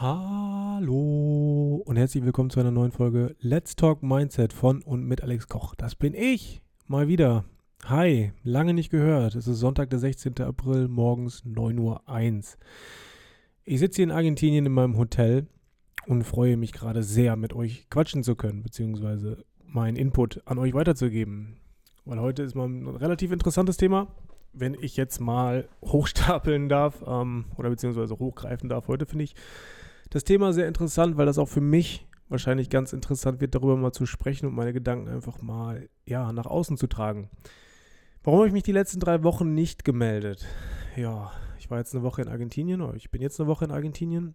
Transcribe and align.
Hallo 0.00 1.82
und 1.84 1.96
herzlich 1.96 2.24
willkommen 2.24 2.50
zu 2.50 2.60
einer 2.60 2.70
neuen 2.70 2.92
Folge 2.92 3.34
Let's 3.40 3.74
Talk 3.74 4.00
Mindset 4.00 4.52
von 4.52 4.80
und 4.82 5.04
mit 5.04 5.24
Alex 5.24 5.48
Koch. 5.48 5.74
Das 5.74 5.96
bin 5.96 6.14
ich 6.14 6.62
mal 6.86 7.08
wieder. 7.08 7.44
Hi, 7.84 8.32
lange 8.44 8.74
nicht 8.74 8.90
gehört. 8.90 9.34
Es 9.34 9.48
ist 9.48 9.58
Sonntag, 9.58 9.90
der 9.90 9.98
16. 9.98 10.40
April, 10.42 10.86
morgens 10.86 11.42
9.01 11.44 11.80
Uhr. 11.80 12.00
Ich 13.64 13.80
sitze 13.80 13.96
hier 13.96 14.04
in 14.04 14.12
Argentinien 14.12 14.66
in 14.66 14.72
meinem 14.72 14.96
Hotel 14.96 15.48
und 16.06 16.22
freue 16.22 16.56
mich 16.56 16.70
gerade 16.70 17.02
sehr, 17.02 17.34
mit 17.34 17.52
euch 17.52 17.90
quatschen 17.90 18.22
zu 18.22 18.36
können, 18.36 18.62
beziehungsweise 18.62 19.44
meinen 19.66 19.96
Input 19.96 20.42
an 20.44 20.58
euch 20.58 20.74
weiterzugeben. 20.74 21.56
Weil 22.04 22.20
heute 22.20 22.44
ist 22.44 22.54
mal 22.54 22.68
ein 22.68 22.86
relativ 22.86 23.32
interessantes 23.32 23.76
Thema 23.76 24.06
wenn 24.52 24.74
ich 24.74 24.96
jetzt 24.96 25.20
mal 25.20 25.68
hochstapeln 25.84 26.68
darf 26.68 27.04
ähm, 27.06 27.46
oder 27.56 27.70
beziehungsweise 27.70 28.18
hochgreifen 28.18 28.68
darf, 28.68 28.88
heute 28.88 29.06
finde 29.06 29.24
ich 29.24 29.34
das 30.10 30.24
Thema 30.24 30.52
sehr 30.52 30.68
interessant, 30.68 31.16
weil 31.16 31.26
das 31.26 31.38
auch 31.38 31.48
für 31.48 31.60
mich 31.60 32.06
wahrscheinlich 32.28 32.70
ganz 32.70 32.92
interessant 32.92 33.40
wird, 33.40 33.54
darüber 33.54 33.76
mal 33.76 33.92
zu 33.92 34.06
sprechen 34.06 34.46
und 34.46 34.54
meine 34.54 34.72
Gedanken 34.72 35.08
einfach 35.08 35.40
mal 35.40 35.88
ja, 36.06 36.32
nach 36.32 36.46
außen 36.46 36.76
zu 36.76 36.86
tragen. 36.86 37.30
Warum 38.22 38.40
habe 38.40 38.48
ich 38.48 38.52
mich 38.52 38.62
die 38.62 38.72
letzten 38.72 39.00
drei 39.00 39.22
Wochen 39.22 39.54
nicht 39.54 39.84
gemeldet? 39.84 40.46
Ja, 40.96 41.32
ich 41.58 41.70
war 41.70 41.78
jetzt 41.78 41.94
eine 41.94 42.04
Woche 42.04 42.22
in 42.22 42.28
Argentinien, 42.28 42.82
oder 42.82 42.94
ich 42.94 43.10
bin 43.10 43.22
jetzt 43.22 43.40
eine 43.40 43.48
Woche 43.48 43.64
in 43.64 43.70
Argentinien. 43.70 44.34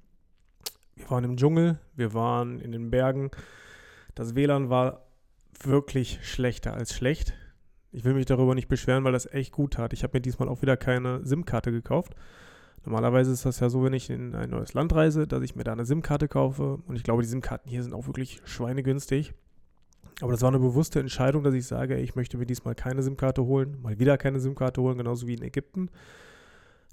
Wir 0.96 1.10
waren 1.10 1.24
im 1.24 1.38
Dschungel, 1.38 1.80
wir 1.96 2.14
waren 2.14 2.60
in 2.60 2.72
den 2.72 2.92
Bergen. 2.92 3.32
Das 4.16 4.36
WLAN 4.36 4.70
war 4.70 5.06
wirklich 5.62 6.20
schlechter 6.24 6.74
als 6.74 6.94
schlecht. 6.94 7.34
Ich 7.92 8.04
will 8.04 8.14
mich 8.14 8.26
darüber 8.26 8.56
nicht 8.56 8.68
beschweren, 8.68 9.04
weil 9.04 9.12
das 9.12 9.32
echt 9.32 9.52
gut 9.52 9.74
tat. 9.74 9.94
Ich 9.94 10.04
habe 10.04 10.18
mir 10.18 10.22
diesmal 10.22 10.50
auch 10.50 10.62
wieder 10.62 10.78
keine 10.78 11.24
SIM-Karte 11.26 11.72
gekauft. 11.72 12.16
Normalerweise 12.86 13.32
ist 13.32 13.46
das 13.46 13.60
ja 13.60 13.70
so, 13.70 13.84
wenn 13.84 13.94
ich 13.94 14.10
in 14.10 14.36
ein 14.36 14.50
neues 14.50 14.74
Land 14.74 14.94
reise, 14.94 15.26
dass 15.26 15.42
ich 15.42 15.56
mir 15.56 15.64
da 15.64 15.72
eine 15.72 15.86
SIM-Karte 15.86 16.28
kaufe. 16.28 16.80
Und 16.86 16.98
ich 16.98 17.04
glaube, 17.04 17.22
die 17.22 17.30
SIM-Karten 17.30 17.70
hier 17.70 17.82
sind 17.82 17.94
auch 17.94 18.08
wirklich 18.08 18.42
schweinegünstig. 18.44 19.34
Aber 20.22 20.32
das 20.32 20.42
war 20.42 20.50
eine 20.50 20.60
bewusste 20.60 21.00
Entscheidung, 21.00 21.44
dass 21.44 21.54
ich 21.54 21.66
sage, 21.66 21.98
ich 21.98 22.16
möchte 22.16 22.38
mir 22.38 22.46
diesmal 22.46 22.76
keine 22.76 23.02
SIM-Karte 23.02 23.46
holen, 23.46 23.82
mal 23.82 24.00
wieder 24.00 24.18
keine 24.18 24.40
SIM-Karte 24.40 24.82
holen, 24.82 24.98
genauso 24.98 25.28
wie 25.28 25.34
in 25.34 25.42
Ägypten. 25.42 25.90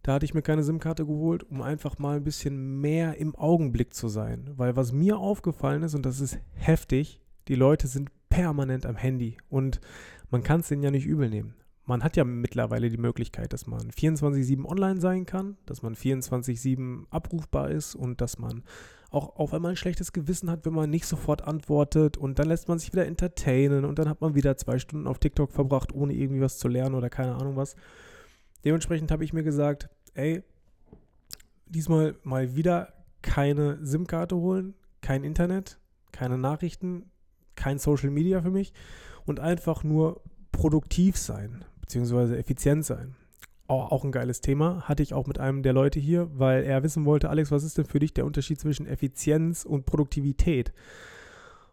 Da 0.03 0.15
hatte 0.15 0.25
ich 0.25 0.33
mir 0.33 0.43
keine 0.43 0.63
SIM-Karte 0.63 1.05
geholt, 1.05 1.43
um 1.51 1.61
einfach 1.61 1.99
mal 1.99 2.17
ein 2.17 2.25
bisschen 2.25 2.81
mehr 2.81 3.19
im 3.19 3.35
Augenblick 3.35 3.93
zu 3.93 4.09
sein. 4.09 4.49
Weil 4.57 4.77
was 4.77 4.93
mir 4.93 5.19
aufgefallen 5.19 5.83
ist, 5.83 5.95
und 5.95 6.07
das 6.07 6.21
ist 6.21 6.39
heftig, 6.55 7.21
die 7.49 7.57
Leute 7.57 7.89
sind 7.89 8.11
permanent 8.31 8.87
am 8.87 8.97
Handy. 8.97 9.37
Und 9.51 9.81
man 10.31 10.43
kann 10.43 10.61
es 10.61 10.69
denen 10.69 10.83
ja 10.83 10.91
nicht 10.91 11.07
übel 11.07 11.29
nehmen 11.29 11.55
man 11.91 12.05
hat 12.05 12.17
ja 12.17 12.23
mittlerweile 12.23 12.89
die 12.89 12.99
Möglichkeit, 12.99 13.53
dass 13.53 13.67
man 13.67 13.91
24-7 13.91 14.65
online 14.65 15.01
sein 15.01 15.27
kann, 15.27 15.57
dass 15.67 15.83
man 15.83 15.97
24-7 15.97 17.07
abrufbar 17.11 17.69
ist 17.69 17.97
und 17.97 18.21
dass 18.21 18.39
man 18.39 18.63
auch 19.11 19.35
auf 19.35 19.53
einmal 19.53 19.73
ein 19.73 19.77
schlechtes 19.77 20.13
Gewissen 20.13 20.49
hat, 20.51 20.65
wenn 20.65 20.73
man 20.73 20.89
nicht 20.89 21.05
sofort 21.05 21.43
antwortet 21.43 22.17
und 22.17 22.39
dann 22.39 22.47
lässt 22.47 22.69
man 22.69 22.79
sich 22.79 22.93
wieder 22.93 23.07
entertainen 23.07 23.85
und 23.85 23.99
dann 23.99 24.09
hat 24.09 24.21
man 24.21 24.37
wieder 24.37 24.57
zwei 24.57 24.79
Stunden 24.79 25.09
auf 25.09 25.19
TikTok 25.19 25.51
verbracht, 25.51 25.93
ohne 25.93 26.15
irgendwie 26.15 26.41
was 26.41 26.59
zu 26.59 26.69
lernen 26.69 26.95
oder 26.95 27.11
keine 27.11 27.35
Ahnung 27.35 27.57
was. 27.57 27.75
Dementsprechend 28.65 29.11
habe 29.11 29.25
ich 29.25 29.33
mir 29.33 29.43
gesagt, 29.43 29.89
ey, 30.15 30.45
diesmal 31.67 32.15
mal 32.23 32.55
wieder 32.55 32.93
keine 33.21 33.85
SIM-Karte 33.85 34.37
holen, 34.37 34.75
kein 35.01 35.25
Internet, 35.25 35.81
keine 36.13 36.39
Nachrichten, 36.39 37.11
kein 37.57 37.81
Social 37.81 38.11
Media 38.11 38.43
für 38.43 38.53
mich 38.53 38.73
und 39.27 39.41
einfach 39.41 39.83
nur 39.83 40.23
produktiv 40.53 41.17
sein 41.17 41.65
beziehungsweise 41.91 42.39
effizient 42.39 42.85
sein. 42.85 43.17
Auch, 43.67 43.91
auch 43.91 44.05
ein 44.05 44.13
geiles 44.13 44.41
Thema. 44.41 44.83
Hatte 44.83 45.03
ich 45.03 45.13
auch 45.13 45.27
mit 45.27 45.41
einem 45.41 45.65
der 45.65 45.73
Leute 45.73 45.99
hier, 45.99 46.31
weil 46.33 46.63
er 46.63 46.85
wissen 46.85 47.05
wollte, 47.05 47.29
Alex, 47.29 47.51
was 47.51 47.65
ist 47.65 47.79
denn 47.79 47.85
für 47.85 47.99
dich 47.99 48.15
der 48.15 48.27
Unterschied 48.27 48.61
zwischen 48.61 48.87
Effizienz 48.87 49.65
und 49.65 49.87
Produktivität? 49.87 50.73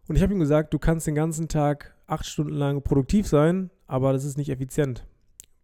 Und 0.07 0.15
ich 0.15 0.23
habe 0.23 0.33
ihm 0.33 0.39
gesagt, 0.39 0.73
du 0.73 0.79
kannst 0.79 1.05
den 1.05 1.13
ganzen 1.13 1.49
Tag 1.49 1.93
acht 2.07 2.25
Stunden 2.25 2.53
lang 2.53 2.81
produktiv 2.81 3.27
sein, 3.27 3.69
aber 3.85 4.11
das 4.11 4.25
ist 4.25 4.37
nicht 4.37 4.49
effizient. 4.49 5.05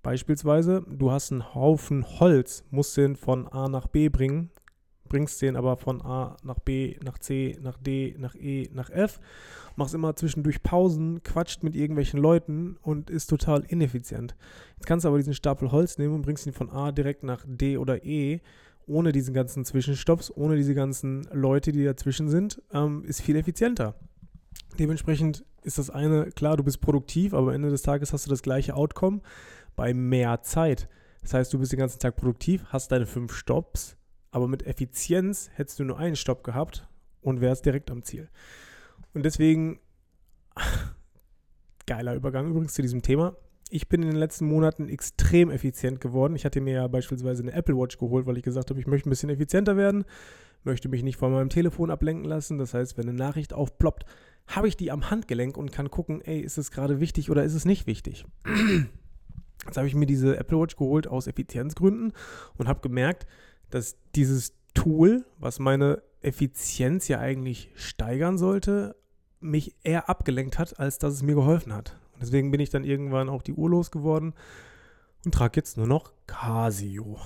Beispielsweise, 0.03 0.85
du 0.87 1.09
hast 1.09 1.31
einen 1.31 1.55
Haufen 1.55 2.05
Holz, 2.19 2.63
musst 2.69 2.95
den 2.95 3.15
von 3.15 3.47
A 3.47 3.69
nach 3.69 3.87
B 3.87 4.09
bringen 4.09 4.51
bringst 5.13 5.43
den 5.43 5.55
aber 5.55 5.77
von 5.77 6.01
A 6.01 6.37
nach 6.41 6.57
B, 6.57 6.97
nach 7.03 7.19
C, 7.19 7.55
nach 7.61 7.77
D, 7.77 8.15
nach 8.17 8.33
E, 8.33 8.67
nach 8.73 8.89
F, 8.89 9.19
machst 9.75 9.93
immer 9.93 10.15
zwischendurch 10.15 10.63
Pausen, 10.63 11.21
quatscht 11.21 11.61
mit 11.61 11.75
irgendwelchen 11.75 12.19
Leuten 12.19 12.77
und 12.81 13.11
ist 13.11 13.27
total 13.27 13.63
ineffizient. 13.67 14.35
Jetzt 14.75 14.87
kannst 14.87 15.05
du 15.05 15.09
aber 15.09 15.19
diesen 15.19 15.35
Stapel 15.35 15.71
Holz 15.71 15.99
nehmen 15.99 16.15
und 16.15 16.23
bringst 16.23 16.47
ihn 16.47 16.53
von 16.53 16.71
A 16.71 16.91
direkt 16.91 17.21
nach 17.21 17.45
D 17.45 17.77
oder 17.77 18.03
E, 18.03 18.41
ohne 18.87 19.11
diesen 19.11 19.35
ganzen 19.35 19.63
Zwischenstopps, 19.65 20.31
ohne 20.35 20.55
diese 20.55 20.73
ganzen 20.73 21.27
Leute, 21.31 21.71
die 21.71 21.83
dazwischen 21.83 22.27
sind, 22.27 22.59
ähm, 22.73 23.03
ist 23.05 23.21
viel 23.21 23.35
effizienter. 23.35 23.93
Dementsprechend 24.79 25.45
ist 25.61 25.77
das 25.77 25.91
eine, 25.91 26.31
klar, 26.31 26.57
du 26.57 26.63
bist 26.63 26.81
produktiv, 26.81 27.35
aber 27.35 27.49
am 27.49 27.53
Ende 27.53 27.69
des 27.69 27.83
Tages 27.83 28.13
hast 28.13 28.25
du 28.25 28.31
das 28.31 28.41
gleiche 28.41 28.73
Outcome 28.75 29.21
bei 29.75 29.93
mehr 29.93 30.41
Zeit. 30.41 30.89
Das 31.21 31.35
heißt, 31.35 31.53
du 31.53 31.59
bist 31.59 31.71
den 31.71 31.77
ganzen 31.77 31.99
Tag 31.99 32.15
produktiv, 32.15 32.65
hast 32.69 32.91
deine 32.91 33.05
fünf 33.05 33.35
Stops, 33.35 33.95
aber 34.33 34.47
mit 34.47 34.65
Effizienz 34.65 35.51
hättest 35.53 35.79
du 35.79 35.83
nur 35.83 35.99
einen 35.99 36.15
Stopp 36.15 36.43
gehabt 36.43 36.87
und 37.21 37.39
wärst 37.39 37.67
direkt 37.67 37.91
am 37.91 38.01
Ziel. 38.01 38.29
Und 39.13 39.23
deswegen, 39.23 39.79
geiler 41.85 42.15
Übergang 42.15 42.49
übrigens 42.49 42.73
zu 42.73 42.81
diesem 42.81 43.03
Thema. 43.03 43.37
Ich 43.69 43.89
bin 43.89 44.01
in 44.01 44.09
den 44.09 44.17
letzten 44.17 44.47
Monaten 44.47 44.89
extrem 44.89 45.51
effizient 45.51 46.01
geworden. 46.01 46.35
Ich 46.35 46.45
hatte 46.45 46.61
mir 46.61 46.73
ja 46.73 46.87
beispielsweise 46.87 47.43
eine 47.43 47.53
Apple 47.53 47.77
Watch 47.77 47.99
geholt, 47.99 48.25
weil 48.25 48.37
ich 48.37 48.43
gesagt 48.43 48.71
habe, 48.71 48.79
ich 48.79 48.87
möchte 48.87 49.07
ein 49.07 49.11
bisschen 49.11 49.29
effizienter 49.29 49.77
werden, 49.77 50.03
möchte 50.63 50.89
mich 50.89 51.03
nicht 51.03 51.17
von 51.17 51.31
meinem 51.31 51.49
Telefon 51.49 51.91
ablenken 51.91 52.25
lassen. 52.25 52.57
Das 52.57 52.73
heißt, 52.73 52.97
wenn 52.97 53.07
eine 53.07 53.17
Nachricht 53.17 53.53
aufploppt, 53.53 54.05
habe 54.47 54.67
ich 54.67 54.75
die 54.75 54.89
am 54.89 55.11
Handgelenk 55.11 55.57
und 55.57 55.71
kann 55.71 55.91
gucken, 55.91 56.21
ey, 56.21 56.39
ist 56.39 56.57
es 56.57 56.71
gerade 56.71 56.99
wichtig 56.99 57.29
oder 57.29 57.43
ist 57.43 57.53
es 57.53 57.65
nicht 57.65 57.85
wichtig? 57.85 58.25
Jetzt 59.65 59.77
habe 59.77 59.87
ich 59.87 59.93
mir 59.93 60.07
diese 60.07 60.37
Apple 60.37 60.59
Watch 60.59 60.75
geholt 60.75 61.07
aus 61.07 61.27
Effizienzgründen 61.27 62.13
und 62.57 62.67
habe 62.67 62.81
gemerkt, 62.81 63.27
dass 63.73 63.97
dieses 64.15 64.53
Tool, 64.73 65.25
was 65.39 65.59
meine 65.59 66.01
Effizienz 66.21 67.07
ja 67.07 67.19
eigentlich 67.19 67.71
steigern 67.75 68.37
sollte, 68.37 68.95
mich 69.39 69.75
eher 69.83 70.09
abgelenkt 70.09 70.59
hat, 70.59 70.79
als 70.79 70.99
dass 70.99 71.13
es 71.13 71.23
mir 71.23 71.35
geholfen 71.35 71.73
hat. 71.73 71.97
Und 72.13 72.21
deswegen 72.21 72.51
bin 72.51 72.59
ich 72.59 72.69
dann 72.69 72.83
irgendwann 72.83 73.29
auch 73.29 73.41
die 73.41 73.53
Uhr 73.53 73.69
losgeworden 73.69 74.33
und 75.25 75.33
trage 75.33 75.59
jetzt 75.59 75.77
nur 75.77 75.87
noch 75.87 76.13
Casio. 76.27 77.19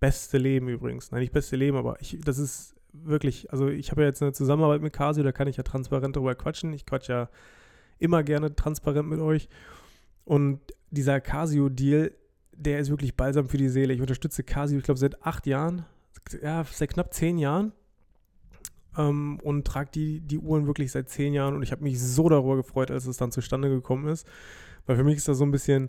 Beste 0.00 0.38
Leben 0.38 0.68
übrigens. 0.68 1.10
Nein, 1.10 1.20
nicht 1.20 1.32
beste 1.32 1.56
Leben, 1.56 1.76
aber 1.76 2.00
ich, 2.00 2.18
das 2.24 2.38
ist 2.38 2.74
wirklich, 2.92 3.50
also 3.52 3.68
ich 3.68 3.90
habe 3.90 4.02
ja 4.02 4.08
jetzt 4.08 4.22
eine 4.22 4.32
Zusammenarbeit 4.32 4.82
mit 4.82 4.92
Casio, 4.92 5.22
da 5.22 5.32
kann 5.32 5.48
ich 5.48 5.56
ja 5.56 5.62
transparent 5.62 6.16
darüber 6.16 6.34
quatschen. 6.34 6.72
Ich 6.72 6.84
quatsch 6.84 7.08
ja 7.08 7.28
immer 7.98 8.22
gerne 8.22 8.54
transparent 8.54 9.08
mit 9.08 9.20
euch. 9.20 9.48
Und 10.24 10.60
dieser 10.90 11.20
Casio-Deal 11.20 12.12
der 12.58 12.80
ist 12.80 12.90
wirklich 12.90 13.14
balsam 13.14 13.48
für 13.48 13.56
die 13.56 13.68
Seele. 13.68 13.94
Ich 13.94 14.00
unterstütze 14.00 14.42
Casio, 14.42 14.78
ich 14.78 14.84
glaube, 14.84 14.98
seit 14.98 15.22
acht 15.24 15.46
Jahren, 15.46 15.84
ja, 16.42 16.64
seit 16.70 16.90
knapp 16.90 17.14
zehn 17.14 17.38
Jahren 17.38 17.72
ähm, 18.96 19.38
und 19.42 19.66
trage 19.66 19.90
die, 19.94 20.20
die 20.20 20.38
Uhren 20.38 20.66
wirklich 20.66 20.90
seit 20.90 21.08
zehn 21.08 21.32
Jahren 21.32 21.54
und 21.54 21.62
ich 21.62 21.72
habe 21.72 21.84
mich 21.84 22.00
so 22.00 22.28
darüber 22.28 22.56
gefreut, 22.56 22.90
als 22.90 23.06
es 23.06 23.16
dann 23.16 23.30
zustande 23.30 23.68
gekommen 23.68 24.08
ist, 24.08 24.26
weil 24.86 24.96
für 24.96 25.04
mich 25.04 25.16
ist 25.16 25.28
das 25.28 25.38
so 25.38 25.44
ein 25.44 25.50
bisschen 25.50 25.88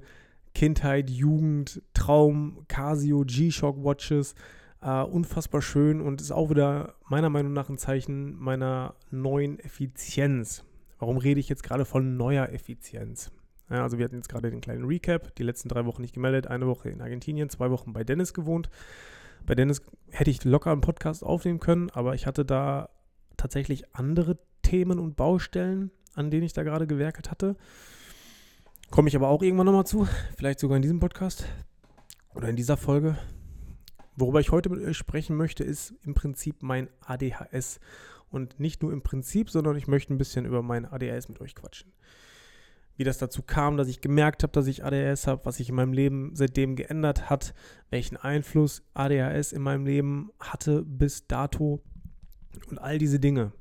Kindheit, 0.53 1.09
Jugend, 1.09 1.81
Traum, 1.93 2.65
Casio, 2.67 3.23
G-Shock 3.25 3.83
Watches, 3.83 4.35
äh, 4.81 5.01
unfassbar 5.01 5.61
schön 5.61 6.01
und 6.01 6.21
ist 6.21 6.31
auch 6.31 6.49
wieder 6.49 6.95
meiner 7.07 7.29
Meinung 7.29 7.53
nach 7.53 7.69
ein 7.69 7.77
Zeichen 7.77 8.35
meiner 8.39 8.95
neuen 9.11 9.59
Effizienz. 9.59 10.63
Warum 10.99 11.17
rede 11.17 11.39
ich 11.39 11.49
jetzt 11.49 11.63
gerade 11.63 11.85
von 11.85 12.17
neuer 12.17 12.49
Effizienz? 12.49 13.31
Ja, 13.69 13.83
also 13.83 13.97
wir 13.97 14.05
hatten 14.05 14.15
jetzt 14.15 14.29
gerade 14.29 14.49
den 14.49 14.61
kleinen 14.61 14.85
Recap, 14.85 15.35
die 15.35 15.43
letzten 15.43 15.69
drei 15.69 15.85
Wochen 15.85 16.01
nicht 16.01 16.13
gemeldet, 16.13 16.47
eine 16.47 16.65
Woche 16.67 16.89
in 16.89 17.01
Argentinien, 17.01 17.49
zwei 17.49 17.69
Wochen 17.69 17.93
bei 17.93 18.03
Dennis 18.03 18.33
gewohnt. 18.33 18.69
Bei 19.45 19.53
Dennis 19.53 19.81
hätte 20.09 20.31
ich 20.31 20.43
locker 20.43 20.71
einen 20.71 20.81
Podcast 20.81 21.23
aufnehmen 21.23 21.59
können, 21.59 21.89
aber 21.91 22.15
ich 22.15 22.25
hatte 22.25 22.45
da 22.45 22.89
tatsächlich 23.37 23.95
andere 23.95 24.39
Themen 24.63 24.99
und 24.99 25.15
Baustellen, 25.15 25.91
an 26.15 26.31
denen 26.31 26.43
ich 26.43 26.53
da 26.53 26.63
gerade 26.63 26.87
gewerkelt 26.87 27.29
hatte. 27.29 27.55
Komme 28.89 29.07
ich 29.07 29.15
aber 29.15 29.29
auch 29.29 29.43
irgendwann 29.43 29.67
nochmal 29.67 29.85
zu, 29.85 30.07
vielleicht 30.35 30.59
sogar 30.59 30.75
in 30.75 30.81
diesem 30.81 30.99
Podcast 30.99 31.45
oder 32.33 32.49
in 32.49 32.55
dieser 32.55 32.75
Folge. 32.75 33.17
Worüber 34.15 34.39
ich 34.39 34.51
heute 34.51 34.69
mit 34.69 34.83
euch 34.83 34.97
sprechen 34.97 35.37
möchte, 35.37 35.63
ist 35.63 35.93
im 36.03 36.15
Prinzip 36.15 36.63
mein 36.63 36.89
ADHS. 37.01 37.79
Und 38.31 38.59
nicht 38.59 38.81
nur 38.83 38.91
im 38.91 39.01
Prinzip, 39.01 39.49
sondern 39.49 39.75
ich 39.75 39.87
möchte 39.87 40.13
ein 40.13 40.17
bisschen 40.17 40.45
über 40.45 40.61
mein 40.61 40.85
ADHS 40.85 41.29
mit 41.29 41.39
euch 41.39 41.55
quatschen 41.55 41.91
wie 42.99 43.05
das 43.05 43.17
dazu 43.17 43.41
kam, 43.41 43.77
dass 43.77 43.87
ich 43.87 44.01
gemerkt 44.01 44.43
habe, 44.43 44.51
dass 44.51 44.67
ich 44.67 44.83
ADHS 44.83 45.25
habe, 45.25 45.45
was 45.45 45.55
sich 45.55 45.69
in 45.69 45.75
meinem 45.75 45.93
Leben 45.93 46.31
seitdem 46.33 46.75
geändert 46.75 47.29
hat, 47.29 47.53
welchen 47.89 48.17
Einfluss 48.17 48.83
ADHS 48.93 49.53
in 49.53 49.61
meinem 49.61 49.85
Leben 49.85 50.31
hatte 50.37 50.83
bis 50.83 51.25
dato 51.25 51.81
und 52.67 52.77
all 52.77 52.97
diese 52.97 53.21
Dinge. 53.21 53.53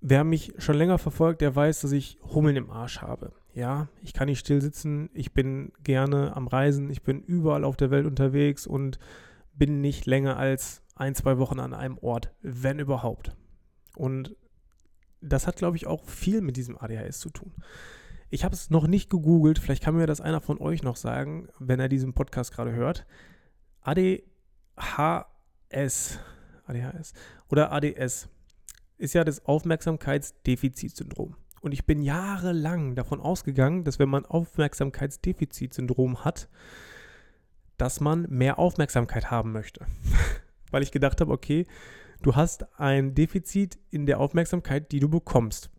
Wer 0.00 0.24
mich 0.24 0.54
schon 0.56 0.76
länger 0.76 0.96
verfolgt, 0.96 1.42
der 1.42 1.54
weiß, 1.54 1.82
dass 1.82 1.92
ich 1.92 2.18
Hummeln 2.22 2.56
im 2.56 2.70
Arsch 2.70 3.02
habe. 3.02 3.32
Ja, 3.52 3.88
ich 4.02 4.14
kann 4.14 4.28
nicht 4.28 4.38
still 4.38 4.62
sitzen, 4.62 5.10
ich 5.12 5.34
bin 5.34 5.72
gerne 5.84 6.34
am 6.34 6.46
Reisen, 6.46 6.88
ich 6.88 7.02
bin 7.02 7.20
überall 7.20 7.62
auf 7.62 7.76
der 7.76 7.90
Welt 7.90 8.06
unterwegs 8.06 8.66
und 8.66 8.98
bin 9.52 9.82
nicht 9.82 10.06
länger 10.06 10.38
als 10.38 10.80
ein, 10.94 11.14
zwei 11.14 11.36
Wochen 11.36 11.60
an 11.60 11.74
einem 11.74 11.98
Ort, 11.98 12.32
wenn 12.40 12.78
überhaupt. 12.78 13.36
Und 13.96 14.34
das 15.20 15.46
hat, 15.46 15.56
glaube 15.56 15.76
ich, 15.76 15.86
auch 15.86 16.06
viel 16.06 16.40
mit 16.40 16.56
diesem 16.56 16.78
ADHS 16.78 17.18
zu 17.18 17.28
tun. 17.28 17.52
Ich 18.30 18.44
habe 18.44 18.54
es 18.54 18.68
noch 18.68 18.86
nicht 18.86 19.08
gegoogelt, 19.08 19.58
vielleicht 19.58 19.82
kann 19.82 19.96
mir 19.96 20.06
das 20.06 20.20
einer 20.20 20.40
von 20.40 20.60
euch 20.60 20.82
noch 20.82 20.96
sagen, 20.96 21.48
wenn 21.58 21.80
er 21.80 21.88
diesen 21.88 22.12
Podcast 22.12 22.52
gerade 22.52 22.72
hört. 22.72 23.06
ADHS, 23.80 24.20
ADHS 26.66 27.14
oder 27.48 27.72
ADS 27.72 28.28
ist 28.98 29.14
ja 29.14 29.24
das 29.24 29.46
Aufmerksamkeitsdefizitsyndrom. 29.46 31.36
Und 31.60 31.72
ich 31.72 31.86
bin 31.86 32.02
jahrelang 32.02 32.94
davon 32.94 33.20
ausgegangen, 33.20 33.84
dass 33.84 33.98
wenn 33.98 34.10
man 34.10 34.26
Aufmerksamkeitsdefizitsyndrom 34.26 36.24
hat, 36.24 36.48
dass 37.78 38.00
man 38.00 38.26
mehr 38.28 38.58
Aufmerksamkeit 38.58 39.30
haben 39.30 39.52
möchte. 39.52 39.86
Weil 40.70 40.82
ich 40.82 40.92
gedacht 40.92 41.22
habe, 41.22 41.32
okay, 41.32 41.66
du 42.22 42.36
hast 42.36 42.78
ein 42.78 43.14
Defizit 43.14 43.78
in 43.90 44.04
der 44.04 44.20
Aufmerksamkeit, 44.20 44.92
die 44.92 45.00
du 45.00 45.08
bekommst. 45.08 45.70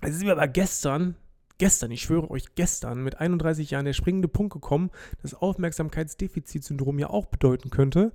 Es 0.00 0.14
ist 0.14 0.24
mir 0.24 0.32
aber 0.32 0.48
gestern, 0.48 1.16
gestern, 1.58 1.90
ich 1.90 2.02
schwöre 2.02 2.30
euch, 2.30 2.54
gestern 2.54 3.02
mit 3.02 3.20
31 3.20 3.70
Jahren 3.70 3.84
der 3.84 3.92
springende 3.92 4.28
Punkt 4.28 4.52
gekommen, 4.52 4.90
dass 5.22 5.34
Aufmerksamkeitsdefizitsyndrom 5.34 6.98
ja 6.98 7.10
auch 7.10 7.26
bedeuten 7.26 7.70
könnte, 7.70 8.12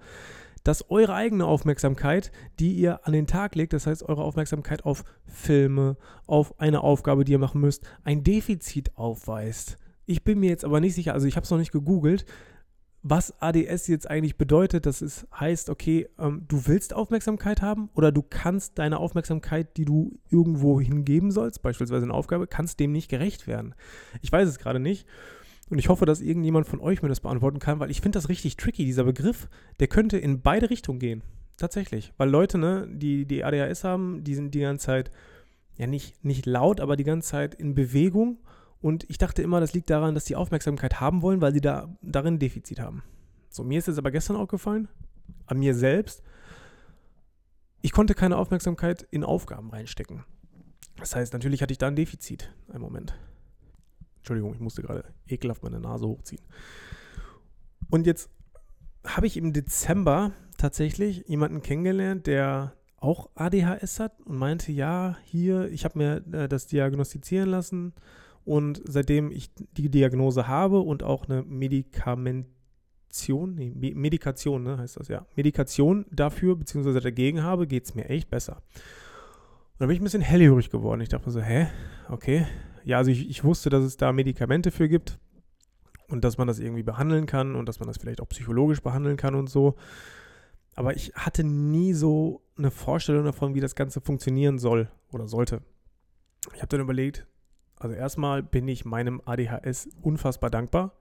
dass 0.63 0.89
eure 0.89 1.13
eigene 1.13 1.45
Aufmerksamkeit, 1.45 2.31
die 2.59 2.73
ihr 2.73 3.05
an 3.07 3.13
den 3.13 3.27
Tag 3.27 3.55
legt, 3.55 3.73
das 3.73 3.87
heißt 3.87 4.03
eure 4.03 4.23
Aufmerksamkeit 4.23 4.85
auf 4.85 5.03
Filme, 5.25 5.97
auf 6.27 6.59
eine 6.59 6.81
Aufgabe, 6.81 7.23
die 7.23 7.31
ihr 7.31 7.39
machen 7.39 7.61
müsst, 7.61 7.83
ein 8.03 8.23
Defizit 8.23 8.97
aufweist. 8.97 9.77
Ich 10.05 10.23
bin 10.23 10.39
mir 10.39 10.49
jetzt 10.49 10.65
aber 10.65 10.79
nicht 10.79 10.95
sicher, 10.95 11.13
also 11.13 11.27
ich 11.27 11.35
habe 11.35 11.45
es 11.45 11.51
noch 11.51 11.57
nicht 11.57 11.71
gegoogelt, 11.71 12.25
was 13.01 13.41
ADS 13.41 13.87
jetzt 13.87 14.09
eigentlich 14.09 14.37
bedeutet. 14.37 14.85
Das 14.85 15.01
ist, 15.01 15.27
heißt, 15.37 15.69
okay, 15.69 16.09
ähm, 16.17 16.45
du 16.47 16.67
willst 16.67 16.93
Aufmerksamkeit 16.93 17.61
haben 17.61 17.89
oder 17.95 18.11
du 18.11 18.21
kannst 18.21 18.77
deine 18.77 18.97
Aufmerksamkeit, 18.97 19.77
die 19.77 19.85
du 19.85 20.19
irgendwo 20.29 20.81
hingeben 20.81 21.31
sollst, 21.31 21.61
beispielsweise 21.61 22.03
eine 22.03 22.13
Aufgabe, 22.13 22.47
kannst 22.47 22.79
dem 22.79 22.91
nicht 22.91 23.09
gerecht 23.09 23.47
werden. 23.47 23.73
Ich 24.21 24.31
weiß 24.31 24.47
es 24.47 24.59
gerade 24.59 24.79
nicht. 24.79 25.07
Und 25.69 25.77
ich 25.77 25.87
hoffe, 25.87 26.05
dass 26.05 26.21
irgendjemand 26.21 26.67
von 26.67 26.81
euch 26.81 27.01
mir 27.01 27.09
das 27.09 27.19
beantworten 27.19 27.59
kann, 27.59 27.79
weil 27.79 27.91
ich 27.91 28.01
finde 28.01 28.17
das 28.17 28.27
richtig 28.27 28.57
tricky. 28.57 28.85
Dieser 28.85 29.03
Begriff, 29.03 29.49
der 29.79 29.87
könnte 29.87 30.17
in 30.17 30.41
beide 30.41 30.69
Richtungen 30.69 30.99
gehen. 30.99 31.23
Tatsächlich. 31.57 32.13
Weil 32.17 32.29
Leute, 32.29 32.57
ne, 32.57 32.87
die, 32.89 33.25
die 33.25 33.43
ADHS 33.43 33.83
haben, 33.83 34.23
die 34.23 34.33
sind 34.33 34.55
die 34.55 34.61
ganze 34.61 34.87
Zeit, 34.87 35.11
ja 35.75 35.87
nicht, 35.87 36.23
nicht 36.23 36.45
laut, 36.45 36.79
aber 36.79 36.95
die 36.95 37.03
ganze 37.03 37.29
Zeit 37.29 37.53
in 37.53 37.75
Bewegung 37.75 38.39
und 38.81 39.09
ich 39.09 39.17
dachte 39.17 39.41
immer, 39.41 39.59
das 39.59 39.73
liegt 39.73 39.89
daran, 39.89 40.15
dass 40.15 40.25
sie 40.25 40.35
Aufmerksamkeit 40.35 41.01
haben 41.01 41.21
wollen, 41.21 41.41
weil 41.41 41.53
sie 41.53 41.61
da 41.61 41.93
darin 42.01 42.39
Defizit 42.39 42.79
haben. 42.79 43.03
So, 43.49 43.63
mir 43.63 43.79
ist 43.79 43.87
es 43.87 43.97
aber 43.97 44.11
gestern 44.11 44.37
aufgefallen, 44.37 44.87
an 45.47 45.59
mir 45.59 45.75
selbst, 45.75 46.23
ich 47.81 47.91
konnte 47.91 48.13
keine 48.13 48.37
Aufmerksamkeit 48.37 49.07
in 49.11 49.23
Aufgaben 49.23 49.69
reinstecken. 49.69 50.23
Das 50.97 51.15
heißt, 51.15 51.33
natürlich 51.33 51.61
hatte 51.61 51.71
ich 51.71 51.77
da 51.77 51.87
ein 51.87 51.95
Defizit. 51.95 52.53
Einen 52.69 52.81
Moment. 52.81 53.17
Entschuldigung, 54.17 54.53
ich 54.53 54.59
musste 54.59 54.81
gerade 54.81 55.05
ekelhaft 55.27 55.63
meine 55.63 55.79
Nase 55.79 56.07
hochziehen. 56.07 56.41
Und 57.89 58.05
jetzt 58.05 58.29
habe 59.05 59.27
ich 59.27 59.37
im 59.37 59.53
Dezember 59.53 60.33
tatsächlich 60.57 61.25
jemanden 61.27 61.61
kennengelernt, 61.61 62.27
der 62.27 62.73
auch 62.97 63.29
ADHS 63.35 64.01
hat 64.01 64.19
und 64.25 64.37
meinte, 64.37 64.73
ja, 64.73 65.17
hier, 65.23 65.71
ich 65.71 65.85
habe 65.85 65.97
mir 65.97 66.23
äh, 66.33 66.49
das 66.49 66.67
diagnostizieren 66.67 67.49
lassen 67.49 67.93
und 68.49 68.81
seitdem 68.83 69.31
ich 69.31 69.53
die 69.53 69.89
Diagnose 69.89 70.47
habe 70.47 70.79
und 70.79 71.03
auch 71.03 71.29
eine 71.29 71.43
Medikamentation, 71.43 73.53
nee, 73.53 73.93
Medikation, 73.93 74.63
ne, 74.63 74.79
heißt 74.79 74.99
das 74.99 75.07
ja, 75.07 75.27
Medikation 75.35 76.07
dafür 76.09 76.55
bzw. 76.55 76.99
dagegen 76.99 77.43
habe, 77.43 77.67
geht 77.67 77.85
es 77.85 77.93
mir 77.93 78.09
echt 78.09 78.31
besser. 78.31 78.55
Und 78.55 79.81
dann 79.81 79.87
bin 79.87 79.93
ich 79.93 80.01
ein 80.01 80.05
bisschen 80.05 80.23
hellhörig 80.23 80.71
geworden. 80.71 81.01
Ich 81.01 81.09
dachte 81.09 81.27
mir 81.27 81.31
so, 81.31 81.41
hä? 81.41 81.67
Okay. 82.09 82.47
Ja, 82.83 82.97
also 82.97 83.11
ich, 83.11 83.29
ich 83.29 83.43
wusste, 83.43 83.69
dass 83.69 83.83
es 83.83 83.97
da 83.97 84.11
Medikamente 84.11 84.71
für 84.71 84.89
gibt 84.89 85.19
und 86.07 86.23
dass 86.23 86.39
man 86.39 86.47
das 86.47 86.57
irgendwie 86.57 86.81
behandeln 86.81 87.27
kann 87.27 87.55
und 87.55 87.67
dass 87.67 87.79
man 87.79 87.85
das 87.85 87.99
vielleicht 87.99 88.19
auch 88.19 88.29
psychologisch 88.29 88.81
behandeln 88.81 89.15
kann 89.15 89.35
und 89.35 89.47
so. 89.47 89.75
Aber 90.73 90.95
ich 90.95 91.13
hatte 91.13 91.43
nie 91.43 91.93
so 91.93 92.41
eine 92.57 92.71
Vorstellung 92.71 93.25
davon, 93.25 93.53
wie 93.53 93.59
das 93.59 93.75
Ganze 93.75 94.01
funktionieren 94.01 94.57
soll 94.57 94.89
oder 95.11 95.27
sollte. 95.27 95.61
Ich 96.55 96.63
habe 96.63 96.69
dann 96.69 96.81
überlegt, 96.81 97.27
also 97.79 97.95
erstmal 97.95 98.43
bin 98.43 98.67
ich 98.67 98.85
meinem 98.85 99.21
ADHS 99.25 99.89
unfassbar 100.01 100.49
dankbar. 100.49 100.93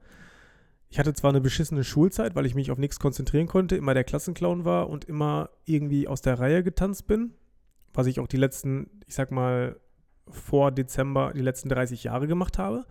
Ich 0.90 0.98
hatte 0.98 1.12
zwar 1.12 1.30
eine 1.30 1.40
beschissene 1.40 1.84
Schulzeit, 1.84 2.34
weil 2.34 2.46
ich 2.46 2.54
mich 2.54 2.70
auf 2.70 2.78
nichts 2.78 2.98
konzentrieren 2.98 3.46
konnte, 3.46 3.76
immer 3.76 3.92
der 3.94 4.04
Klassenclown 4.04 4.64
war 4.64 4.88
und 4.88 5.04
immer 5.04 5.50
irgendwie 5.64 6.08
aus 6.08 6.22
der 6.22 6.38
Reihe 6.38 6.62
getanzt 6.62 7.06
bin, 7.06 7.34
was 7.92 8.06
ich 8.06 8.20
auch 8.20 8.28
die 8.28 8.38
letzten, 8.38 8.88
ich 9.06 9.14
sag 9.14 9.30
mal, 9.30 9.78
vor 10.30 10.72
Dezember 10.72 11.32
die 11.34 11.42
letzten 11.42 11.68
30 11.68 12.04
Jahre 12.04 12.26
gemacht 12.26 12.58
habe, 12.58 12.86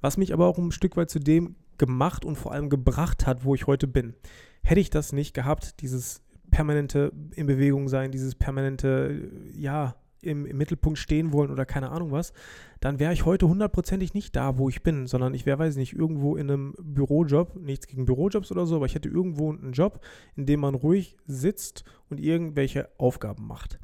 was 0.00 0.18
mich 0.18 0.32
aber 0.32 0.46
auch 0.46 0.58
ein 0.58 0.72
Stück 0.72 0.96
weit 0.96 1.10
zu 1.10 1.18
dem 1.18 1.56
gemacht 1.78 2.24
und 2.24 2.36
vor 2.36 2.52
allem 2.52 2.70
gebracht 2.70 3.26
hat, 3.26 3.44
wo 3.44 3.54
ich 3.54 3.66
heute 3.66 3.88
bin. 3.88 4.14
Hätte 4.62 4.80
ich 4.80 4.90
das 4.90 5.12
nicht 5.12 5.34
gehabt, 5.34 5.80
dieses 5.80 6.22
permanente 6.50 7.12
in 7.34 7.46
Bewegung 7.46 7.88
sein, 7.88 8.12
dieses 8.12 8.34
permanente, 8.34 9.30
ja, 9.54 9.96
im, 10.22 10.46
im 10.46 10.56
Mittelpunkt 10.56 10.98
stehen 10.98 11.32
wollen 11.32 11.50
oder 11.50 11.66
keine 11.66 11.90
Ahnung 11.90 12.10
was, 12.10 12.32
dann 12.80 12.98
wäre 12.98 13.12
ich 13.12 13.24
heute 13.24 13.48
hundertprozentig 13.48 14.14
nicht 14.14 14.34
da, 14.34 14.56
wo 14.58 14.68
ich 14.68 14.82
bin, 14.82 15.06
sondern 15.06 15.34
ich 15.34 15.46
wäre, 15.46 15.58
weiß 15.58 15.76
nicht, 15.76 15.92
irgendwo 15.92 16.36
in 16.36 16.50
einem 16.50 16.74
Bürojob, 16.80 17.56
nichts 17.56 17.86
gegen 17.86 18.06
Bürojobs 18.06 18.50
oder 18.50 18.66
so, 18.66 18.76
aber 18.76 18.86
ich 18.86 18.94
hätte 18.94 19.08
irgendwo 19.08 19.52
einen 19.52 19.72
Job, 19.72 20.00
in 20.36 20.46
dem 20.46 20.60
man 20.60 20.74
ruhig 20.74 21.16
sitzt 21.26 21.84
und 22.08 22.20
irgendwelche 22.20 22.88
Aufgaben 22.98 23.46
macht. 23.46 23.78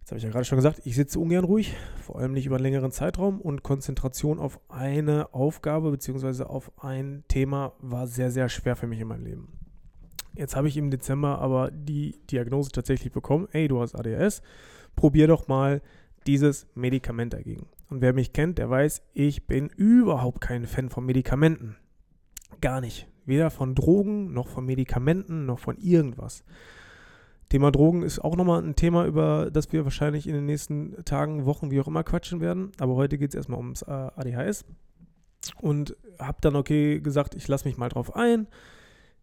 Jetzt 0.00 0.12
habe 0.12 0.18
ich 0.18 0.24
ja 0.24 0.30
gerade 0.30 0.44
schon 0.44 0.56
gesagt, 0.56 0.82
ich 0.84 0.94
sitze 0.94 1.18
ungern 1.18 1.44
ruhig, 1.44 1.74
vor 2.00 2.20
allem 2.20 2.32
nicht 2.32 2.46
über 2.46 2.56
einen 2.56 2.62
längeren 2.62 2.92
Zeitraum 2.92 3.40
und 3.40 3.64
Konzentration 3.64 4.38
auf 4.38 4.60
eine 4.68 5.34
Aufgabe 5.34 5.90
bzw. 5.90 6.44
auf 6.44 6.70
ein 6.78 7.24
Thema 7.26 7.72
war 7.80 8.06
sehr, 8.06 8.30
sehr 8.30 8.48
schwer 8.48 8.76
für 8.76 8.86
mich 8.86 9.00
in 9.00 9.08
meinem 9.08 9.24
Leben. 9.24 9.58
Jetzt 10.36 10.54
habe 10.54 10.68
ich 10.68 10.76
im 10.76 10.90
Dezember 10.90 11.40
aber 11.40 11.72
die 11.72 12.20
Diagnose 12.30 12.70
tatsächlich 12.70 13.10
bekommen, 13.10 13.48
ey, 13.50 13.66
du 13.66 13.80
hast 13.80 13.96
ADHS, 13.96 14.42
probier 14.96 15.28
doch 15.28 15.46
mal 15.46 15.82
dieses 16.26 16.66
Medikament 16.74 17.32
dagegen. 17.32 17.68
Und 17.88 18.00
wer 18.00 18.12
mich 18.12 18.32
kennt, 18.32 18.58
der 18.58 18.68
weiß, 18.68 19.02
ich 19.12 19.46
bin 19.46 19.68
überhaupt 19.68 20.40
kein 20.40 20.66
Fan 20.66 20.90
von 20.90 21.06
Medikamenten. 21.06 21.76
Gar 22.60 22.80
nicht. 22.80 23.06
Weder 23.26 23.50
von 23.50 23.74
Drogen, 23.74 24.32
noch 24.32 24.48
von 24.48 24.64
Medikamenten, 24.64 25.46
noch 25.46 25.58
von 25.58 25.76
irgendwas. 25.78 26.44
Thema 27.48 27.70
Drogen 27.70 28.02
ist 28.02 28.18
auch 28.18 28.34
nochmal 28.34 28.62
ein 28.62 28.74
Thema, 28.74 29.06
über 29.06 29.50
das 29.52 29.72
wir 29.72 29.84
wahrscheinlich 29.84 30.26
in 30.26 30.34
den 30.34 30.46
nächsten 30.46 31.04
Tagen, 31.04 31.46
Wochen, 31.46 31.70
wie 31.70 31.80
auch 31.80 31.86
immer 31.86 32.02
quatschen 32.02 32.40
werden. 32.40 32.72
Aber 32.78 32.96
heute 32.96 33.18
geht 33.18 33.30
es 33.30 33.34
erstmal 33.36 33.58
ums 33.58 33.82
äh, 33.82 33.90
ADHS. 33.90 34.64
Und 35.60 35.96
habe 36.18 36.38
dann 36.40 36.56
okay 36.56 37.00
gesagt, 37.00 37.36
ich 37.36 37.46
lasse 37.46 37.68
mich 37.68 37.76
mal 37.76 37.88
drauf 37.88 38.16
ein. 38.16 38.48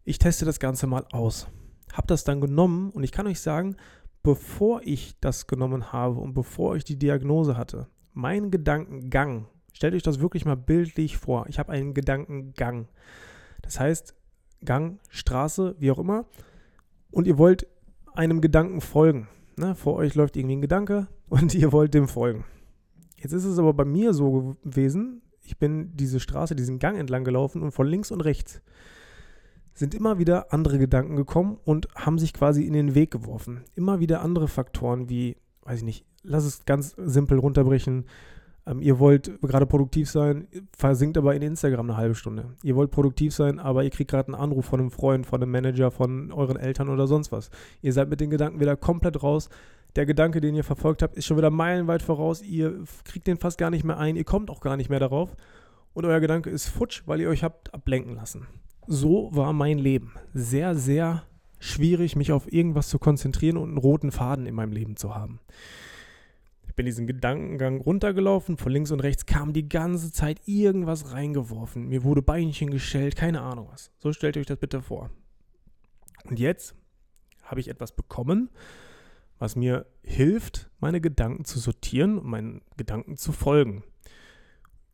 Ich 0.05 0.19
teste 0.19 0.45
das 0.45 0.59
Ganze 0.59 0.88
mal 0.88 1.05
aus. 1.12 1.47
Habe 1.91 2.07
das 2.07 2.24
dann 2.24 2.39
genommen 2.39 2.91
und 2.91 3.03
ich 3.03 3.12
kann 3.12 3.27
euch 3.27 3.41
sagen, 3.41 3.75
bevor 4.23 4.81
ich 4.83 5.19
das 5.19 5.47
genommen 5.47 5.91
habe 5.91 6.19
und 6.19 6.33
bevor 6.33 6.75
ich 6.75 6.85
die 6.85 6.97
Diagnose 6.97 7.57
hatte, 7.57 7.87
mein 8.13 8.51
Gedankengang, 8.51 9.47
stellt 9.73 9.93
euch 9.93 10.03
das 10.03 10.21
wirklich 10.21 10.45
mal 10.45 10.55
bildlich 10.55 11.17
vor, 11.17 11.45
ich 11.49 11.59
habe 11.59 11.71
einen 11.71 11.93
Gedankengang. 11.93 12.87
Das 13.61 13.79
heißt, 13.79 14.15
Gang, 14.63 14.99
Straße, 15.09 15.75
wie 15.77 15.91
auch 15.91 15.99
immer, 15.99 16.25
und 17.11 17.27
ihr 17.27 17.37
wollt 17.37 17.67
einem 18.13 18.39
Gedanken 18.39 18.81
folgen. 18.81 19.27
Ne? 19.57 19.75
Vor 19.75 19.95
euch 19.95 20.15
läuft 20.15 20.37
irgendwie 20.37 20.55
ein 20.55 20.61
Gedanke 20.61 21.07
und 21.29 21.53
ihr 21.53 21.71
wollt 21.71 21.93
dem 21.93 22.07
folgen. 22.07 22.45
Jetzt 23.17 23.33
ist 23.33 23.45
es 23.45 23.59
aber 23.59 23.73
bei 23.73 23.85
mir 23.85 24.13
so 24.13 24.57
gewesen, 24.63 25.21
ich 25.41 25.57
bin 25.57 25.95
diese 25.95 26.21
Straße, 26.21 26.55
diesen 26.55 26.79
Gang 26.79 26.97
entlang 26.97 27.25
gelaufen 27.25 27.61
und 27.61 27.71
von 27.71 27.87
links 27.87 28.11
und 28.11 28.21
rechts 28.21 28.61
sind 29.73 29.95
immer 29.95 30.19
wieder 30.19 30.53
andere 30.53 30.77
Gedanken 30.77 31.15
gekommen 31.15 31.57
und 31.65 31.87
haben 31.95 32.19
sich 32.19 32.33
quasi 32.33 32.63
in 32.63 32.73
den 32.73 32.95
Weg 32.95 33.11
geworfen. 33.11 33.63
Immer 33.75 33.99
wieder 33.99 34.21
andere 34.21 34.47
Faktoren 34.47 35.09
wie, 35.09 35.37
weiß 35.63 35.79
ich 35.79 35.85
nicht, 35.85 36.05
lass 36.23 36.45
es 36.45 36.65
ganz 36.65 36.95
simpel 36.97 37.39
runterbrechen. 37.39 38.05
Ähm, 38.65 38.81
ihr 38.81 38.99
wollt 38.99 39.41
gerade 39.41 39.65
produktiv 39.65 40.09
sein, 40.09 40.47
versinkt 40.77 41.17
aber 41.17 41.35
in 41.35 41.41
Instagram 41.41 41.89
eine 41.89 41.97
halbe 41.97 42.15
Stunde. 42.15 42.55
Ihr 42.63 42.75
wollt 42.75 42.91
produktiv 42.91 43.33
sein, 43.33 43.59
aber 43.59 43.83
ihr 43.83 43.89
kriegt 43.89 44.11
gerade 44.11 44.27
einen 44.27 44.41
Anruf 44.41 44.65
von 44.65 44.79
einem 44.79 44.91
Freund, 44.91 45.25
von 45.25 45.41
einem 45.41 45.51
Manager, 45.51 45.91
von 45.91 46.31
euren 46.31 46.57
Eltern 46.57 46.89
oder 46.89 47.07
sonst 47.07 47.31
was. 47.31 47.49
Ihr 47.81 47.93
seid 47.93 48.09
mit 48.09 48.21
den 48.21 48.29
Gedanken 48.29 48.59
wieder 48.59 48.77
komplett 48.77 49.21
raus. 49.21 49.49
Der 49.95 50.05
Gedanke, 50.05 50.39
den 50.39 50.55
ihr 50.55 50.63
verfolgt 50.63 51.03
habt, 51.03 51.15
ist 51.17 51.25
schon 51.25 51.37
wieder 51.37 51.51
meilenweit 51.51 52.01
voraus. 52.01 52.41
Ihr 52.41 52.83
kriegt 53.03 53.27
den 53.27 53.37
fast 53.37 53.57
gar 53.57 53.69
nicht 53.69 53.83
mehr 53.83 53.97
ein. 53.97 54.15
Ihr 54.15 54.23
kommt 54.23 54.49
auch 54.49 54.61
gar 54.61 54.77
nicht 54.77 54.89
mehr 54.89 54.99
darauf. 54.99 55.35
Und 55.93 56.05
euer 56.05 56.19
Gedanke 56.19 56.49
ist 56.49 56.67
futsch, 56.67 57.03
weil 57.05 57.21
ihr 57.21 57.29
euch 57.29 57.43
habt 57.43 57.73
ablenken 57.73 58.15
lassen 58.15 58.47
so 58.87 59.29
war 59.33 59.53
mein 59.53 59.77
Leben. 59.77 60.13
Sehr, 60.33 60.75
sehr 60.75 61.23
schwierig, 61.59 62.15
mich 62.15 62.31
auf 62.31 62.51
irgendwas 62.51 62.89
zu 62.89 62.99
konzentrieren 62.99 63.57
und 63.57 63.69
einen 63.69 63.77
roten 63.77 64.11
Faden 64.11 64.45
in 64.45 64.55
meinem 64.55 64.71
Leben 64.71 64.97
zu 64.97 65.15
haben. 65.15 65.39
Ich 66.67 66.75
bin 66.75 66.85
diesen 66.85 67.05
Gedankengang 67.05 67.81
runtergelaufen, 67.81 68.57
von 68.57 68.71
links 68.71 68.89
und 68.91 68.99
rechts 68.99 69.27
kam 69.27 69.53
die 69.53 69.69
ganze 69.69 70.11
Zeit 70.11 70.41
irgendwas 70.47 71.11
reingeworfen. 71.13 71.87
Mir 71.87 72.03
wurde 72.03 72.23
Beinchen 72.23 72.71
gestellt, 72.71 73.15
keine 73.15 73.41
Ahnung 73.41 73.67
was. 73.71 73.91
So 73.99 74.11
stellt 74.11 74.37
euch 74.37 74.47
das 74.47 74.57
bitte 74.57 74.81
vor. 74.81 75.11
Und 76.25 76.39
jetzt 76.39 76.73
habe 77.43 77.59
ich 77.59 77.67
etwas 77.67 77.91
bekommen, 77.91 78.49
was 79.37 79.55
mir 79.55 79.85
hilft, 80.01 80.69
meine 80.79 80.99
Gedanken 80.99 81.45
zu 81.45 81.59
sortieren 81.59 82.17
und 82.17 82.25
meinen 82.25 82.61
Gedanken 82.75 83.17
zu 83.17 83.31
folgen. 83.31 83.83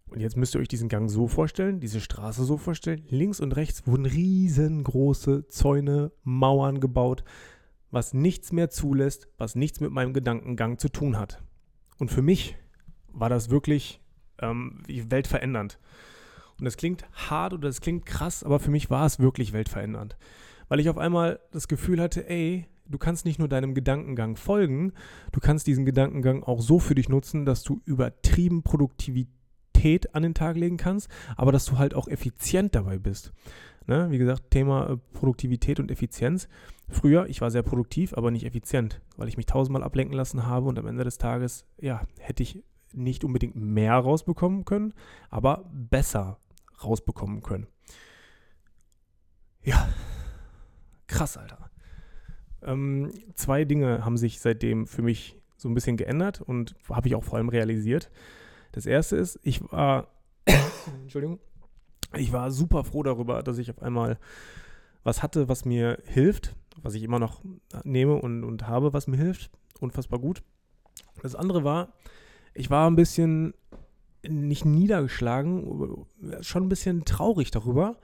Und 0.09 0.21
jetzt 0.21 0.37
müsst 0.37 0.55
ihr 0.55 0.61
euch 0.61 0.67
diesen 0.67 0.89
Gang 0.89 1.09
so 1.09 1.27
vorstellen, 1.27 1.79
diese 1.79 2.01
Straße 2.01 2.43
so 2.43 2.57
vorstellen. 2.57 3.03
Links 3.09 3.39
und 3.39 3.55
rechts 3.55 3.85
wurden 3.85 4.05
riesengroße 4.05 5.47
Zäune, 5.47 6.11
Mauern 6.23 6.79
gebaut, 6.79 7.23
was 7.91 8.13
nichts 8.13 8.51
mehr 8.51 8.69
zulässt, 8.69 9.27
was 9.37 9.55
nichts 9.55 9.79
mit 9.79 9.91
meinem 9.91 10.13
Gedankengang 10.13 10.79
zu 10.79 10.89
tun 10.89 11.17
hat. 11.17 11.43
Und 11.99 12.09
für 12.09 12.21
mich 12.21 12.55
war 13.11 13.29
das 13.29 13.49
wirklich 13.49 14.01
ähm, 14.41 14.81
weltverändernd. 14.87 15.79
Und 16.57 16.65
das 16.65 16.77
klingt 16.77 17.05
hart 17.13 17.53
oder 17.53 17.67
das 17.67 17.81
klingt 17.81 18.05
krass, 18.05 18.43
aber 18.43 18.59
für 18.59 18.71
mich 18.71 18.89
war 18.89 19.05
es 19.05 19.19
wirklich 19.19 19.53
weltverändernd. 19.53 20.17
Weil 20.67 20.79
ich 20.79 20.89
auf 20.89 20.97
einmal 20.97 21.39
das 21.51 21.67
Gefühl 21.67 22.01
hatte, 22.01 22.27
ey, 22.29 22.67
du 22.87 22.97
kannst 22.97 23.25
nicht 23.25 23.39
nur 23.39 23.47
deinem 23.47 23.73
Gedankengang 23.73 24.35
folgen, 24.35 24.93
du 25.31 25.39
kannst 25.39 25.67
diesen 25.67 25.85
Gedankengang 25.85 26.43
auch 26.43 26.61
so 26.61 26.79
für 26.79 26.95
dich 26.95 27.09
nutzen, 27.09 27.45
dass 27.45 27.63
du 27.63 27.81
übertrieben 27.85 28.63
Produktivität 28.63 29.38
an 30.13 30.23
den 30.23 30.33
Tag 30.33 30.57
legen 30.57 30.77
kannst, 30.77 31.09
aber 31.35 31.51
dass 31.51 31.65
du 31.65 31.77
halt 31.77 31.93
auch 31.93 32.07
effizient 32.07 32.75
dabei 32.75 32.97
bist. 32.97 33.33
Ne? 33.87 34.11
Wie 34.11 34.17
gesagt, 34.17 34.51
Thema 34.51 34.89
äh, 34.89 34.97
Produktivität 35.13 35.79
und 35.79 35.89
Effizienz. 35.89 36.47
Früher, 36.89 37.27
ich 37.27 37.41
war 37.41 37.51
sehr 37.51 37.63
produktiv, 37.63 38.13
aber 38.13 38.31
nicht 38.31 38.45
effizient, 38.45 39.01
weil 39.17 39.27
ich 39.27 39.37
mich 39.37 39.45
tausendmal 39.45 39.83
ablenken 39.83 40.15
lassen 40.15 40.45
habe 40.45 40.67
und 40.67 40.77
am 40.77 40.87
Ende 40.87 41.03
des 41.03 41.17
Tages, 41.17 41.65
ja, 41.79 42.01
hätte 42.19 42.43
ich 42.43 42.63
nicht 42.93 43.23
unbedingt 43.23 43.55
mehr 43.55 43.93
rausbekommen 43.93 44.65
können, 44.65 44.93
aber 45.29 45.69
besser 45.71 46.39
rausbekommen 46.83 47.41
können. 47.41 47.67
Ja, 49.63 49.89
krass, 51.07 51.37
Alter. 51.37 51.69
Ähm, 52.61 53.11
zwei 53.35 53.65
Dinge 53.65 54.03
haben 54.05 54.17
sich 54.17 54.39
seitdem 54.39 54.87
für 54.87 55.01
mich 55.01 55.39
so 55.57 55.69
ein 55.69 55.73
bisschen 55.73 55.97
geändert 55.97 56.41
und 56.41 56.75
habe 56.89 57.07
ich 57.07 57.15
auch 57.15 57.23
vor 57.23 57.37
allem 57.37 57.49
realisiert. 57.49 58.09
Das 58.71 58.85
erste 58.85 59.15
ist, 59.15 59.39
ich 59.43 59.61
war, 59.71 60.07
Entschuldigung, 61.01 61.39
ich 62.15 62.31
war 62.31 62.51
super 62.51 62.83
froh 62.83 63.03
darüber, 63.03 63.43
dass 63.43 63.57
ich 63.57 63.69
auf 63.69 63.81
einmal 63.81 64.17
was 65.03 65.23
hatte, 65.23 65.47
was 65.47 65.65
mir 65.65 65.99
hilft, 66.05 66.55
was 66.81 66.93
ich 66.93 67.03
immer 67.03 67.19
noch 67.19 67.41
nehme 67.83 68.15
und, 68.15 68.43
und 68.43 68.67
habe, 68.67 68.93
was 68.93 69.07
mir 69.07 69.17
hilft. 69.17 69.51
Unfassbar 69.79 70.19
gut. 70.19 70.43
Das 71.21 71.35
andere 71.35 71.63
war, 71.63 71.93
ich 72.53 72.69
war 72.69 72.89
ein 72.89 72.95
bisschen 72.95 73.53
nicht 74.27 74.65
niedergeschlagen, 74.65 76.05
schon 76.41 76.63
ein 76.63 76.69
bisschen 76.69 77.05
traurig 77.05 77.51
darüber, 77.51 77.99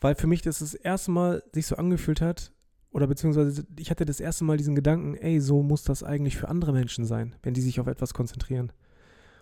weil 0.00 0.14
für 0.14 0.26
mich 0.26 0.42
das 0.42 0.58
das 0.58 0.74
erste 0.74 1.10
Mal 1.10 1.42
sich 1.52 1.66
so 1.66 1.76
angefühlt 1.76 2.20
hat, 2.20 2.52
oder 2.90 3.06
beziehungsweise 3.06 3.66
ich 3.78 3.90
hatte 3.90 4.04
das 4.04 4.20
erste 4.20 4.44
Mal 4.44 4.56
diesen 4.56 4.74
Gedanken, 4.74 5.14
ey, 5.14 5.40
so 5.40 5.62
muss 5.62 5.82
das 5.84 6.02
eigentlich 6.02 6.36
für 6.36 6.48
andere 6.48 6.72
Menschen 6.72 7.04
sein, 7.04 7.36
wenn 7.42 7.54
die 7.54 7.60
sich 7.60 7.80
auf 7.80 7.86
etwas 7.86 8.14
konzentrieren. 8.14 8.72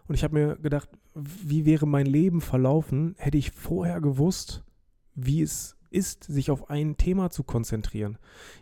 Und 0.08 0.14
ich 0.14 0.25
habe 0.25 0.34
mir 0.34 0.56
gedacht, 0.56 0.88
wie 1.14 1.64
wäre 1.64 1.86
mein 1.86 2.06
Leben 2.06 2.40
verlaufen, 2.40 3.14
hätte 3.18 3.38
ich 3.38 3.50
vorher 3.50 4.00
gewusst, 4.00 4.64
wie 5.14 5.42
es 5.42 5.76
ist, 5.90 6.25
sich 6.25 6.50
auf 6.50 6.68
ein 6.70 6.96
Thema 6.96 7.30
zu 7.30 7.42
konzentrieren. 7.42 8.18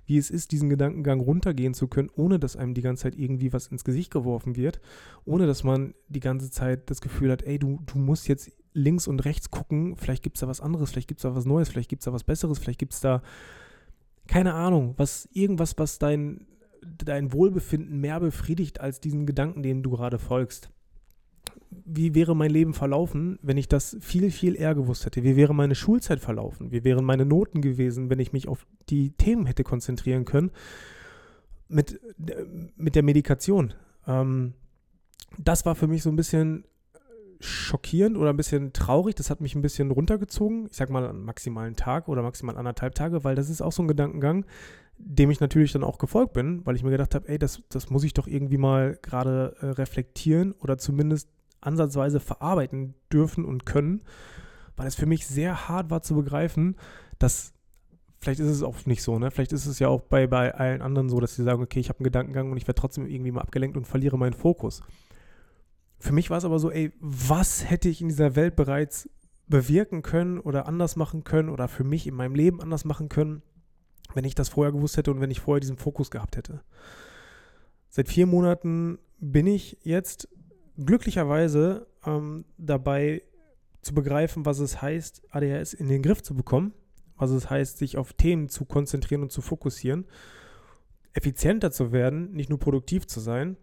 Wie 0.06 0.18
es 0.18 0.30
ist, 0.30 0.52
diesen 0.52 0.70
Gedankengang 0.70 1.20
runtergehen 1.20 1.74
zu 1.74 1.88
können, 1.88 2.10
ohne 2.14 2.38
dass 2.38 2.56
einem 2.56 2.74
die 2.74 2.82
ganze 2.82 3.04
Zeit 3.04 3.16
irgendwie 3.16 3.52
was 3.52 3.66
ins 3.66 3.84
Gesicht 3.84 4.10
geworfen 4.10 4.56
wird, 4.56 4.80
ohne 5.24 5.46
dass 5.46 5.64
man 5.64 5.94
die 6.08 6.20
ganze 6.20 6.50
Zeit 6.50 6.90
das 6.90 7.00
Gefühl 7.00 7.32
hat, 7.32 7.42
ey, 7.42 7.58
du, 7.58 7.80
du 7.86 7.98
musst 7.98 8.28
jetzt 8.28 8.52
links 8.72 9.06
und 9.06 9.24
rechts 9.24 9.50
gucken, 9.50 9.96
vielleicht 9.96 10.22
gibt 10.22 10.36
es 10.36 10.40
da 10.40 10.48
was 10.48 10.60
anderes, 10.60 10.90
vielleicht 10.90 11.08
gibt 11.08 11.18
es 11.20 11.22
da 11.22 11.34
was 11.34 11.44
Neues, 11.44 11.68
vielleicht 11.68 11.90
gibt 11.90 12.02
es 12.02 12.04
da 12.04 12.12
was 12.12 12.24
Besseres, 12.24 12.58
vielleicht 12.58 12.78
gibt 12.78 12.92
es 12.94 13.00
da, 13.00 13.22
keine 14.26 14.54
Ahnung, 14.54 14.94
was, 14.96 15.28
irgendwas, 15.32 15.78
was 15.78 15.98
dein, 15.98 16.46
dein 16.82 17.32
Wohlbefinden 17.32 18.00
mehr 18.00 18.20
befriedigt 18.20 18.80
als 18.80 19.00
diesen 19.00 19.26
Gedanken, 19.26 19.62
denen 19.62 19.82
du 19.82 19.90
gerade 19.90 20.18
folgst 20.18 20.70
wie 21.84 22.14
wäre 22.14 22.34
mein 22.34 22.50
Leben 22.50 22.74
verlaufen, 22.74 23.38
wenn 23.42 23.56
ich 23.56 23.68
das 23.68 23.96
viel, 24.00 24.30
viel 24.30 24.56
eher 24.56 24.74
gewusst 24.74 25.04
hätte? 25.04 25.22
Wie 25.22 25.36
wäre 25.36 25.54
meine 25.54 25.74
Schulzeit 25.74 26.20
verlaufen? 26.20 26.70
Wie 26.70 26.84
wären 26.84 27.04
meine 27.04 27.24
Noten 27.26 27.60
gewesen, 27.60 28.10
wenn 28.10 28.20
ich 28.20 28.32
mich 28.32 28.48
auf 28.48 28.66
die 28.88 29.10
Themen 29.10 29.46
hätte 29.46 29.64
konzentrieren 29.64 30.24
können? 30.24 30.50
Mit, 31.68 32.00
mit 32.76 32.94
der 32.94 33.02
Medikation. 33.02 33.74
Ähm, 34.06 34.54
das 35.38 35.66
war 35.66 35.74
für 35.74 35.86
mich 35.86 36.02
so 36.02 36.10
ein 36.10 36.16
bisschen 36.16 36.64
schockierend 37.40 38.16
oder 38.16 38.30
ein 38.30 38.36
bisschen 38.36 38.72
traurig. 38.72 39.14
Das 39.16 39.30
hat 39.30 39.40
mich 39.40 39.54
ein 39.54 39.62
bisschen 39.62 39.90
runtergezogen. 39.90 40.68
Ich 40.70 40.76
sag 40.76 40.90
mal 40.90 41.08
einen 41.08 41.24
maximalen 41.24 41.76
Tag 41.76 42.08
oder 42.08 42.22
maximal 42.22 42.56
anderthalb 42.56 42.94
Tage, 42.94 43.24
weil 43.24 43.34
das 43.34 43.50
ist 43.50 43.60
auch 43.60 43.72
so 43.72 43.82
ein 43.82 43.88
Gedankengang, 43.88 44.46
dem 44.98 45.30
ich 45.30 45.40
natürlich 45.40 45.72
dann 45.72 45.84
auch 45.84 45.98
gefolgt 45.98 46.32
bin, 46.32 46.64
weil 46.64 46.76
ich 46.76 46.82
mir 46.82 46.90
gedacht 46.90 47.14
habe, 47.14 47.28
ey, 47.28 47.38
das, 47.38 47.62
das 47.68 47.90
muss 47.90 48.04
ich 48.04 48.14
doch 48.14 48.26
irgendwie 48.26 48.58
mal 48.58 48.98
gerade 49.02 49.56
äh, 49.60 49.66
reflektieren 49.66 50.52
oder 50.52 50.78
zumindest 50.78 51.28
ansatzweise 51.60 52.20
verarbeiten 52.20 52.94
dürfen 53.12 53.44
und 53.44 53.66
können, 53.66 54.02
weil 54.76 54.86
es 54.86 54.94
für 54.94 55.06
mich 55.06 55.26
sehr 55.26 55.68
hart 55.68 55.90
war 55.90 56.02
zu 56.02 56.14
begreifen, 56.14 56.76
dass 57.18 57.52
vielleicht 58.20 58.40
ist 58.40 58.48
es 58.48 58.62
auch 58.62 58.86
nicht 58.86 59.02
so, 59.02 59.18
ne? 59.18 59.30
Vielleicht 59.30 59.52
ist 59.52 59.66
es 59.66 59.78
ja 59.78 59.88
auch 59.88 60.00
bei, 60.00 60.26
bei 60.26 60.54
allen 60.54 60.82
anderen 60.82 61.08
so, 61.08 61.20
dass 61.20 61.36
sie 61.36 61.44
sagen, 61.44 61.62
okay, 61.62 61.80
ich 61.80 61.88
habe 61.88 62.00
einen 62.00 62.04
Gedankengang 62.04 62.50
und 62.50 62.56
ich 62.56 62.66
werde 62.66 62.80
trotzdem 62.80 63.06
irgendwie 63.06 63.30
mal 63.30 63.42
abgelenkt 63.42 63.76
und 63.76 63.86
verliere 63.86 64.18
meinen 64.18 64.32
Fokus. 64.32 64.82
Für 65.98 66.12
mich 66.12 66.30
war 66.30 66.38
es 66.38 66.44
aber 66.44 66.58
so, 66.58 66.70
ey, 66.70 66.92
was 67.00 67.68
hätte 67.68 67.88
ich 67.88 68.00
in 68.00 68.08
dieser 68.08 68.34
Welt 68.36 68.56
bereits 68.56 69.08
bewirken 69.46 70.02
können 70.02 70.38
oder 70.40 70.66
anders 70.66 70.96
machen 70.96 71.24
können 71.24 71.50
oder 71.50 71.68
für 71.68 71.84
mich 71.84 72.06
in 72.06 72.14
meinem 72.14 72.34
Leben 72.34 72.60
anders 72.60 72.84
machen 72.84 73.08
können, 73.08 73.42
wenn 74.12 74.25
ich 74.25 74.34
das 74.34 74.49
vorher 74.49 74.73
gewusst 74.73 74.96
hätte 74.96 75.11
und 75.11 75.20
wenn 75.20 75.30
ich 75.30 75.40
vorher 75.40 75.61
diesen 75.61 75.78
Fokus 75.78 76.11
gehabt 76.11 76.37
hätte. 76.37 76.62
Seit 77.88 78.08
vier 78.08 78.26
Monaten 78.26 78.99
bin 79.20 79.46
ich 79.46 79.78
jetzt 79.82 80.28
glücklicherweise 80.76 81.87
ähm, 82.04 82.44
dabei 82.58 83.23
zu 83.82 83.94
begreifen, 83.94 84.44
was 84.46 84.58
es 84.58 84.82
heißt, 84.82 85.23
ADHS 85.30 85.75
in 85.75 85.88
den 85.88 86.02
Griff 86.02 86.23
zu 86.23 86.34
bekommen, 86.34 86.73
was 87.16 87.30
es 87.30 87.49
heißt, 87.49 87.78
sich 87.78 87.96
auf 87.96 88.12
Themen 88.12 88.49
zu 88.49 88.64
konzentrieren 88.64 89.23
und 89.23 89.30
zu 89.30 89.42
fokussieren, 89.42 90.06
effizienter 91.12 91.70
zu 91.70 91.92
werden, 91.92 92.32
nicht 92.32 92.50
nur 92.50 92.58
produktiv 92.58 93.06
zu 93.06 93.20
sein, 93.20 93.56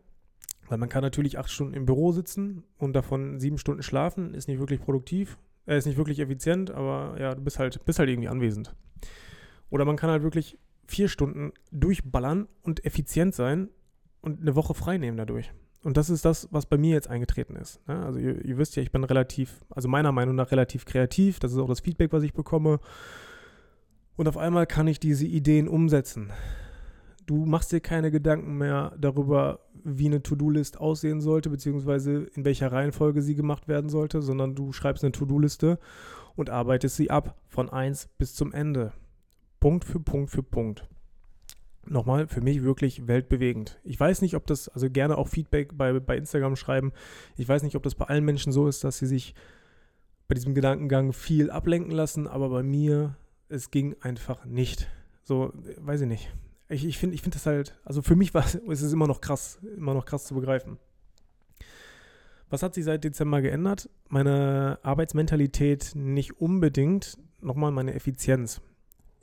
weil 0.69 0.77
man 0.77 0.89
kann 0.89 1.01
natürlich 1.01 1.38
acht 1.38 1.50
Stunden 1.50 1.74
im 1.74 1.86
Büro 1.86 2.12
sitzen 2.13 2.63
und 2.77 2.93
davon 2.93 3.39
sieben 3.39 3.57
Stunden 3.57 3.83
schlafen, 3.83 4.33
ist 4.33 4.48
nicht 4.48 4.60
wirklich 4.60 4.79
produktiv, 4.79 5.38
äh, 5.65 5.77
ist 5.77 5.86
nicht 5.86 5.98
wirklich 5.98 6.19
effizient, 6.19 6.71
aber 6.71 7.19
ja, 7.19 7.36
du 7.36 7.41
bist 7.41 7.60
halt, 7.60 7.83
bist 7.86 8.00
halt 8.00 8.10
irgendwie 8.10 8.29
anwesend. 8.29 8.74
Oder 9.72 9.86
man 9.86 9.96
kann 9.96 10.12
halt 10.12 10.22
wirklich 10.22 10.60
vier 10.86 11.08
Stunden 11.08 11.54
durchballern 11.72 12.48
und 12.62 12.86
effizient 12.86 13.34
sein 13.34 13.70
und 14.22 14.42
eine 14.42 14.56
Woche 14.56 14.75
frei 14.75 15.00
nehmen 15.00 15.18
dadurch. 15.18 15.51
Und 15.84 15.98
das 15.98 16.12
ist 16.12 16.25
das, 16.25 16.48
was 16.51 16.68
bei 16.68 16.78
mir 16.78 16.94
jetzt 16.94 17.08
eingetreten 17.08 17.56
ist. 17.56 17.86
Ne? 17.88 18.06
Also 18.06 18.20
ihr, 18.20 18.46
ihr, 18.46 18.58
wisst 18.60 18.75
ja, 18.75 18.84
ich 18.84 18.92
bin 18.92 19.04
relativ, 19.04 19.66
also 19.72 19.88
meiner 19.88 20.12
Meinung 20.12 20.36
nach 20.36 20.51
relativ 20.51 20.86
kreativ. 20.86 21.40
Das 21.40 21.54
ist 21.54 21.58
auch 21.58 21.70
das 21.70 21.80
Feedback, 21.80 22.13
was 22.13 22.22
ich 22.22 22.34
bekomme. 22.34 22.80
Und 24.16 24.28
auf 24.28 24.38
einmal 24.38 24.68
kann 24.68 24.88
ich 24.88 25.00
diese 25.00 25.25
Ideen 25.25 25.68
umsetzen. 25.68 26.32
Du 27.25 27.46
machst 27.46 27.72
dir 27.72 27.80
keine 27.80 28.12
Gedanken 28.12 28.58
mehr 28.58 28.94
darüber, 29.00 29.62
wie 29.84 30.08
eine 30.08 30.22
To-Do-List 30.22 30.80
aussehen 30.80 31.22
sollte, 31.22 31.50
beziehungsweise 31.50 32.28
in 32.36 32.46
welcher 32.46 32.72
Reihenfolge 32.72 33.22
sie 33.22 33.36
gemacht 33.36 33.68
werden 33.68 33.90
sollte, 33.90 34.22
sondern 34.22 34.54
du 34.54 34.74
schreibst 34.74 35.04
eine 35.04 35.13
To-Do-Liste 35.13 35.80
und 36.36 36.50
arbeitest 36.50 36.98
sie 36.98 37.10
ab 37.10 37.40
von 37.48 37.70
1 37.70 38.10
bis 38.18 38.36
zum 38.36 38.51
Ende. 38.51 38.92
Punkt 39.62 39.86
für 39.86 40.01
Punkt 40.01 40.30
für 40.30 40.44
Punkt 40.44 40.89
nochmal 41.86 42.27
für 42.27 42.41
mich 42.41 42.63
wirklich 42.63 43.08
weltbewegend. 43.08 43.80
Ich 43.84 44.00
weiß 44.00 44.22
nicht, 44.22 44.36
ob 44.36 44.46
das, 44.48 44.70
also 44.70 44.89
gerne 44.89 45.18
auch 45.18 45.27
Feedback 45.27 45.77
bei, 45.77 46.00
bei 46.00 46.18
Instagram 46.18 46.56
schreiben. 46.56 46.91
Ich 47.38 47.48
weiß 47.48 47.63
nicht, 47.63 47.75
ob 47.75 47.84
das 47.84 47.96
bei 47.96 48.06
allen 48.06 48.25
Menschen 48.25 48.51
so 48.51 48.68
ist, 48.68 48.84
dass 48.84 48.98
sie 49.00 49.08
sich 49.08 49.34
bei 50.27 50.36
diesem 50.36 50.56
Gedankengang 50.56 51.13
viel 51.13 51.50
ablenken 51.50 51.91
lassen, 51.91 52.27
aber 52.27 52.50
bei 52.50 52.63
mir, 52.63 53.15
es 53.50 53.72
ging 53.72 53.96
einfach 54.01 54.46
nicht. 54.46 54.88
So, 55.24 55.51
weiß 55.77 56.01
ich 56.01 56.08
nicht. 56.08 56.34
Ich, 56.70 56.86
ich 56.86 56.98
finde 56.98 57.15
ich 57.15 57.22
find 57.22 57.36
das 57.36 57.46
halt, 57.46 57.77
also 57.84 58.01
für 58.01 58.15
mich 58.15 58.34
war 58.34 58.46
es 58.46 58.82
ist 58.82 58.94
immer 58.94 59.08
noch 59.08 59.20
krass, 59.20 59.60
immer 59.75 59.94
noch 59.94 60.06
krass 60.06 60.25
zu 60.25 60.36
begreifen. 60.36 60.77
Was 62.50 62.63
hat 62.63 62.74
sich 62.74 62.86
seit 62.86 63.03
Dezember 63.03 63.41
geändert? 63.41 63.89
Meine 64.08 64.80
Arbeitsmentalität 64.84 65.91
nicht 65.96 66.39
unbedingt, 66.39 67.18
nochmal 67.41 67.72
meine 67.72 67.94
Effizienz. 67.94 68.62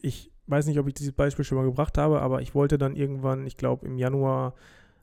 Ich 0.01 0.31
weiß 0.47 0.67
nicht, 0.67 0.79
ob 0.79 0.89
ich 0.89 0.95
dieses 0.95 1.13
Beispiel 1.13 1.45
schon 1.45 1.59
mal 1.59 1.65
gebracht 1.65 1.99
habe, 1.99 2.21
aber 2.21 2.43
ich 2.43 2.55
wollte 2.55 2.79
dann 2.79 2.97
irgendwann, 2.97 3.47
ich 3.47 3.57
glaube 3.57 3.87
im 3.87 3.99
Januar, 3.99 4.55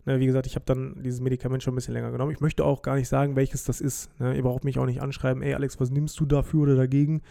ne, 0.06 0.20
wie 0.20 0.26
gesagt, 0.26 0.48
ich 0.48 0.56
habe 0.56 0.66
dann 0.66 1.02
dieses 1.04 1.22
Medikament 1.22 1.64
schon 1.64 1.74
ein 1.74 1.76
bisschen 1.76 1.94
länger 1.94 2.12
genommen. 2.12 2.32
Ich 2.32 2.40
möchte 2.40 2.66
auch 2.66 2.82
gar 2.82 2.96
nicht 2.96 3.08
sagen, 3.08 3.36
welches 3.36 3.64
das 3.64 3.82
ist. 3.82 4.10
Ne? 4.20 4.36
Ihr 4.36 4.44
braucht 4.44 4.64
mich 4.64 4.80
auch 4.80 4.86
nicht 4.86 5.02
anschreiben, 5.02 5.44
ey 5.44 5.54
Alex, 5.54 5.80
was 5.80 5.92
nimmst 5.92 6.20
du 6.20 6.26
dafür 6.26 6.62
oder 6.62 6.76
dagegen? 6.76 7.22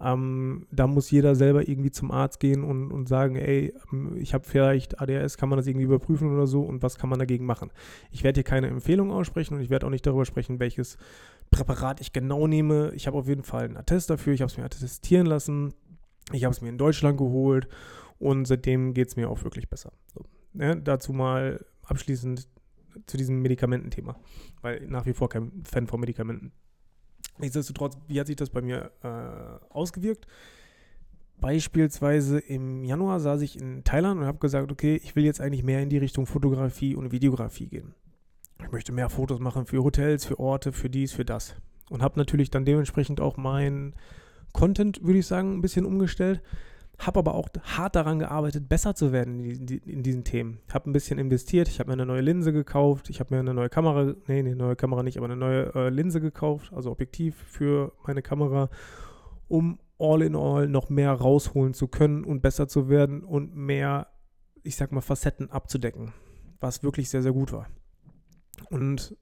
Ähm, 0.00 0.66
da 0.70 0.86
muss 0.86 1.10
jeder 1.10 1.34
selber 1.34 1.68
irgendwie 1.68 1.90
zum 1.90 2.10
Arzt 2.10 2.40
gehen 2.40 2.64
und, 2.64 2.90
und 2.90 3.06
sagen, 3.06 3.36
ey, 3.36 3.74
ähm, 3.92 4.16
ich 4.16 4.32
habe 4.32 4.44
vielleicht 4.44 5.00
ADHS, 5.00 5.36
kann 5.36 5.50
man 5.50 5.58
das 5.58 5.66
irgendwie 5.66 5.84
überprüfen 5.84 6.32
oder 6.32 6.46
so 6.46 6.62
und 6.62 6.82
was 6.82 6.96
kann 6.96 7.10
man 7.10 7.18
dagegen 7.18 7.44
machen? 7.44 7.70
Ich 8.10 8.24
werde 8.24 8.38
hier 8.38 8.44
keine 8.44 8.68
Empfehlung 8.68 9.12
aussprechen 9.12 9.54
und 9.54 9.60
ich 9.60 9.68
werde 9.68 9.86
auch 9.86 9.90
nicht 9.90 10.06
darüber 10.06 10.24
sprechen, 10.24 10.58
welches 10.58 10.96
Präparat 11.50 12.00
ich 12.00 12.12
genau 12.12 12.46
nehme. 12.46 12.92
Ich 12.94 13.06
habe 13.06 13.18
auf 13.18 13.28
jeden 13.28 13.42
Fall 13.42 13.64
einen 13.64 13.76
Attest 13.76 14.08
dafür, 14.08 14.32
ich 14.32 14.40
habe 14.40 14.50
es 14.50 14.56
mir 14.56 14.64
attestieren 14.64 15.26
lassen 15.26 15.74
ich 16.32 16.44
habe 16.44 16.54
es 16.54 16.60
mir 16.60 16.68
in 16.68 16.78
Deutschland 16.78 17.18
geholt 17.18 17.68
Und 18.20 18.44
seitdem 18.44 18.92
geht 18.92 19.08
es 19.08 19.16
mir 19.16 19.28
auch 19.28 19.42
wirklich 19.42 19.68
besser. 19.68 19.92
So, 20.14 20.24
ne? 20.52 20.76
Dazu 20.76 21.12
mal 21.12 21.64
abschließend 21.82 22.46
zu 23.06 23.16
diesem 23.16 23.40
Medikamententhema, 23.40 24.16
weil 24.60 24.86
nach 24.86 25.06
wie 25.06 25.14
vor 25.14 25.28
kein 25.28 25.64
Fan 25.64 25.86
von 25.86 26.00
Medikamenten. 26.00 26.52
Nichtsdestotrotz, 27.38 27.96
wie 28.08 28.20
hat 28.20 28.26
sich 28.26 28.36
das 28.36 28.50
bei 28.50 28.60
mir 28.60 28.92
äh, 29.02 29.72
ausgewirkt? 29.72 30.26
Beispielsweise 31.40 32.38
im 32.38 32.84
Januar 32.84 33.18
saß 33.20 33.40
ich 33.40 33.58
in 33.58 33.82
Thailand 33.84 34.20
und 34.20 34.26
habe 34.26 34.38
gesagt, 34.38 34.70
okay, 34.70 35.00
ich 35.02 35.16
will 35.16 35.24
jetzt 35.24 35.40
eigentlich 35.40 35.62
mehr 35.62 35.82
in 35.82 35.88
die 35.88 35.96
Richtung 35.96 36.26
Fotografie 36.26 36.94
und 36.94 37.12
Videografie 37.12 37.68
gehen. 37.68 37.94
Ich 38.62 38.70
möchte 38.70 38.92
mehr 38.92 39.08
Fotos 39.08 39.40
machen 39.40 39.64
für 39.64 39.82
Hotels, 39.82 40.26
für 40.26 40.38
Orte, 40.38 40.72
für 40.72 40.90
dies, 40.90 41.12
für 41.12 41.24
das. 41.24 41.54
Und 41.88 42.02
habe 42.02 42.18
natürlich 42.18 42.50
dann 42.50 42.66
dementsprechend 42.66 43.20
auch 43.20 43.38
mein 43.38 43.94
Content, 44.52 45.02
würde 45.02 45.18
ich 45.18 45.26
sagen, 45.26 45.54
ein 45.54 45.60
bisschen 45.60 45.84
umgestellt. 45.84 46.42
Habe 46.98 47.20
aber 47.20 47.34
auch 47.34 47.48
hart 47.62 47.96
daran 47.96 48.18
gearbeitet, 48.18 48.68
besser 48.68 48.94
zu 48.94 49.10
werden 49.10 49.40
in, 49.40 50.02
diesen 50.02 50.22
Themen. 50.22 50.60
Habe 50.70 50.90
ein 50.90 50.92
bisschen 50.92 51.18
investiert. 51.18 51.66
Ich 51.68 51.80
habe 51.80 51.88
mir 51.88 51.94
eine 51.94 52.04
neue 52.04 52.20
Linse 52.20 52.52
gekauft. 52.52 53.08
Ich 53.08 53.20
habe 53.20 53.34
mir 53.34 53.40
eine 53.40 53.54
neue 53.54 53.70
Kamera, 53.70 54.14
nee, 54.26 54.40
eine 54.40 54.54
neue 54.54 54.76
Kamera 54.76 55.02
nicht, 55.02 55.16
aber 55.16 55.24
eine 55.24 55.36
neue 55.36 55.74
äh, 55.74 55.88
Linse 55.88 56.20
gekauft, 56.20 56.72
also 56.74 56.90
Objektiv 56.90 57.36
für 57.36 57.92
meine 58.06 58.20
Kamera, 58.20 58.68
um 59.48 59.78
all 59.98 60.20
in 60.20 60.36
all 60.36 60.68
noch 60.68 60.90
mehr 60.90 61.12
rausholen 61.12 61.72
zu 61.72 61.88
können 61.88 62.22
und 62.22 62.42
besser 62.42 62.68
zu 62.68 62.90
werden 62.90 63.22
und 63.24 63.56
mehr, 63.56 64.08
ich 64.62 64.76
sag 64.76 64.92
mal, 64.92 65.00
Facetten 65.00 65.50
abzudecken, 65.50 66.12
was 66.60 66.82
wirklich 66.82 67.08
sehr, 67.08 67.22
sehr 67.22 67.32
gut 67.32 67.52
war. 67.52 67.66
Und 68.68 69.16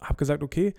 habe 0.00 0.16
gesagt, 0.16 0.44
okay, 0.44 0.74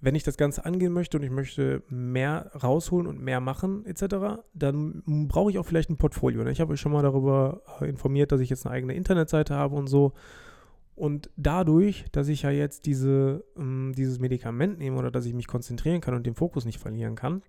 wenn 0.00 0.14
ich 0.14 0.22
das 0.22 0.36
Ganze 0.36 0.64
angehen 0.64 0.92
möchte 0.92 1.16
und 1.16 1.24
ich 1.24 1.30
möchte 1.30 1.82
mehr 1.88 2.52
rausholen 2.62 3.06
und 3.06 3.20
mehr 3.20 3.40
machen 3.40 3.84
etc., 3.84 4.42
dann 4.54 5.02
brauche 5.28 5.50
ich 5.50 5.58
auch 5.58 5.66
vielleicht 5.66 5.90
ein 5.90 5.96
Portfolio. 5.96 6.44
Ne? 6.44 6.52
Ich 6.52 6.60
habe 6.60 6.72
euch 6.72 6.80
schon 6.80 6.92
mal 6.92 7.02
darüber 7.02 7.62
äh, 7.80 7.88
informiert, 7.88 8.30
dass 8.30 8.40
ich 8.40 8.50
jetzt 8.50 8.64
eine 8.64 8.74
eigene 8.74 8.94
Internetseite 8.94 9.54
habe 9.54 9.74
und 9.74 9.88
so. 9.88 10.12
Und 10.94 11.30
dadurch, 11.36 12.04
dass 12.12 12.28
ich 12.28 12.42
ja 12.42 12.50
jetzt 12.50 12.86
diese, 12.86 13.44
ähm, 13.56 13.92
dieses 13.96 14.18
Medikament 14.18 14.78
nehme 14.78 14.98
oder 14.98 15.10
dass 15.10 15.26
ich 15.26 15.34
mich 15.34 15.46
konzentrieren 15.46 16.00
kann 16.00 16.14
und 16.14 16.26
den 16.26 16.34
Fokus 16.34 16.64
nicht 16.64 16.78
verlieren 16.78 17.14
kann, 17.14 17.42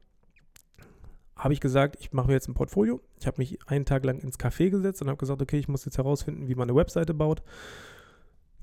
habe 1.36 1.53
ich 1.53 1.62
gesagt, 1.62 1.98
ich 2.00 2.12
mache 2.12 2.27
mir 2.27 2.34
jetzt 2.34 2.48
ein 2.48 2.53
Portfolio. 2.53 3.00
Ich 3.20 3.27
habe 3.27 3.38
mich 3.38 3.60
einen 3.68 3.86
Tag 3.86 4.06
lang 4.06 4.20
ins 4.20 4.39
Café 4.39 4.70
gesetzt 4.70 5.01
und 5.01 5.08
habe 5.08 5.18
gesagt, 5.18 5.41
okay, 5.41 5.58
ich 5.58 5.68
muss 5.68 5.86
jetzt 5.86 5.98
herausfinden, 5.98 6.48
wie 6.48 6.56
man 6.56 6.70
eine 6.70 6.77
Webseite 6.77 7.13
baut 7.13 7.41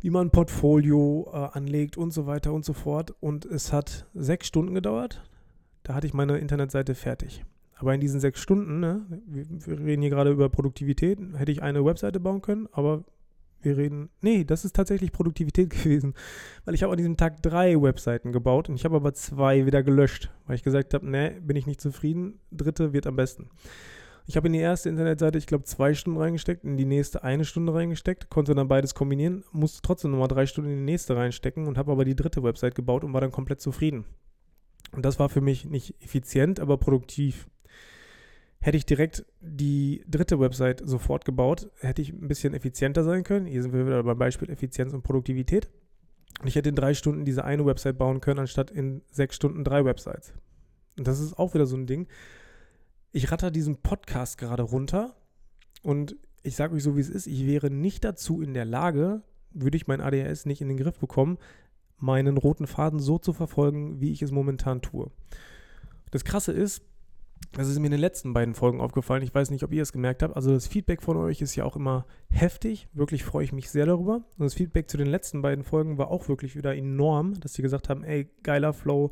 wie 0.07 0.11
man 0.11 0.29
ein 0.29 0.31
Portfolio 0.31 1.29
äh, 1.33 1.59
anlegt 1.59 1.97
und 1.97 2.13
so 2.13 2.27
weiter 2.27 2.53
und 2.53 2.65
so 2.65 2.75
fort. 2.75 3.13
Und 3.19 3.45
es 3.45 3.73
hat 3.73 4.07
sechs 4.15 4.47
Stunden 4.47 4.73
gedauert. 4.73 5.21
Da 5.83 5.95
hatte 5.95 6.07
ich 6.07 6.15
meine 6.15 6.39
Internetseite 6.39 6.95
fertig. 6.95 7.45
Aber 7.75 7.93
in 7.93 8.01
diesen 8.01 8.21
sechs 8.21 8.41
Stunden, 8.41 8.79
ne, 8.79 9.05
wir, 9.27 9.45
reden 9.81 10.03
hier 10.03 10.13
gerade 10.13 10.31
über 10.31 10.49
Produktivität, 10.49 11.19
hätte 11.35 11.51
ich 11.51 11.61
eine 11.61 11.85
Webseite 11.85 12.21
bauen 12.21 12.41
können, 12.41 12.69
aber 12.71 13.03
wir 13.63 13.77
reden, 13.77 14.09
nee, 14.21 14.45
das 14.45 14.65
ist 14.65 14.77
tatsächlich 14.77 15.11
Produktivität 15.11 15.71
gewesen, 15.83 16.15
weil 16.65 16.77
ich 16.77 16.85
habe 16.85 16.93
an 16.93 16.99
diesem 16.99 17.17
Tag 17.17 17.43
drei 17.43 17.83
Webseiten 17.83 18.31
gebaut 18.31 18.69
und 18.69 18.77
ich 18.77 18.85
habe 18.85 18.95
aber 18.95 19.13
zwei 19.13 19.67
wieder 19.67 19.83
gelöscht, 19.83 20.31
weil 20.47 20.55
ich 20.55 20.63
gesagt 20.63 20.95
habe, 20.95 21.05
nee, 21.11 21.31
bin 21.41 21.57
ich 21.57 21.67
nicht 21.67 21.81
zufrieden, 21.81 22.39
dritte 22.53 22.93
wird 22.93 23.09
am 23.09 23.17
besten. 23.17 23.49
Ich 24.29 24.37
habe 24.37 24.49
in 24.49 24.55
die 24.55 24.59
erste 24.59 24.89
Internetseite, 24.89 25.39
ich 25.39 25.47
glaube, 25.47 25.65
zwei 25.65 25.95
Stunden 25.95 26.19
reingesteckt, 26.19 26.65
in 26.65 26.77
die 26.77 26.85
nächste 26.85 27.23
eine 27.23 27.45
Stunde 27.45 27.73
reingesteckt, 27.73 28.29
konnte 28.29 28.57
dann 28.57 28.67
beides 28.67 28.95
kombinieren, 28.95 29.45
musste 29.53 29.83
trotzdem 29.83 30.11
nochmal 30.11 30.27
drei 30.27 30.47
Stunden 30.47 30.71
in 30.71 30.79
die 30.79 30.93
nächste 30.93 31.17
reinstecken 31.17 31.69
und 31.69 31.79
habe 31.79 31.93
aber 31.93 32.05
die 32.05 32.17
dritte 32.17 32.43
Website 32.43 32.75
gebaut 32.75 33.05
und 33.05 33.13
war 33.13 33.21
dann 33.21 33.31
komplett 33.31 33.61
zufrieden. 33.61 34.05
Und 34.91 35.05
das 35.05 35.21
war 35.21 35.29
für 35.29 35.41
mich 35.41 35.65
nicht 35.65 36.03
effizient, 36.03 36.59
aber 36.59 36.77
produktiv. 36.77 37.47
Hätte 38.59 38.77
ich 38.77 38.87
direkt 38.87 39.25
die 39.41 40.05
dritte 40.09 40.41
Website 40.41 40.83
sofort 40.85 41.25
gebaut, 41.25 41.71
hätte 41.79 42.03
ich 42.03 42.13
ein 42.13 42.27
bisschen 42.27 42.53
effizienter 42.53 43.05
sein 43.05 43.23
können. 43.23 43.47
Hier 43.47 43.63
sind 43.63 43.73
wir 43.73 43.87
wieder 43.87 44.03
beim 44.03 44.19
Beispiel 44.19 44.51
Effizienz 44.51 44.93
und 44.93 45.03
Produktivität. 45.03 45.69
Und 46.41 46.49
ich 46.49 46.57
hätte 46.57 46.71
in 46.71 46.75
drei 46.75 46.95
Stunden 46.95 47.25
diese 47.25 47.45
eine 47.45 47.65
Website 47.65 47.97
bauen 47.97 48.21
können, 48.21 48.41
anstatt 48.41 48.73
in 48.73 49.03
sechs 49.13 49.37
Stunden 49.37 49.63
drei 49.63 49.85
Websites. 49.85 50.33
Und 50.99 51.07
das 51.07 51.21
ist 51.21 51.39
auch 51.39 51.55
wieder 51.55 51.67
so 51.67 51.77
ein 51.77 51.87
Ding 51.87 52.09
ich 53.13 53.31
ratter 53.31 53.51
diesen 53.51 53.77
Podcast 53.77 54.39
gerade 54.39 54.63
runter 54.63 55.17
und 55.83 56.17
ich 56.43 56.57
sage 56.57 56.75
euch 56.75 56.83
so, 56.83 56.97
wie 56.97 57.01
es 57.01 57.09
ist, 57.09 57.27
ich 57.27 57.47
wäre 57.47 57.71
nicht 57.71 58.05
dazu 58.05 58.41
in 58.41 58.55
der 58.55 58.65
Lage, 58.65 59.23
würde 59.51 59.77
ich 59.77 59.87
mein 59.87 60.01
ADHS 60.01 60.47
nicht 60.47 60.61
in 60.61 60.69
den 60.69 60.77
Griff 60.77 60.99
bekommen, 60.99 61.39
meinen 61.99 62.37
roten 62.37 62.67
Faden 62.67 63.01
so 63.01 63.19
zu 63.19 63.33
verfolgen, 63.33 64.01
wie 64.01 64.13
ich 64.13 64.23
es 64.23 64.31
momentan 64.31 64.83
tue. 64.83 65.11
Das 66.11 66.25
Krasse 66.25 66.53
ist, 66.53 66.83
das 67.53 67.69
ist 67.69 67.79
mir 67.79 67.87
in 67.87 67.93
den 67.93 68.01
letzten 68.01 68.35
beiden 68.35 68.55
Folgen 68.55 68.81
aufgefallen. 68.81 69.23
Ich 69.23 69.35
weiß 69.35 69.51
nicht, 69.51 69.65
ob 69.65 69.73
ihr 69.73 69.83
es 69.83 69.93
gemerkt 69.93 70.23
habt. 70.23 70.37
Also 70.37 70.53
das 70.53 70.67
Feedback 70.67 71.03
von 71.03 71.17
euch 71.17 71.41
ist 71.41 71.57
ja 71.57 71.65
auch 71.65 71.77
immer 71.77 72.07
heftig. 72.29 72.89
Wirklich 72.93 73.25
freue 73.25 73.45
ich 73.45 73.53
mich 73.53 73.71
sehr 73.71 73.87
darüber. 73.87 74.17
Und 74.17 74.45
das 74.45 74.55
Feedback 74.55 74.91
zu 74.91 74.97
den 74.97 75.07
letzten 75.07 75.43
beiden 75.43 75.65
Folgen 75.65 75.97
war 75.97 76.11
auch 76.11 76.29
wirklich 76.29 76.57
wieder 76.57 76.77
enorm, 76.77 77.41
dass 77.41 77.55
sie 77.55 77.63
gesagt 77.63 77.89
haben, 77.89 78.05
ey, 78.05 78.29
geiler 78.43 78.73
Flow, 78.73 79.11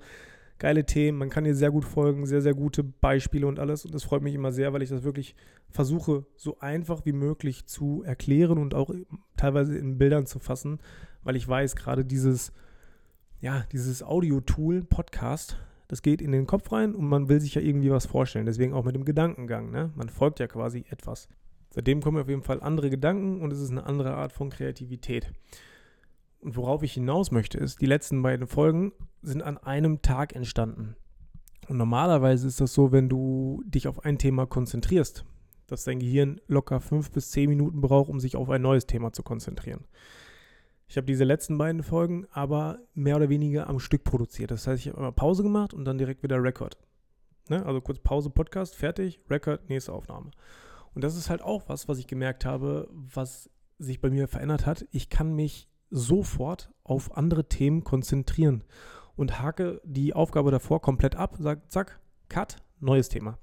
geile 0.59 0.85
Themen, 0.85 1.19
man 1.19 1.31
kann 1.31 1.45
hier 1.45 1.55
sehr 1.55 1.71
gut 1.71 1.85
folgen, 1.85 2.27
sehr, 2.27 2.41
sehr 2.41 2.55
gute 2.55 2.83
Beispiele 2.83 3.47
und 3.47 3.59
alles. 3.59 3.85
Und 3.85 3.95
das 3.95 4.05
freut 4.05 4.23
mich 4.23 4.35
immer 4.35 4.53
sehr, 4.53 4.73
weil 4.73 4.83
ich 4.83 4.91
das 4.91 5.03
wirklich 5.03 5.35
versuche, 5.69 6.25
so 6.37 6.59
einfach 6.61 7.05
wie 7.05 7.13
möglich 7.13 7.67
zu 7.67 8.03
erklären 8.05 8.59
und 8.59 8.75
auch 8.75 8.91
teilweise 9.37 9.77
in 9.77 9.99
Bildern 9.99 10.27
zu 10.27 10.39
fassen, 10.39 10.79
weil 11.23 11.37
ich 11.37 11.47
weiß, 11.47 11.77
gerade 11.77 12.05
dieses, 12.05 12.53
ja, 13.41 13.65
dieses 13.73 14.03
Audio-Tool, 14.03 14.85
Podcast, 14.85 15.59
das 15.89 16.03
geht 16.03 16.23
in 16.23 16.33
den 16.33 16.47
Kopf 16.47 16.73
rein 16.73 16.95
und 16.95 17.07
man 17.07 17.29
will 17.29 17.41
sich 17.41 17.57
ja 17.57 17.63
irgendwie 17.63 17.91
was 17.91 18.07
vorstellen. 18.07 18.47
Deswegen 18.47 18.73
auch 18.73 18.85
mit 18.85 18.95
dem 18.95 19.05
Gedankengang. 19.05 19.71
Ne? 19.71 19.91
Man 19.97 20.09
folgt 20.09 20.41
ja 20.41 20.47
quasi 20.47 20.85
etwas. 20.89 21.29
Seitdem 21.71 22.01
kommen 22.01 22.21
auf 22.21 22.29
jeden 22.29 22.43
Fall 22.43 22.63
andere 22.63 22.89
Gedanken 22.89 23.41
und 23.41 23.53
es 23.53 23.61
ist 23.61 23.71
eine 23.71 23.85
andere 23.85 24.15
Art 24.15 24.33
von 24.33 24.49
Kreativität. 24.49 25.33
Und 26.45 26.57
worauf 26.57 26.83
ich 26.83 26.93
hinaus 26.93 27.31
möchte, 27.31 27.57
ist, 27.57 27.81
die 27.81 27.87
letzten 27.87 28.23
beiden 28.23 28.47
Folgen 28.47 28.93
sind 29.23 29.43
an 29.43 29.57
einem 29.57 30.03
Tag 30.03 30.37
entstanden. 30.37 30.95
Und 31.69 31.79
normalerweise 31.79 32.47
ist 32.47 32.61
das 32.61 32.75
so, 32.75 32.93
wenn 32.93 33.09
du 33.09 33.63
dich 33.65 33.89
auf 33.89 34.05
ein 34.05 34.19
Thema 34.19 34.45
konzentrierst, 34.45 35.25
dass 35.67 35.85
dein 35.85 36.01
Gehirn 36.01 36.43
locker 36.47 36.81
fünf 36.81 37.11
bis 37.11 37.31
zehn 37.31 37.49
Minuten 37.49 37.81
braucht, 37.81 38.11
um 38.11 38.21
sich 38.21 38.37
auf 38.37 38.51
ein 38.51 38.61
neues 38.61 38.87
Thema 38.87 39.11
zu 39.15 39.23
konzentrieren. 39.23 39.87
Ich 40.87 40.99
habe 40.99 41.07
diese 41.07 41.25
letzten 41.25 41.57
beiden 41.57 41.83
Folgen 41.83 42.27
aber 42.31 42.79
mehr 42.93 43.17
oder 43.17 43.31
weniger 43.31 43.67
am 43.71 43.81
Stück 43.81 44.05
produziert. 44.05 44.51
Das 44.51 44.67
heißt, 44.67 44.83
ich 44.83 44.89
habe 44.93 44.99
immer 44.99 45.13
Pause 45.13 45.45
gemacht 45.45 45.73
und 45.73 45.87
dann 45.87 45.97
direkt 45.97 46.23
wieder 46.23 46.43
Record. 46.43 46.77
Ne? 47.49 47.65
Also 47.65 47.81
kurz 47.81 48.01
Pause, 48.01 48.29
Podcast, 48.29 48.77
fertig, 48.77 49.19
Record, 49.31 49.67
nächste 49.71 49.95
Aufnahme. 49.95 50.31
Und 50.95 51.03
das 51.05 51.17
ist 51.17 51.31
halt 51.31 51.41
auch 51.41 51.71
was, 51.71 51.89
was 51.89 51.99
ich 51.99 52.07
gemerkt 52.07 52.45
habe, 52.45 52.87
was 52.93 53.49
sich 53.79 54.03
bei 54.03 54.11
mir 54.11 54.29
verändert 54.29 54.67
hat. 54.67 54.87
Ich 54.91 55.09
kann 55.09 55.35
mich 55.35 55.71
sofort 55.95 56.71
auf 56.83 57.17
andere 57.17 57.49
Themen 57.49 57.85
konzentrieren 57.85 58.65
und 59.17 59.41
hake 59.41 59.81
die 59.85 60.13
Aufgabe 60.13 60.51
davor 60.51 60.83
komplett 60.83 61.15
ab, 61.15 61.37
sage 61.39 61.63
zack, 61.69 62.01
cut, 62.29 62.57
neues 62.81 63.09
Thema. 63.09 63.39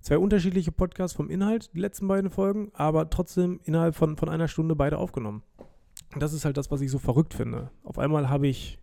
Zwei 0.00 0.18
unterschiedliche 0.18 0.72
Podcasts 0.72 1.16
vom 1.16 1.30
Inhalt, 1.30 1.70
die 1.74 1.80
letzten 1.80 2.08
beiden 2.08 2.30
Folgen, 2.30 2.70
aber 2.74 3.08
trotzdem 3.08 3.60
innerhalb 3.64 3.94
von, 3.94 4.16
von 4.16 4.28
einer 4.28 4.48
Stunde 4.48 4.74
beide 4.74 4.98
aufgenommen. 4.98 5.42
Und 6.12 6.22
das 6.22 6.32
ist 6.32 6.44
halt 6.44 6.56
das, 6.56 6.70
was 6.70 6.80
ich 6.80 6.90
so 6.90 6.98
verrückt 6.98 7.34
finde. 7.34 7.70
Auf 7.84 7.98
einmal 7.98 8.28
habe 8.28 8.48
ich, 8.48 8.78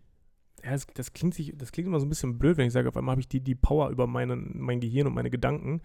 ja, 0.62 0.72
das, 0.72 0.86
das, 0.94 1.12
klingt 1.12 1.34
sich, 1.34 1.54
das 1.56 1.72
klingt 1.72 1.86
immer 1.86 2.00
so 2.00 2.06
ein 2.06 2.10
bisschen 2.10 2.38
blöd, 2.38 2.56
wenn 2.56 2.66
ich 2.66 2.72
sage, 2.72 2.88
auf 2.88 2.96
einmal 2.96 3.12
habe 3.12 3.20
ich 3.20 3.28
die, 3.28 3.40
die 3.40 3.54
Power 3.54 3.90
über 3.90 4.06
meinen, 4.06 4.58
mein 4.58 4.80
Gehirn 4.80 5.06
und 5.06 5.14
meine 5.14 5.30
Gedanken. 5.30 5.82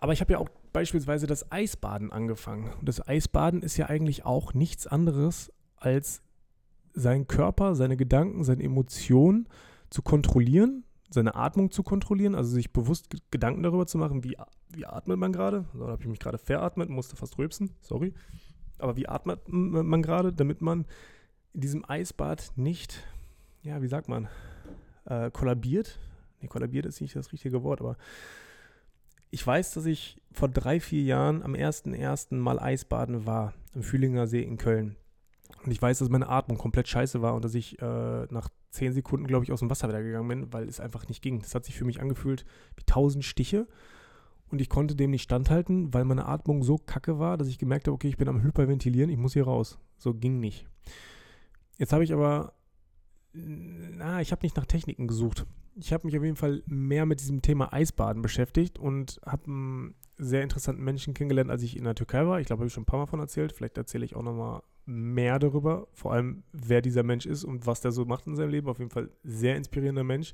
Aber 0.00 0.12
ich 0.12 0.20
habe 0.20 0.32
ja 0.32 0.38
auch 0.38 0.48
beispielsweise 0.76 1.26
das 1.26 1.50
Eisbaden 1.50 2.12
angefangen. 2.12 2.70
Und 2.78 2.86
das 2.86 3.00
Eisbaden 3.08 3.62
ist 3.62 3.78
ja 3.78 3.86
eigentlich 3.86 4.26
auch 4.26 4.52
nichts 4.52 4.86
anderes 4.86 5.50
als 5.76 6.20
seinen 6.92 7.26
Körper, 7.26 7.74
seine 7.74 7.96
Gedanken, 7.96 8.44
seine 8.44 8.62
Emotionen 8.62 9.48
zu 9.88 10.02
kontrollieren, 10.02 10.84
seine 11.08 11.34
Atmung 11.34 11.70
zu 11.70 11.82
kontrollieren, 11.82 12.34
also 12.34 12.50
sich 12.50 12.74
bewusst 12.74 13.08
Gedanken 13.30 13.62
darüber 13.62 13.86
zu 13.86 13.96
machen, 13.96 14.22
wie, 14.22 14.36
wie 14.68 14.84
atmet 14.84 15.18
man 15.18 15.32
gerade. 15.32 15.64
Also, 15.72 15.86
da 15.86 15.92
habe 15.92 16.02
ich 16.02 16.08
mich 16.08 16.18
gerade 16.18 16.36
veratmet, 16.36 16.90
musste 16.90 17.16
fast 17.16 17.38
rülpsen, 17.38 17.70
sorry. 17.80 18.12
Aber 18.78 18.98
wie 18.98 19.08
atmet 19.08 19.48
man 19.48 20.02
gerade, 20.02 20.30
damit 20.30 20.60
man 20.60 20.84
in 21.54 21.62
diesem 21.62 21.88
Eisbad 21.88 22.52
nicht, 22.56 23.02
ja, 23.62 23.80
wie 23.80 23.88
sagt 23.88 24.10
man, 24.10 24.28
äh, 25.06 25.30
kollabiert? 25.30 25.98
Nee, 26.42 26.48
kollabiert 26.48 26.84
ist 26.84 27.00
nicht 27.00 27.16
das 27.16 27.32
richtige 27.32 27.62
Wort, 27.62 27.80
aber 27.80 27.96
ich 29.30 29.46
weiß, 29.46 29.74
dass 29.74 29.86
ich 29.86 30.20
vor 30.32 30.48
drei, 30.48 30.80
vier 30.80 31.02
Jahren 31.02 31.42
am 31.42 31.54
1.1. 31.54 32.34
mal 32.34 32.58
Eisbaden 32.58 33.26
war, 33.26 33.54
im 33.74 33.82
Fühlinger 33.82 34.26
See 34.26 34.42
in 34.42 34.56
Köln. 34.56 34.96
Und 35.64 35.72
ich 35.72 35.82
weiß, 35.82 35.98
dass 35.98 36.08
meine 36.08 36.28
Atmung 36.28 36.58
komplett 36.58 36.88
scheiße 36.88 37.22
war 37.22 37.34
und 37.34 37.44
dass 37.44 37.54
ich 37.54 37.80
äh, 37.82 38.26
nach 38.30 38.48
zehn 38.70 38.92
Sekunden, 38.92 39.26
glaube 39.26 39.44
ich, 39.44 39.52
aus 39.52 39.60
dem 39.60 39.70
Wasser 39.70 39.88
wieder 39.88 40.02
gegangen 40.02 40.28
bin, 40.28 40.52
weil 40.52 40.68
es 40.68 40.80
einfach 40.80 41.08
nicht 41.08 41.22
ging. 41.22 41.40
Das 41.40 41.54
hat 41.54 41.64
sich 41.64 41.76
für 41.76 41.84
mich 41.84 42.00
angefühlt 42.00 42.44
wie 42.76 42.84
tausend 42.84 43.24
Stiche. 43.24 43.66
Und 44.48 44.60
ich 44.60 44.68
konnte 44.68 44.94
dem 44.94 45.10
nicht 45.10 45.24
standhalten, 45.24 45.92
weil 45.92 46.04
meine 46.04 46.26
Atmung 46.26 46.62
so 46.62 46.78
kacke 46.78 47.18
war, 47.18 47.36
dass 47.36 47.48
ich 47.48 47.58
gemerkt 47.58 47.88
habe, 47.88 47.94
okay, 47.94 48.08
ich 48.08 48.16
bin 48.16 48.28
am 48.28 48.42
Hyperventilieren, 48.42 49.10
ich 49.10 49.16
muss 49.16 49.32
hier 49.32 49.44
raus. 49.44 49.78
So 49.98 50.14
ging 50.14 50.38
nicht. 50.38 50.66
Jetzt 51.78 51.92
habe 51.92 52.04
ich 52.04 52.12
aber, 52.12 52.52
na, 53.32 54.20
ich 54.20 54.30
habe 54.30 54.44
nicht 54.44 54.56
nach 54.56 54.66
Techniken 54.66 55.08
gesucht. 55.08 55.46
Ich 55.78 55.92
habe 55.92 56.06
mich 56.06 56.16
auf 56.16 56.24
jeden 56.24 56.36
Fall 56.36 56.62
mehr 56.66 57.04
mit 57.04 57.20
diesem 57.20 57.42
Thema 57.42 57.72
Eisbaden 57.72 58.22
beschäftigt 58.22 58.78
und 58.78 59.20
habe 59.26 59.50
ein 59.50 59.94
sehr 60.16 60.42
interessanten 60.42 60.82
Menschen 60.82 61.12
kennengelernt, 61.12 61.50
als 61.50 61.62
ich 61.62 61.76
in 61.76 61.84
der 61.84 61.94
Türkei 61.94 62.26
war. 62.26 62.40
Ich 62.40 62.46
glaube, 62.46 62.60
habe 62.60 62.68
ich 62.68 62.72
schon 62.72 62.84
ein 62.84 62.86
paar 62.86 63.00
Mal 63.00 63.06
von 63.06 63.20
erzählt. 63.20 63.52
Vielleicht 63.52 63.76
erzähle 63.76 64.06
ich 64.06 64.16
auch 64.16 64.22
nochmal 64.22 64.62
mehr 64.86 65.38
darüber. 65.38 65.88
Vor 65.92 66.14
allem, 66.14 66.44
wer 66.52 66.80
dieser 66.80 67.02
Mensch 67.02 67.26
ist 67.26 67.44
und 67.44 67.66
was 67.66 67.82
der 67.82 67.92
so 67.92 68.06
macht 68.06 68.26
in 68.26 68.36
seinem 68.36 68.50
Leben. 68.50 68.68
Auf 68.68 68.78
jeden 68.78 68.90
Fall 68.90 69.10
sehr 69.22 69.56
inspirierender 69.56 70.04
Mensch. 70.04 70.32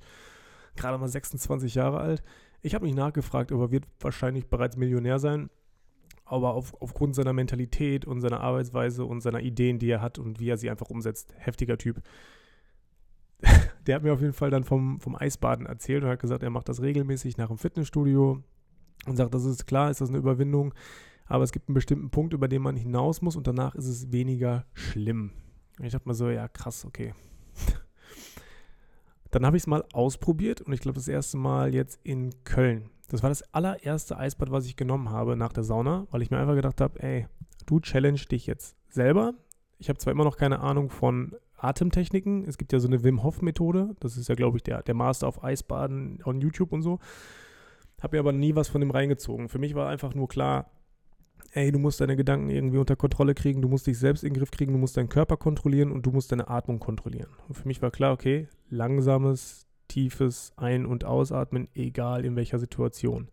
Gerade 0.76 0.98
mal 0.98 1.08
26 1.08 1.74
Jahre 1.74 1.98
alt. 1.98 2.22
Ich 2.60 2.74
habe 2.74 2.84
mich 2.84 2.94
nachgefragt, 2.94 3.50
aber 3.50 3.72
wird 3.72 3.84
wahrscheinlich 3.98 4.46
bereits 4.46 4.76
Millionär 4.76 5.18
sein. 5.18 5.50
Aber 6.24 6.54
auf, 6.54 6.80
aufgrund 6.80 7.16
seiner 7.16 7.32
Mentalität 7.32 8.04
und 8.04 8.20
seiner 8.20 8.40
Arbeitsweise 8.40 9.04
und 9.04 9.20
seiner 9.20 9.40
Ideen, 9.40 9.80
die 9.80 9.90
er 9.90 10.00
hat 10.00 10.20
und 10.20 10.38
wie 10.38 10.48
er 10.48 10.56
sie 10.56 10.70
einfach 10.70 10.90
umsetzt, 10.90 11.34
heftiger 11.36 11.76
Typ. 11.76 12.00
Der 13.86 13.96
hat 13.96 14.02
mir 14.02 14.12
auf 14.12 14.20
jeden 14.20 14.32
Fall 14.32 14.50
dann 14.50 14.64
vom, 14.64 15.00
vom 15.00 15.16
Eisbaden 15.16 15.66
erzählt 15.66 16.04
und 16.04 16.10
hat 16.10 16.20
gesagt, 16.20 16.42
er 16.42 16.50
macht 16.50 16.68
das 16.68 16.82
regelmäßig 16.82 17.36
nach 17.36 17.48
dem 17.48 17.58
Fitnessstudio 17.58 18.42
und 19.06 19.16
sagt, 19.16 19.34
das 19.34 19.44
ist 19.44 19.66
klar, 19.66 19.90
ist 19.90 20.00
das 20.00 20.08
eine 20.08 20.18
Überwindung, 20.18 20.72
aber 21.26 21.44
es 21.44 21.52
gibt 21.52 21.68
einen 21.68 21.74
bestimmten 21.74 22.10
Punkt, 22.10 22.32
über 22.34 22.48
den 22.48 22.62
man 22.62 22.76
hinaus 22.76 23.22
muss 23.22 23.36
und 23.36 23.46
danach 23.46 23.74
ist 23.74 23.88
es 23.88 24.12
weniger 24.12 24.66
schlimm. 24.72 25.32
Ich 25.80 25.92
dachte 25.92 26.06
mal 26.06 26.14
so, 26.14 26.30
ja 26.30 26.48
krass, 26.48 26.84
okay. 26.84 27.14
Dann 29.30 29.46
habe 29.46 29.56
ich 29.56 29.62
es 29.62 29.66
mal 29.66 29.84
ausprobiert 29.92 30.60
und 30.60 30.72
ich 30.72 30.80
glaube 30.80 30.96
das 30.96 31.08
erste 31.08 31.38
Mal 31.38 31.74
jetzt 31.74 31.98
in 32.04 32.30
Köln. 32.44 32.90
Das 33.08 33.22
war 33.22 33.30
das 33.30 33.42
allererste 33.54 34.16
Eisbad, 34.16 34.50
was 34.50 34.66
ich 34.66 34.76
genommen 34.76 35.10
habe 35.10 35.36
nach 35.36 35.52
der 35.52 35.64
Sauna, 35.64 36.06
weil 36.10 36.22
ich 36.22 36.30
mir 36.30 36.38
einfach 36.38 36.54
gedacht 36.54 36.80
habe, 36.80 37.02
ey, 37.02 37.26
du 37.66 37.80
challenge 37.80 38.20
dich 38.30 38.46
jetzt 38.46 38.76
selber. 38.88 39.34
Ich 39.78 39.88
habe 39.88 39.98
zwar 39.98 40.12
immer 40.12 40.24
noch 40.24 40.36
keine 40.36 40.60
Ahnung 40.60 40.90
von 40.90 41.34
Atemtechniken. 41.62 42.44
Es 42.44 42.58
gibt 42.58 42.72
ja 42.72 42.80
so 42.80 42.88
eine 42.88 43.04
Wim 43.04 43.22
Hof 43.22 43.42
Methode. 43.42 43.94
Das 44.00 44.16
ist 44.16 44.28
ja, 44.28 44.34
glaube 44.34 44.56
ich, 44.56 44.62
der, 44.62 44.82
der 44.82 44.94
Master 44.94 45.28
auf 45.28 45.42
Eisbaden 45.42 46.20
on 46.24 46.40
YouTube 46.40 46.72
und 46.72 46.82
so. 46.82 46.98
Habe 48.02 48.16
mir 48.16 48.20
aber 48.20 48.32
nie 48.32 48.56
was 48.56 48.68
von 48.68 48.80
dem 48.80 48.90
reingezogen. 48.90 49.48
Für 49.48 49.58
mich 49.58 49.74
war 49.74 49.88
einfach 49.88 50.14
nur 50.14 50.28
klar, 50.28 50.70
ey, 51.52 51.70
du 51.70 51.78
musst 51.78 52.00
deine 52.00 52.16
Gedanken 52.16 52.50
irgendwie 52.50 52.78
unter 52.78 52.96
Kontrolle 52.96 53.34
kriegen, 53.34 53.62
du 53.62 53.68
musst 53.68 53.86
dich 53.86 53.98
selbst 53.98 54.24
in 54.24 54.32
den 54.32 54.38
Griff 54.38 54.50
kriegen, 54.50 54.72
du 54.72 54.78
musst 54.78 54.96
deinen 54.96 55.08
Körper 55.08 55.36
kontrollieren 55.36 55.92
und 55.92 56.04
du 56.04 56.10
musst 56.10 56.32
deine 56.32 56.48
Atmung 56.48 56.80
kontrollieren. 56.80 57.30
Und 57.48 57.54
für 57.54 57.68
mich 57.68 57.82
war 57.82 57.90
klar, 57.90 58.12
okay, 58.12 58.48
langsames, 58.70 59.66
tiefes 59.88 60.52
Ein- 60.56 60.86
und 60.86 61.04
Ausatmen, 61.04 61.68
egal 61.74 62.24
in 62.24 62.36
welcher 62.36 62.58
Situation. 62.58 63.28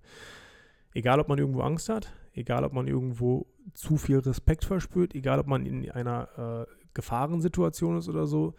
Egal, 0.93 1.19
ob 1.19 1.29
man 1.29 1.39
irgendwo 1.39 1.61
Angst 1.61 1.89
hat, 1.89 2.13
egal, 2.33 2.63
ob 2.63 2.73
man 2.73 2.87
irgendwo 2.87 3.47
zu 3.73 3.97
viel 3.97 4.19
Respekt 4.19 4.65
verspürt, 4.65 5.15
egal, 5.15 5.39
ob 5.39 5.47
man 5.47 5.65
in 5.65 5.89
einer 5.89 6.67
äh, 6.67 6.78
Gefahrensituation 6.93 7.97
ist 7.97 8.09
oder 8.09 8.27
so, 8.27 8.55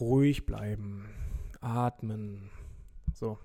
ruhig 0.00 0.46
bleiben, 0.46 1.06
atmen. 1.60 2.50
So 3.14 3.38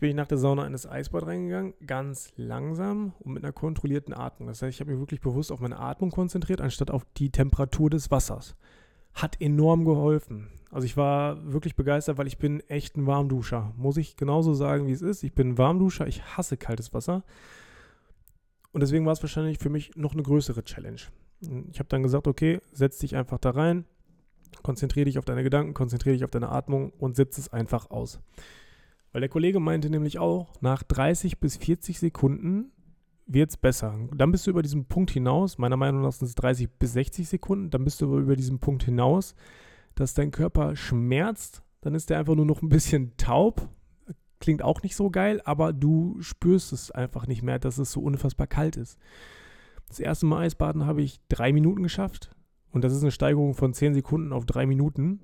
bin 0.00 0.10
ich 0.10 0.16
nach 0.16 0.26
der 0.26 0.38
Sauna 0.38 0.66
in 0.66 0.72
das 0.72 0.88
Eisbad 0.88 1.26
reingegangen, 1.26 1.74
ganz 1.86 2.32
langsam 2.36 3.12
und 3.20 3.34
mit 3.34 3.44
einer 3.44 3.52
kontrollierten 3.52 4.14
Atmung. 4.14 4.48
Das 4.48 4.62
heißt, 4.62 4.74
ich 4.74 4.80
habe 4.80 4.90
mich 4.90 5.00
wirklich 5.00 5.20
bewusst 5.20 5.52
auf 5.52 5.60
meine 5.60 5.78
Atmung 5.78 6.10
konzentriert, 6.10 6.60
anstatt 6.60 6.90
auf 6.90 7.06
die 7.18 7.30
Temperatur 7.30 7.90
des 7.90 8.10
Wassers. 8.10 8.56
Hat 9.12 9.40
enorm 9.40 9.84
geholfen. 9.84 10.48
Also 10.70 10.86
ich 10.86 10.96
war 10.96 11.52
wirklich 11.52 11.76
begeistert, 11.76 12.16
weil 12.16 12.26
ich 12.26 12.38
bin 12.38 12.60
echt 12.68 12.96
ein 12.96 13.06
Warmduscher. 13.06 13.74
Muss 13.76 13.98
ich 13.98 14.16
genauso 14.16 14.54
sagen, 14.54 14.86
wie 14.86 14.92
es 14.92 15.02
ist. 15.02 15.22
Ich 15.22 15.34
bin 15.34 15.50
ein 15.50 15.58
Warmduscher, 15.58 16.06
ich 16.06 16.22
hasse 16.36 16.56
kaltes 16.56 16.94
Wasser. 16.94 17.22
Und 18.72 18.80
deswegen 18.80 19.04
war 19.04 19.12
es 19.12 19.22
wahrscheinlich 19.22 19.58
für 19.58 19.68
mich 19.68 19.96
noch 19.96 20.14
eine 20.14 20.22
größere 20.22 20.64
Challenge. 20.64 21.00
Ich 21.40 21.78
habe 21.78 21.88
dann 21.88 22.02
gesagt, 22.02 22.26
okay, 22.26 22.60
setz 22.72 22.98
dich 22.98 23.16
einfach 23.16 23.38
da 23.38 23.50
rein, 23.50 23.84
konzentriere 24.62 25.06
dich 25.06 25.18
auf 25.18 25.24
deine 25.24 25.42
Gedanken, 25.42 25.74
konzentriere 25.74 26.14
dich 26.14 26.24
auf 26.24 26.30
deine 26.30 26.50
Atmung 26.50 26.92
und 26.98 27.16
sitz 27.16 27.38
es 27.38 27.52
einfach 27.52 27.90
aus. 27.90 28.20
Weil 29.12 29.20
der 29.20 29.30
Kollege 29.30 29.60
meinte 29.60 29.90
nämlich 29.90 30.18
auch, 30.18 30.48
nach 30.60 30.82
30 30.82 31.40
bis 31.40 31.56
40 31.56 31.98
Sekunden 31.98 32.72
wird 33.26 33.50
es 33.50 33.56
besser. 33.56 33.94
Dann 34.14 34.32
bist 34.32 34.46
du 34.46 34.50
über 34.50 34.62
diesen 34.62 34.86
Punkt 34.86 35.10
hinaus, 35.10 35.58
meiner 35.58 35.76
Meinung 35.76 36.02
nach 36.02 36.12
sind 36.12 36.28
es 36.28 36.34
30 36.34 36.68
bis 36.78 36.92
60 36.92 37.28
Sekunden, 37.28 37.70
dann 37.70 37.84
bist 37.84 38.00
du 38.00 38.18
über 38.18 38.36
diesen 38.36 38.58
Punkt 38.58 38.84
hinaus, 38.84 39.34
dass 39.94 40.14
dein 40.14 40.30
Körper 40.30 40.76
schmerzt, 40.76 41.62
dann 41.80 41.94
ist 41.94 42.10
der 42.10 42.18
einfach 42.18 42.34
nur 42.34 42.46
noch 42.46 42.62
ein 42.62 42.68
bisschen 42.68 43.16
taub. 43.16 43.68
Klingt 44.38 44.62
auch 44.62 44.82
nicht 44.82 44.96
so 44.96 45.10
geil, 45.10 45.40
aber 45.44 45.72
du 45.72 46.16
spürst 46.20 46.72
es 46.72 46.90
einfach 46.90 47.26
nicht 47.26 47.42
mehr, 47.42 47.58
dass 47.58 47.78
es 47.78 47.92
so 47.92 48.00
unfassbar 48.00 48.46
kalt 48.46 48.76
ist. 48.76 48.98
Das 49.90 49.98
erste 49.98 50.24
Mal 50.24 50.44
Eisbaden 50.44 50.86
habe 50.86 51.02
ich 51.02 51.20
drei 51.28 51.52
Minuten 51.52 51.82
geschafft 51.82 52.30
und 52.70 52.84
das 52.84 52.94
ist 52.94 53.02
eine 53.02 53.10
Steigerung 53.10 53.54
von 53.54 53.74
10 53.74 53.92
Sekunden 53.92 54.32
auf 54.32 54.46
drei 54.46 54.64
Minuten. 54.64 55.20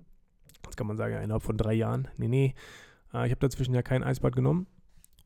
Das 0.62 0.76
kann 0.76 0.88
man 0.88 0.96
sagen, 0.96 1.14
innerhalb 1.22 1.44
von 1.44 1.56
drei 1.56 1.72
Jahren. 1.72 2.08
Nee, 2.16 2.26
nee, 2.26 2.54
äh, 3.14 3.26
ich 3.26 3.30
habe 3.30 3.36
dazwischen 3.36 3.74
ja 3.74 3.82
kein 3.82 4.02
Eisbad 4.02 4.34
genommen. 4.34 4.66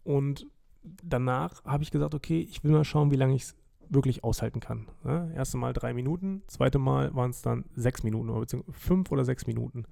Und 0.05 0.47
danach 0.83 1.65
habe 1.65 1.83
ich 1.83 1.91
gesagt, 1.91 2.15
okay, 2.15 2.41
ich 2.41 2.63
will 2.63 2.73
mal 2.73 2.85
schauen, 2.85 3.11
wie 3.11 3.17
lange 3.17 3.35
ich 3.35 3.45
es 3.45 3.57
wirklich 3.89 4.25
aushalten 4.25 4.61
kann. 4.61 4.89
Ja, 5.05 5.31
erste 5.31 5.57
Mal 5.57 5.73
drei 5.73 5.95
Minuten, 5.95 6.43
zweite 6.47 6.79
Mal 6.79 7.15
waren 7.15 7.31
es 7.31 7.41
dann 7.41 7.65
sechs 7.75 8.03
Minuten, 8.03 8.33
beziehungsweise 8.39 8.79
fünf 8.79 9.11
oder 9.11 9.25
sechs 9.25 9.47
Minuten. 9.47 9.87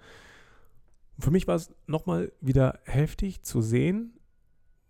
Und 1.16 1.24
für 1.24 1.30
mich 1.30 1.48
war 1.48 1.56
es 1.56 1.74
nochmal 1.86 2.32
wieder 2.42 2.80
heftig 2.84 3.42
zu 3.42 3.62
sehen, 3.62 4.12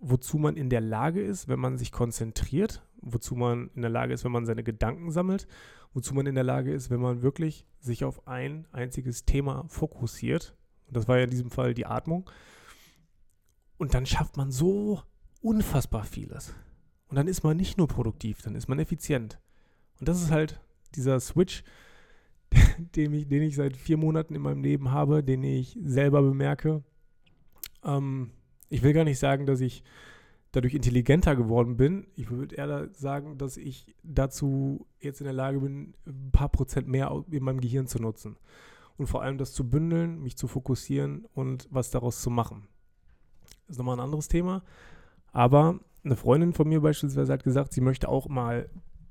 wozu 0.01 0.39
man 0.39 0.57
in 0.57 0.69
der 0.69 0.81
Lage 0.81 1.23
ist, 1.23 1.47
wenn 1.47 1.61
man 1.61 1.79
sich 1.79 1.93
konzentriert, 1.93 2.83
wozu 3.01 3.35
man 3.35 3.71
in 3.75 3.83
der 3.83 3.91
Lage 3.91 4.13
ist, 4.13 4.25
wenn 4.25 4.33
man 4.33 4.47
seine 4.47 4.65
Gedanken 4.65 5.11
sammelt, 5.11 5.47
wozu 5.93 6.15
man 6.15 6.27
in 6.27 6.35
der 6.35 6.45
Lage 6.45 6.73
ist, 6.73 6.91
wenn 6.91 7.01
man 7.01 7.23
wirklich 7.23 7.67
sich 7.81 8.05
auf 8.05 8.27
ein 8.27 8.67
einziges 8.73 9.25
Thema 9.25 9.65
fokussiert. 9.69 10.57
Und 10.87 10.97
das 10.97 11.09
war 11.09 11.19
ja 11.19 11.25
in 11.25 11.31
diesem 11.31 11.51
Fall 11.51 11.75
die 11.75 11.87
Atmung. 11.87 12.29
Und 13.77 13.95
dann 13.95 14.07
schafft 14.07 14.37
man 14.37 14.51
so 14.51 15.03
unfassbar 15.41 16.05
vieles. 16.05 16.55
Und 17.09 17.17
dann 17.17 17.29
ist 17.29 17.43
man 17.43 17.57
nicht 17.57 17.79
nur 17.79 17.89
produktiv, 17.89 18.43
dann 18.43 18.55
ist 18.55 18.69
man 18.69 18.79
effizient. 18.79 19.41
Und 19.99 20.09
das 20.09 20.23
ist 20.23 20.31
halt 20.31 20.61
dieser 20.95 21.21
Switch, 21.21 21.63
den 22.97 23.13
ich, 23.13 23.29
den 23.29 23.43
ich 23.43 23.57
seit 23.57 23.77
vier 23.77 23.97
Monaten 23.97 24.35
in 24.35 24.43
meinem 24.43 24.63
Leben 24.63 24.91
habe, 24.91 25.23
den 25.23 25.43
ich 25.43 25.79
selber 25.83 26.23
bemerke. 26.23 26.83
Ähm, 27.85 28.31
ich 28.69 28.83
will 28.83 28.93
gar 28.93 29.05
nicht 29.05 29.19
sagen, 29.19 29.47
dass 29.47 29.61
ich 29.61 29.83
dadurch 30.53 30.75
intelligenter 30.75 31.37
geworden 31.37 31.77
bin. 31.77 32.07
Ich 32.15 32.31
würde 32.31 32.57
eher 32.57 32.89
sagen, 32.95 33.39
dass 33.39 33.57
ich 33.57 33.95
dazu 34.03 34.87
jetzt 35.01 35.21
in 35.21 35.25
der 35.25 35.35
Lage 35.35 35.61
bin, 35.61 35.95
ein 36.07 36.31
paar 36.33 36.49
Prozent 36.49 36.89
mehr 36.89 37.25
in 37.31 37.45
meinem 37.45 37.61
Gehirn 37.61 37.87
zu 37.87 38.01
nutzen. 38.01 38.37
Und 38.97 39.07
vor 39.07 39.23
allem 39.23 39.39
das 39.39 39.53
zu 39.53 39.69
bündeln, 39.69 40.23
mich 40.23 40.37
zu 40.37 40.49
fokussieren 40.49 41.27
und 41.35 41.69
was 41.71 41.91
daraus 41.91 42.21
zu 42.21 42.31
machen 42.31 42.67
ist 43.69 43.79
nochmal 43.79 43.97
ein 43.97 44.05
anderes 44.05 44.29
Thema. 44.29 44.63
Aber 45.33 45.79
eine 46.05 46.17
Freundin 46.17 46.53
von 46.53 46.69
mir 46.69 46.81
beispielsweise 46.81 47.33
hat 47.33 47.45
gesagt, 47.45 47.73
sie 47.73 47.81
möchte 47.81 48.09
auch 48.09 48.29
mal 48.29 48.69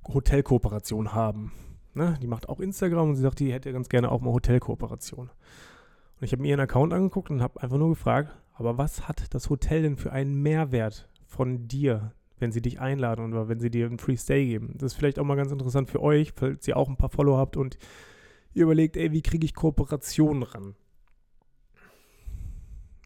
Hotelkooperation 0.07 1.13
haben. 1.13 1.51
Ne? 1.93 2.17
Die 2.21 2.27
macht 2.27 2.49
auch 2.49 2.59
Instagram 2.59 3.09
und 3.09 3.15
sie 3.15 3.21
sagt, 3.21 3.39
die 3.39 3.53
hätte 3.53 3.71
ganz 3.71 3.89
gerne 3.89 4.11
auch 4.11 4.21
mal 4.21 4.33
Hotelkooperation. 4.33 5.29
Und 5.29 6.23
ich 6.23 6.31
habe 6.31 6.41
mir 6.41 6.49
ihren 6.49 6.59
Account 6.59 6.93
angeguckt 6.93 7.29
und 7.29 7.41
habe 7.41 7.61
einfach 7.61 7.77
nur 7.77 7.89
gefragt, 7.89 8.35
aber 8.53 8.77
was 8.77 9.07
hat 9.07 9.33
das 9.33 9.49
Hotel 9.49 9.83
denn 9.83 9.97
für 9.97 10.11
einen 10.11 10.41
Mehrwert 10.41 11.07
von 11.37 11.67
dir, 11.67 12.13
wenn 12.39 12.51
sie 12.51 12.61
dich 12.61 12.79
einladen 12.79 13.31
oder 13.31 13.47
wenn 13.47 13.59
sie 13.59 13.71
dir 13.71 13.85
einen 13.85 13.99
Free 13.99 14.17
Stay 14.17 14.45
geben? 14.45 14.73
Das 14.77 14.91
ist 14.91 14.97
vielleicht 14.97 15.19
auch 15.19 15.23
mal 15.23 15.35
ganz 15.35 15.51
interessant 15.51 15.89
für 15.89 16.01
euch, 16.01 16.33
falls 16.35 16.67
ihr 16.67 16.77
auch 16.77 16.89
ein 16.89 16.97
paar 16.97 17.09
Follower 17.09 17.37
habt 17.37 17.55
und 17.55 17.77
ihr 18.53 18.63
überlegt, 18.63 18.97
ey, 18.97 19.11
wie 19.11 19.21
kriege 19.21 19.45
ich 19.45 19.53
Kooperationen 19.53 20.43
ran? 20.43 20.75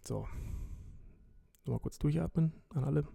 So, 0.04 0.26
Mal 1.66 1.80
kurz 1.80 2.00
durchatmen 2.00 2.54
an 2.74 2.84
alle. 2.84 3.08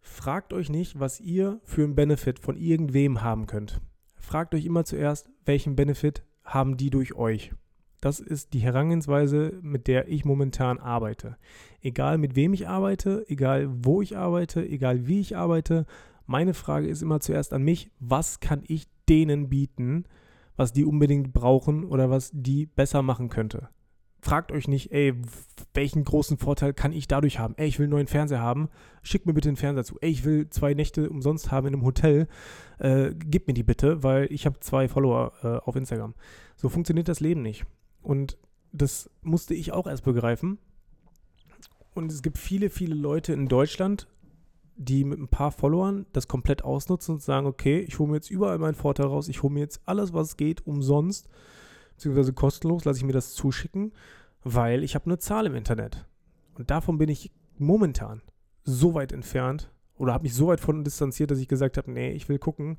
Fragt 0.00 0.52
euch 0.52 0.70
nicht, 0.70 0.98
was 0.98 1.20
ihr 1.20 1.60
für 1.64 1.84
einen 1.84 1.94
Benefit 1.94 2.38
von 2.38 2.56
irgendwem 2.56 3.22
haben 3.22 3.46
könnt. 3.46 3.80
Fragt 4.16 4.54
euch 4.54 4.64
immer 4.64 4.84
zuerst, 4.84 5.30
welchen 5.44 5.76
Benefit 5.76 6.24
haben 6.42 6.76
die 6.76 6.90
durch 6.90 7.14
euch. 7.14 7.52
Das 8.00 8.20
ist 8.20 8.54
die 8.54 8.60
Herangehensweise, 8.60 9.58
mit 9.62 9.86
der 9.86 10.08
ich 10.08 10.24
momentan 10.24 10.78
arbeite. 10.78 11.36
Egal 11.82 12.18
mit 12.18 12.34
wem 12.34 12.54
ich 12.54 12.68
arbeite, 12.68 13.24
egal 13.28 13.68
wo 13.84 14.00
ich 14.00 14.16
arbeite, 14.16 14.66
egal 14.66 15.06
wie 15.06 15.20
ich 15.20 15.36
arbeite, 15.36 15.86
meine 16.26 16.54
Frage 16.54 16.86
ist 16.86 17.02
immer 17.02 17.20
zuerst 17.20 17.52
an 17.52 17.62
mich, 17.62 17.90
was 17.98 18.40
kann 18.40 18.62
ich 18.66 18.86
denen 19.08 19.48
bieten, 19.48 20.04
was 20.56 20.72
die 20.72 20.84
unbedingt 20.84 21.32
brauchen 21.32 21.84
oder 21.84 22.10
was 22.10 22.30
die 22.32 22.66
besser 22.66 23.02
machen 23.02 23.28
könnte 23.28 23.68
fragt 24.22 24.52
euch 24.52 24.68
nicht, 24.68 24.92
ey, 24.92 25.14
welchen 25.74 26.04
großen 26.04 26.38
Vorteil 26.38 26.72
kann 26.72 26.92
ich 26.92 27.08
dadurch 27.08 27.38
haben? 27.38 27.54
Ey, 27.56 27.68
ich 27.68 27.78
will 27.78 27.84
einen 27.84 27.92
neuen 27.92 28.06
Fernseher 28.06 28.40
haben, 28.40 28.68
schickt 29.02 29.26
mir 29.26 29.32
bitte 29.32 29.48
einen 29.48 29.56
Fernseher 29.56 29.84
zu. 29.84 29.98
Ey, 30.00 30.10
ich 30.10 30.24
will 30.24 30.48
zwei 30.50 30.74
Nächte 30.74 31.08
umsonst 31.08 31.50
haben 31.50 31.66
in 31.66 31.74
einem 31.74 31.84
Hotel, 31.84 32.28
äh, 32.78 33.12
gib 33.16 33.46
mir 33.46 33.54
die 33.54 33.62
bitte, 33.62 34.02
weil 34.02 34.30
ich 34.30 34.46
habe 34.46 34.60
zwei 34.60 34.88
Follower 34.88 35.32
äh, 35.42 35.46
auf 35.68 35.76
Instagram. 35.76 36.14
So 36.56 36.68
funktioniert 36.68 37.08
das 37.08 37.20
Leben 37.20 37.42
nicht. 37.42 37.64
Und 38.02 38.38
das 38.72 39.10
musste 39.22 39.54
ich 39.54 39.72
auch 39.72 39.86
erst 39.86 40.04
begreifen. 40.04 40.58
Und 41.94 42.12
es 42.12 42.22
gibt 42.22 42.38
viele, 42.38 42.70
viele 42.70 42.94
Leute 42.94 43.32
in 43.32 43.48
Deutschland, 43.48 44.06
die 44.76 45.04
mit 45.04 45.18
ein 45.18 45.28
paar 45.28 45.52
Followern 45.52 46.06
das 46.12 46.28
komplett 46.28 46.64
ausnutzen 46.64 47.16
und 47.16 47.22
sagen, 47.22 47.46
okay, 47.46 47.80
ich 47.80 47.98
hole 47.98 48.10
mir 48.10 48.16
jetzt 48.16 48.30
überall 48.30 48.58
meinen 48.58 48.74
Vorteil 48.74 49.06
raus, 49.06 49.28
ich 49.28 49.42
hole 49.42 49.52
mir 49.52 49.60
jetzt 49.60 49.82
alles, 49.84 50.12
was 50.12 50.36
geht, 50.36 50.66
umsonst 50.66 51.28
beziehungsweise 52.00 52.32
kostenlos, 52.32 52.86
lasse 52.86 52.98
ich 52.98 53.04
mir 53.04 53.12
das 53.12 53.34
zuschicken, 53.34 53.92
weil 54.42 54.84
ich 54.84 54.94
habe 54.94 55.04
eine 55.04 55.18
Zahl 55.18 55.44
im 55.44 55.54
Internet. 55.54 56.06
Und 56.54 56.70
davon 56.70 56.96
bin 56.96 57.10
ich 57.10 57.30
momentan 57.58 58.22
so 58.64 58.94
weit 58.94 59.12
entfernt 59.12 59.70
oder 59.98 60.14
habe 60.14 60.22
mich 60.22 60.32
so 60.32 60.46
weit 60.46 60.60
von 60.60 60.82
distanziert, 60.82 61.30
dass 61.30 61.40
ich 61.40 61.48
gesagt 61.48 61.76
habe, 61.76 61.90
nee, 61.90 62.12
ich 62.12 62.30
will 62.30 62.38
gucken, 62.38 62.78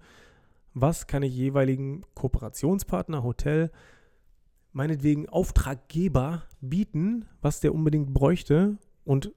was 0.73 1.05
kann 1.05 1.21
ich 1.21 1.35
jeweiligen 1.35 2.03
Kooperationspartner, 2.15 3.21
Hotel, 3.21 3.69
meinetwegen 4.73 5.29
Auftraggeber 5.29 6.43
bieten, 6.61 7.25
was 7.41 7.59
der 7.59 7.73
unbedingt 7.73 8.13
bräuchte 8.13 8.77
und 9.03 9.33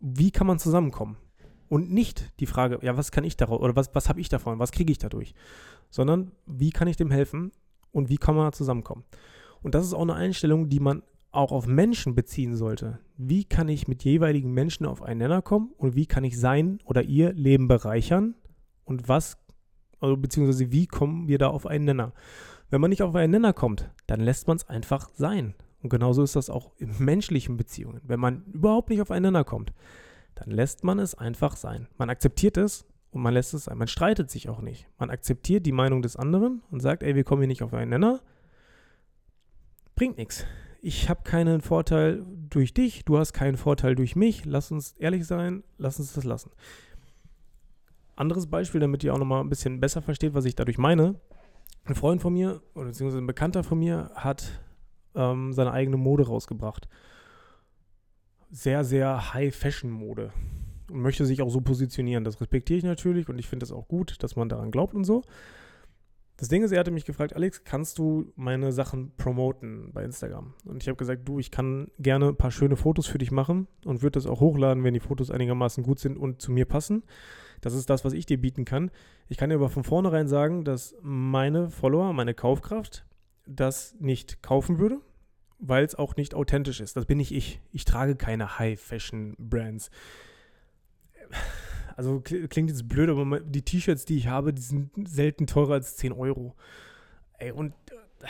wie 0.00 0.30
kann 0.30 0.46
man 0.46 0.58
zusammenkommen. 0.58 1.16
Und 1.68 1.92
nicht 1.92 2.32
die 2.40 2.46
Frage, 2.46 2.80
ja, 2.82 2.96
was 2.96 3.12
kann 3.12 3.24
ich 3.24 3.36
daraus 3.36 3.60
oder 3.60 3.76
was, 3.76 3.94
was 3.94 4.08
habe 4.08 4.20
ich 4.20 4.28
davon, 4.28 4.58
was 4.58 4.72
kriege 4.72 4.90
ich 4.90 4.98
dadurch, 4.98 5.34
sondern 5.88 6.32
wie 6.46 6.70
kann 6.70 6.88
ich 6.88 6.96
dem 6.96 7.10
helfen 7.10 7.52
und 7.92 8.08
wie 8.08 8.16
kann 8.16 8.34
man 8.34 8.52
zusammenkommen. 8.52 9.04
Und 9.62 9.74
das 9.74 9.86
ist 9.86 9.94
auch 9.94 10.02
eine 10.02 10.14
Einstellung, 10.14 10.68
die 10.68 10.80
man 10.80 11.02
auch 11.32 11.52
auf 11.52 11.66
Menschen 11.66 12.14
beziehen 12.14 12.56
sollte. 12.56 12.98
Wie 13.16 13.44
kann 13.44 13.68
ich 13.68 13.86
mit 13.86 14.02
jeweiligen 14.02 14.52
Menschen 14.52 14.86
auf 14.86 15.02
einen 15.02 15.18
Nenner 15.18 15.42
kommen 15.42 15.70
und 15.76 15.94
wie 15.94 16.06
kann 16.06 16.24
ich 16.24 16.38
sein 16.38 16.80
oder 16.84 17.02
ihr 17.02 17.32
Leben 17.34 17.68
bereichern 17.68 18.34
und 18.84 19.08
was, 19.08 19.38
also 20.00 20.16
beziehungsweise 20.16 20.72
wie 20.72 20.86
kommen 20.86 21.28
wir 21.28 21.38
da 21.38 21.48
auf 21.48 21.66
einen 21.66 21.84
Nenner? 21.84 22.12
Wenn 22.70 22.80
man 22.80 22.90
nicht 22.90 23.02
auf 23.02 23.14
einen 23.14 23.32
Nenner 23.32 23.52
kommt, 23.52 23.90
dann 24.06 24.20
lässt 24.20 24.48
man 24.48 24.56
es 24.56 24.68
einfach 24.68 25.10
sein. 25.14 25.54
Und 25.82 25.90
genauso 25.90 26.22
ist 26.22 26.36
das 26.36 26.50
auch 26.50 26.72
in 26.78 26.92
menschlichen 26.98 27.56
Beziehungen. 27.56 28.00
Wenn 28.04 28.20
man 28.20 28.44
überhaupt 28.52 28.90
nicht 28.90 29.00
auf 29.00 29.10
einen 29.10 29.24
Nenner 29.24 29.44
kommt, 29.44 29.72
dann 30.34 30.50
lässt 30.50 30.84
man 30.84 30.98
es 30.98 31.14
einfach 31.14 31.56
sein. 31.56 31.88
Man 31.98 32.10
akzeptiert 32.10 32.56
es 32.56 32.86
und 33.10 33.22
man 33.22 33.34
lässt 33.34 33.54
es 33.54 33.64
sein. 33.64 33.78
Man 33.78 33.88
streitet 33.88 34.30
sich 34.30 34.48
auch 34.48 34.60
nicht. 34.60 34.86
Man 34.98 35.10
akzeptiert 35.10 35.66
die 35.66 35.72
Meinung 35.72 36.02
des 36.02 36.16
anderen 36.16 36.62
und 36.70 36.80
sagt, 36.80 37.02
ey, 37.02 37.14
wir 37.14 37.24
kommen 37.24 37.42
hier 37.42 37.48
nicht 37.48 37.62
auf 37.62 37.74
einen 37.74 37.90
Nenner. 37.90 38.20
Bringt 39.94 40.16
nichts 40.16 40.46
ich 40.82 41.08
habe 41.08 41.22
keinen 41.24 41.60
Vorteil 41.60 42.24
durch 42.48 42.72
dich, 42.72 43.04
du 43.04 43.18
hast 43.18 43.32
keinen 43.32 43.56
Vorteil 43.56 43.94
durch 43.94 44.16
mich. 44.16 44.44
Lass 44.44 44.70
uns 44.70 44.94
ehrlich 44.98 45.26
sein, 45.26 45.62
lass 45.78 45.98
uns 45.98 46.14
das 46.14 46.24
lassen. 46.24 46.50
Anderes 48.16 48.46
Beispiel, 48.46 48.80
damit 48.80 49.04
ihr 49.04 49.14
auch 49.14 49.18
nochmal 49.18 49.42
ein 49.42 49.48
bisschen 49.48 49.80
besser 49.80 50.02
versteht, 50.02 50.34
was 50.34 50.44
ich 50.44 50.54
dadurch 50.54 50.78
meine. 50.78 51.16
Ein 51.84 51.94
Freund 51.94 52.20
von 52.20 52.32
mir, 52.32 52.60
oder 52.74 52.86
beziehungsweise 52.86 53.22
ein 53.22 53.26
Bekannter 53.26 53.64
von 53.64 53.78
mir, 53.78 54.10
hat 54.14 54.60
ähm, 55.14 55.52
seine 55.52 55.72
eigene 55.72 55.96
Mode 55.96 56.26
rausgebracht. 56.26 56.88
Sehr, 58.50 58.84
sehr 58.84 59.34
High-Fashion-Mode. 59.34 60.32
Und 60.90 61.00
möchte 61.00 61.24
sich 61.24 61.40
auch 61.42 61.50
so 61.50 61.60
positionieren. 61.60 62.24
Das 62.24 62.40
respektiere 62.40 62.78
ich 62.78 62.84
natürlich 62.84 63.28
und 63.28 63.38
ich 63.38 63.48
finde 63.48 63.64
es 63.64 63.72
auch 63.72 63.88
gut, 63.88 64.22
dass 64.22 64.36
man 64.36 64.48
daran 64.48 64.70
glaubt 64.70 64.94
und 64.94 65.04
so. 65.04 65.22
Das 66.40 66.48
Ding 66.48 66.62
ist, 66.62 66.72
er 66.72 66.80
hatte 66.80 66.90
mich 66.90 67.04
gefragt, 67.04 67.36
Alex, 67.36 67.64
kannst 67.64 67.98
du 67.98 68.32
meine 68.34 68.72
Sachen 68.72 69.12
promoten 69.18 69.92
bei 69.92 70.02
Instagram? 70.02 70.54
Und 70.64 70.82
ich 70.82 70.88
habe 70.88 70.96
gesagt, 70.96 71.28
du, 71.28 71.38
ich 71.38 71.50
kann 71.50 71.90
gerne 71.98 72.28
ein 72.28 72.36
paar 72.36 72.50
schöne 72.50 72.76
Fotos 72.76 73.06
für 73.06 73.18
dich 73.18 73.30
machen 73.30 73.68
und 73.84 74.00
würde 74.00 74.12
das 74.12 74.26
auch 74.26 74.40
hochladen, 74.40 74.82
wenn 74.82 74.94
die 74.94 75.00
Fotos 75.00 75.30
einigermaßen 75.30 75.84
gut 75.84 75.98
sind 75.98 76.16
und 76.16 76.40
zu 76.40 76.50
mir 76.50 76.64
passen. 76.64 77.02
Das 77.60 77.74
ist 77.74 77.90
das, 77.90 78.04
was 78.04 78.12
ich 78.12 78.26
dir 78.26 78.40
bieten 78.40 78.64
kann. 78.64 78.90
Ich 79.28 79.36
kann 79.36 79.50
dir 79.50 79.56
aber 79.56 79.68
von 79.68 79.84
vornherein 79.84 80.28
sagen, 80.28 80.64
dass 80.64 80.94
meine 81.02 81.70
Follower, 81.70 82.12
meine 82.12 82.34
Kaufkraft 82.34 83.04
das 83.46 83.96
nicht 83.98 84.42
kaufen 84.42 84.78
würde, 84.78 85.00
weil 85.58 85.84
es 85.84 85.94
auch 85.94 86.16
nicht 86.16 86.34
authentisch 86.34 86.80
ist. 86.80 86.96
Das 86.96 87.06
bin 87.06 87.18
nicht 87.18 87.32
ich. 87.32 87.60
Ich 87.72 87.84
trage 87.84 88.16
keine 88.16 88.58
High-Fashion-Brands 88.58 89.90
also 91.96 92.20
klingt 92.20 92.70
jetzt 92.70 92.88
blöd, 92.88 93.10
aber 93.10 93.40
die 93.40 93.62
T-Shirts, 93.62 94.04
die 94.04 94.16
ich 94.16 94.28
habe, 94.28 94.52
die 94.52 94.62
sind 94.62 94.90
selten 95.08 95.46
teurer 95.46 95.74
als 95.74 95.96
10 95.96 96.12
Euro. 96.12 96.54
Ey, 97.38 97.52
und 97.52 97.72
äh, 97.90 98.26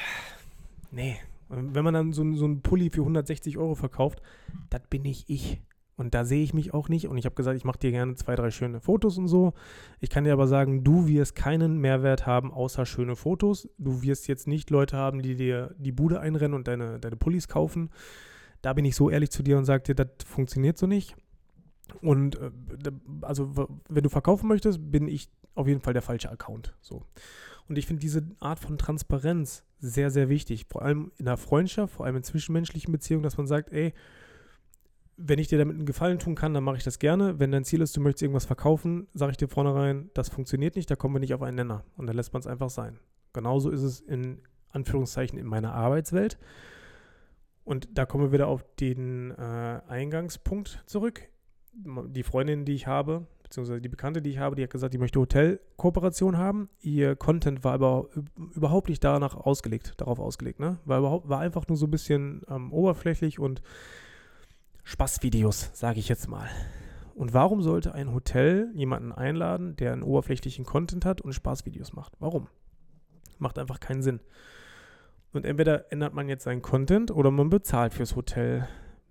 nee, 0.90 1.16
wenn 1.48 1.84
man 1.84 1.94
dann 1.94 2.12
so, 2.12 2.22
so 2.34 2.44
einen 2.44 2.62
Pulli 2.62 2.90
für 2.90 3.00
160 3.00 3.58
Euro 3.58 3.74
verkauft, 3.74 4.22
das 4.70 4.82
bin 4.88 5.02
nicht 5.02 5.28
ich. 5.28 5.60
Und 6.00 6.14
da 6.14 6.24
sehe 6.24 6.42
ich 6.42 6.54
mich 6.54 6.72
auch 6.72 6.88
nicht. 6.88 7.08
Und 7.08 7.18
ich 7.18 7.26
habe 7.26 7.34
gesagt, 7.34 7.58
ich 7.58 7.64
mache 7.64 7.78
dir 7.78 7.90
gerne 7.90 8.14
zwei, 8.14 8.34
drei 8.34 8.50
schöne 8.50 8.80
Fotos 8.80 9.18
und 9.18 9.28
so. 9.28 9.52
Ich 9.98 10.08
kann 10.08 10.24
dir 10.24 10.32
aber 10.32 10.46
sagen, 10.46 10.82
du 10.82 11.06
wirst 11.06 11.34
keinen 11.34 11.76
Mehrwert 11.76 12.24
haben, 12.24 12.54
außer 12.54 12.86
schöne 12.86 13.16
Fotos. 13.16 13.68
Du 13.76 14.00
wirst 14.00 14.26
jetzt 14.26 14.48
nicht 14.48 14.70
Leute 14.70 14.96
haben, 14.96 15.20
die 15.20 15.34
dir 15.34 15.74
die 15.76 15.92
Bude 15.92 16.18
einrennen 16.18 16.54
und 16.54 16.68
deine, 16.68 16.98
deine 17.00 17.16
Pullis 17.16 17.48
kaufen. 17.48 17.90
Da 18.62 18.72
bin 18.72 18.86
ich 18.86 18.96
so 18.96 19.10
ehrlich 19.10 19.30
zu 19.30 19.42
dir 19.42 19.58
und 19.58 19.66
sage 19.66 19.82
dir, 19.82 19.94
das 19.94 20.08
funktioniert 20.24 20.78
so 20.78 20.86
nicht. 20.86 21.16
Und 22.00 22.36
äh, 22.36 22.50
also, 23.20 23.68
wenn 23.90 24.02
du 24.02 24.08
verkaufen 24.08 24.48
möchtest, 24.48 24.90
bin 24.90 25.06
ich 25.06 25.28
auf 25.54 25.68
jeden 25.68 25.82
Fall 25.82 25.92
der 25.92 26.00
falsche 26.00 26.30
Account. 26.30 26.74
So. 26.80 27.04
Und 27.68 27.76
ich 27.76 27.86
finde 27.86 28.00
diese 28.00 28.22
Art 28.40 28.58
von 28.58 28.78
Transparenz 28.78 29.64
sehr, 29.80 30.10
sehr 30.10 30.30
wichtig. 30.30 30.64
Vor 30.66 30.80
allem 30.80 31.12
in 31.18 31.26
der 31.26 31.36
Freundschaft, 31.36 31.92
vor 31.92 32.06
allem 32.06 32.16
in 32.16 32.22
zwischenmenschlichen 32.22 32.90
Beziehungen, 32.90 33.22
dass 33.22 33.36
man 33.36 33.46
sagt, 33.46 33.70
ey, 33.70 33.92
wenn 35.22 35.38
ich 35.38 35.48
dir 35.48 35.58
damit 35.58 35.76
einen 35.76 35.86
Gefallen 35.86 36.18
tun 36.18 36.34
kann, 36.34 36.54
dann 36.54 36.64
mache 36.64 36.76
ich 36.76 36.84
das 36.84 36.98
gerne. 36.98 37.38
Wenn 37.38 37.52
dein 37.52 37.64
Ziel 37.64 37.80
ist, 37.82 37.96
du 37.96 38.00
möchtest 38.00 38.22
irgendwas 38.22 38.46
verkaufen, 38.46 39.08
sage 39.14 39.32
ich 39.32 39.36
dir 39.36 39.48
vornherein, 39.48 40.10
das 40.14 40.28
funktioniert 40.28 40.76
nicht, 40.76 40.90
da 40.90 40.96
kommen 40.96 41.14
wir 41.14 41.20
nicht 41.20 41.34
auf 41.34 41.42
einen 41.42 41.56
Nenner. 41.56 41.84
Und 41.96 42.06
dann 42.06 42.16
lässt 42.16 42.32
man 42.32 42.40
es 42.40 42.46
einfach 42.46 42.70
sein. 42.70 42.98
Genauso 43.32 43.70
ist 43.70 43.82
es 43.82 44.00
in 44.00 44.42
Anführungszeichen 44.70 45.38
in 45.38 45.46
meiner 45.46 45.74
Arbeitswelt. 45.74 46.38
Und 47.64 47.88
da 47.96 48.06
kommen 48.06 48.24
wir 48.24 48.32
wieder 48.32 48.48
auf 48.48 48.64
den 48.80 49.32
äh, 49.32 49.80
Eingangspunkt 49.86 50.82
zurück 50.86 51.28
die 51.72 52.22
Freundin, 52.22 52.64
die 52.64 52.74
ich 52.74 52.86
habe, 52.86 53.26
beziehungsweise 53.42 53.80
die 53.80 53.88
Bekannte, 53.88 54.22
die 54.22 54.30
ich 54.30 54.38
habe, 54.38 54.56
die 54.56 54.62
hat 54.62 54.70
gesagt, 54.70 54.94
die 54.94 54.98
möchte 54.98 55.20
Hotelkooperation 55.20 56.36
haben. 56.36 56.68
Ihr 56.80 57.16
Content 57.16 57.64
war 57.64 57.74
aber 57.74 58.08
überhaupt 58.54 58.88
nicht 58.88 59.02
danach 59.04 59.36
ausgelegt, 59.36 59.94
darauf 59.98 60.18
ausgelegt, 60.18 60.60
ne? 60.60 60.78
War 60.84 60.98
überhaupt, 60.98 61.28
war 61.28 61.40
einfach 61.40 61.66
nur 61.68 61.76
so 61.76 61.86
ein 61.86 61.90
bisschen 61.90 62.42
ähm, 62.48 62.72
oberflächlich 62.72 63.38
und 63.38 63.62
Spaßvideos, 64.90 65.70
sage 65.72 66.00
ich 66.00 66.08
jetzt 66.08 66.28
mal. 66.28 66.50
Und 67.14 67.32
warum 67.32 67.62
sollte 67.62 67.94
ein 67.94 68.12
Hotel 68.12 68.72
jemanden 68.74 69.12
einladen, 69.12 69.76
der 69.76 69.92
einen 69.92 70.02
oberflächlichen 70.02 70.64
Content 70.64 71.04
hat 71.04 71.20
und 71.20 71.32
Spaßvideos 71.32 71.92
macht? 71.92 72.14
Warum? 72.18 72.48
Macht 73.38 73.60
einfach 73.60 73.78
keinen 73.78 74.02
Sinn. 74.02 74.18
Und 75.32 75.44
entweder 75.44 75.92
ändert 75.92 76.12
man 76.12 76.28
jetzt 76.28 76.42
seinen 76.42 76.60
Content 76.60 77.12
oder 77.12 77.30
man 77.30 77.50
bezahlt 77.50 77.94
fürs 77.94 78.16
Hotel. 78.16 78.66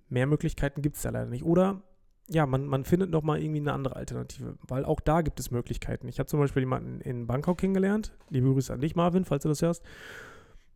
Mehr 0.10 0.28
Möglichkeiten 0.28 0.82
gibt 0.82 0.98
es 0.98 1.04
da 1.04 1.12
leider 1.12 1.30
nicht. 1.30 1.46
Oder 1.46 1.82
ja, 2.28 2.46
man, 2.46 2.66
man 2.66 2.84
findet 2.84 3.10
noch 3.10 3.24
mal 3.24 3.42
irgendwie 3.42 3.62
eine 3.62 3.72
andere 3.72 3.96
Alternative, 3.96 4.58
weil 4.68 4.84
auch 4.84 5.00
da 5.00 5.22
gibt 5.22 5.40
es 5.40 5.50
Möglichkeiten. 5.50 6.10
Ich 6.10 6.20
habe 6.20 6.28
zum 6.28 6.42
Beispiel 6.42 6.64
jemanden 6.64 7.00
in 7.00 7.26
Bangkok 7.26 7.58
kennengelernt. 7.58 8.12
Liebe 8.30 8.52
Grüße 8.52 8.74
an 8.74 8.82
dich, 8.82 8.98
Marvin, 8.98 9.24
falls 9.24 9.44
du 9.44 9.50
das 9.50 9.62
hörst. 9.62 9.86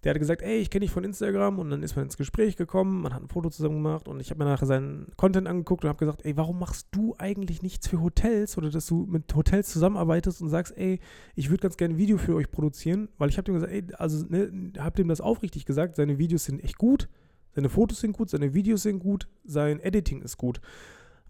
Der 0.04 0.12
hat 0.12 0.20
gesagt, 0.20 0.42
ey, 0.42 0.58
ich 0.58 0.70
kenne 0.70 0.82
dich 0.82 0.92
von 0.92 1.04
Instagram. 1.04 1.60
Und 1.60 1.70
dann 1.70 1.84
ist 1.84 1.96
man 1.96 2.06
ins 2.06 2.18
Gespräch 2.18 2.58
gekommen, 2.58 3.02
man 3.02 3.14
hat 3.14 3.22
ein 3.22 3.30
Foto 3.30 3.50
zusammen 3.50 3.76
gemacht. 3.76 4.08
Und 4.08 4.20
ich 4.20 4.30
habe 4.30 4.44
mir 4.44 4.50
nachher 4.50 4.66
seinen 4.66 5.08
Content 5.16 5.48
angeguckt 5.48 5.84
und 5.84 5.90
habe 5.90 6.00
gesagt, 6.00 6.26
ey, 6.26 6.36
warum 6.36 6.60
machst 6.60 6.88
du 6.92 7.16
eigentlich 7.18 7.62
nichts 7.62 7.88
für 7.88 8.02
Hotels? 8.02 8.58
Oder 8.58 8.70
dass 8.70 8.88
du 8.88 9.06
mit 9.10 9.34
Hotels 9.34 9.70
zusammenarbeitest 9.70 10.42
und 10.42 10.50
sagst, 10.50 10.78
ey, 10.78 11.00
ich 11.36 11.50
würde 11.50 11.62
ganz 11.62 11.78
gerne 11.78 11.96
ein 11.96 11.98
Video 11.98 12.18
für 12.18 12.36
euch 12.36 12.52
produzieren, 12.52 13.10
weil 13.18 13.30
ich 13.30 13.38
habe 13.38 13.46
dem 13.46 13.56
gesagt, 13.56 13.72
ey, 13.72 13.84
also 13.98 14.26
ne, 14.28 14.74
habe 14.78 14.96
dem 14.96 15.08
das 15.08 15.22
aufrichtig 15.22 15.66
gesagt, 15.66 15.96
seine 15.96 16.18
Videos 16.18 16.46
sind 16.46 16.64
echt 16.64 16.78
gut, 16.78 17.10
seine 17.52 17.70
Fotos 17.70 18.02
sind 18.02 18.14
gut, 18.14 18.30
seine 18.30 18.54
Videos 18.54 18.84
sind 18.84 19.00
gut, 19.00 19.28
sein 19.46 19.80
Editing 19.80 20.22
ist 20.22 20.38
gut. 20.38 20.60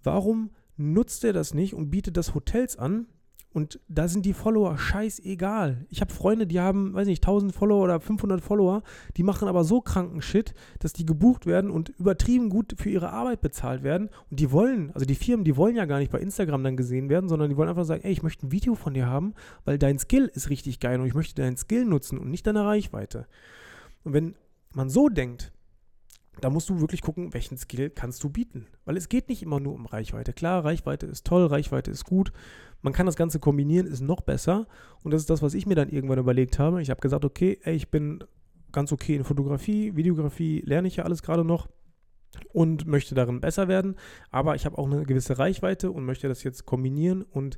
Warum 0.03 0.51
nutzt 0.77 1.23
er 1.23 1.33
das 1.33 1.53
nicht 1.53 1.73
und 1.73 1.89
bietet 1.89 2.17
das 2.17 2.33
Hotels 2.33 2.77
an? 2.77 3.07
Und 3.53 3.79
da 3.87 4.07
sind 4.07 4.25
die 4.25 4.33
Follower 4.33 4.77
scheißegal. 4.79 5.85
Ich 5.89 6.01
habe 6.01 6.11
Freunde, 6.11 6.47
die 6.47 6.59
haben, 6.59 6.93
weiß 6.93 7.07
nicht, 7.07 7.23
1000 7.23 7.53
Follower 7.53 7.83
oder 7.83 7.99
500 7.99 8.41
Follower, 8.41 8.81
die 9.15 9.21
machen 9.21 9.47
aber 9.47 9.63
so 9.63 9.79
kranken 9.79 10.23
Shit, 10.23 10.55
dass 10.79 10.91
die 10.91 11.05
gebucht 11.05 11.45
werden 11.45 11.69
und 11.69 11.89
übertrieben 11.89 12.49
gut 12.49 12.73
für 12.77 12.89
ihre 12.89 13.11
Arbeit 13.11 13.41
bezahlt 13.41 13.83
werden. 13.83 14.09
Und 14.31 14.39
die 14.39 14.51
wollen, 14.51 14.91
also 14.93 15.05
die 15.05 15.15
Firmen, 15.15 15.45
die 15.45 15.55
wollen 15.55 15.75
ja 15.75 15.85
gar 15.85 15.99
nicht 15.99 16.11
bei 16.11 16.19
Instagram 16.19 16.63
dann 16.63 16.77
gesehen 16.77 17.09
werden, 17.09 17.29
sondern 17.29 17.51
die 17.51 17.55
wollen 17.55 17.69
einfach 17.69 17.85
sagen, 17.85 18.03
ey, 18.03 18.11
ich 18.11 18.23
möchte 18.23 18.47
ein 18.47 18.51
Video 18.51 18.73
von 18.73 18.95
dir 18.95 19.05
haben, 19.05 19.35
weil 19.65 19.77
dein 19.77 19.99
Skill 19.99 20.31
ist 20.33 20.49
richtig 20.49 20.79
geil 20.79 20.99
und 20.99 21.05
ich 21.05 21.13
möchte 21.13 21.39
deinen 21.39 21.57
Skill 21.57 21.85
nutzen 21.85 22.17
und 22.17 22.31
nicht 22.31 22.47
deine 22.47 22.65
Reichweite. 22.65 23.27
Und 24.03 24.13
wenn 24.13 24.35
man 24.73 24.89
so 24.89 25.09
denkt, 25.09 25.51
da 26.41 26.49
musst 26.49 26.69
du 26.69 26.79
wirklich 26.79 27.01
gucken, 27.01 27.33
welchen 27.33 27.57
Skill 27.57 27.89
kannst 27.89 28.23
du 28.23 28.29
bieten. 28.29 28.67
Weil 28.85 28.97
es 28.97 29.09
geht 29.09 29.29
nicht 29.29 29.43
immer 29.43 29.59
nur 29.59 29.73
um 29.73 29.85
Reichweite. 29.85 30.33
Klar, 30.33 30.65
Reichweite 30.65 31.05
ist 31.05 31.25
toll, 31.27 31.45
Reichweite 31.45 31.91
ist 31.91 32.05
gut. 32.05 32.31
Man 32.83 32.93
kann 32.93 33.07
das 33.07 33.15
Ganze 33.15 33.39
kombinieren, 33.39 33.87
ist 33.87 34.01
noch 34.01 34.21
besser. 34.21 34.67
Und 35.01 35.11
das 35.11 35.21
ist 35.21 35.29
das, 35.29 35.41
was 35.41 35.55
ich 35.55 35.65
mir 35.65 35.75
dann 35.75 35.89
irgendwann 35.89 36.19
überlegt 36.19 36.59
habe. 36.59 36.81
Ich 36.81 36.91
habe 36.91 37.01
gesagt, 37.01 37.25
okay, 37.25 37.57
ey, 37.63 37.75
ich 37.75 37.89
bin 37.89 38.23
ganz 38.71 38.91
okay 38.91 39.15
in 39.15 39.23
Fotografie, 39.23 39.95
Videografie, 39.95 40.61
lerne 40.65 40.87
ich 40.87 40.97
ja 40.97 41.05
alles 41.05 41.23
gerade 41.23 41.45
noch 41.45 41.69
und 42.51 42.85
möchte 42.85 43.15
darin 43.15 43.39
besser 43.39 43.67
werden. 43.67 43.95
Aber 44.31 44.55
ich 44.55 44.65
habe 44.65 44.77
auch 44.77 44.85
eine 44.85 45.03
gewisse 45.03 45.39
Reichweite 45.39 45.91
und 45.91 46.05
möchte 46.05 46.27
das 46.27 46.43
jetzt 46.43 46.65
kombinieren. 46.65 47.21
Und 47.21 47.57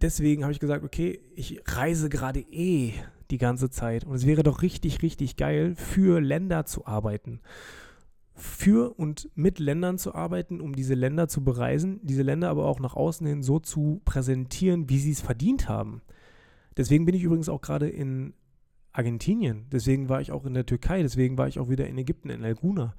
deswegen 0.00 0.44
habe 0.44 0.52
ich 0.52 0.60
gesagt, 0.60 0.84
okay, 0.84 1.20
ich 1.34 1.60
reise 1.66 2.08
gerade 2.08 2.40
eh 2.40 2.92
die 3.30 3.38
ganze 3.38 3.70
Zeit. 3.70 4.04
Und 4.04 4.14
es 4.14 4.24
wäre 4.24 4.44
doch 4.44 4.62
richtig, 4.62 5.02
richtig 5.02 5.36
geil, 5.36 5.74
für 5.74 6.20
Länder 6.20 6.64
zu 6.64 6.86
arbeiten. 6.86 7.40
Für 8.38 8.98
und 8.98 9.30
mit 9.34 9.58
Ländern 9.58 9.96
zu 9.96 10.14
arbeiten, 10.14 10.60
um 10.60 10.76
diese 10.76 10.94
Länder 10.94 11.26
zu 11.26 11.42
bereisen, 11.42 12.00
diese 12.02 12.22
Länder 12.22 12.50
aber 12.50 12.66
auch 12.66 12.80
nach 12.80 12.94
außen 12.94 13.26
hin 13.26 13.42
so 13.42 13.58
zu 13.58 14.02
präsentieren, 14.04 14.90
wie 14.90 14.98
sie 14.98 15.12
es 15.12 15.22
verdient 15.22 15.68
haben. 15.68 16.02
Deswegen 16.76 17.06
bin 17.06 17.14
ich 17.14 17.22
übrigens 17.22 17.48
auch 17.48 17.62
gerade 17.62 17.88
in 17.88 18.34
Argentinien, 18.92 19.66
deswegen 19.72 20.08
war 20.08 20.20
ich 20.20 20.32
auch 20.32 20.44
in 20.44 20.54
der 20.54 20.66
Türkei, 20.66 21.02
deswegen 21.02 21.38
war 21.38 21.48
ich 21.48 21.58
auch 21.58 21.68
wieder 21.70 21.86
in 21.86 21.98
Ägypten, 21.98 22.30
in 22.30 22.44
Alguna. 22.44 22.94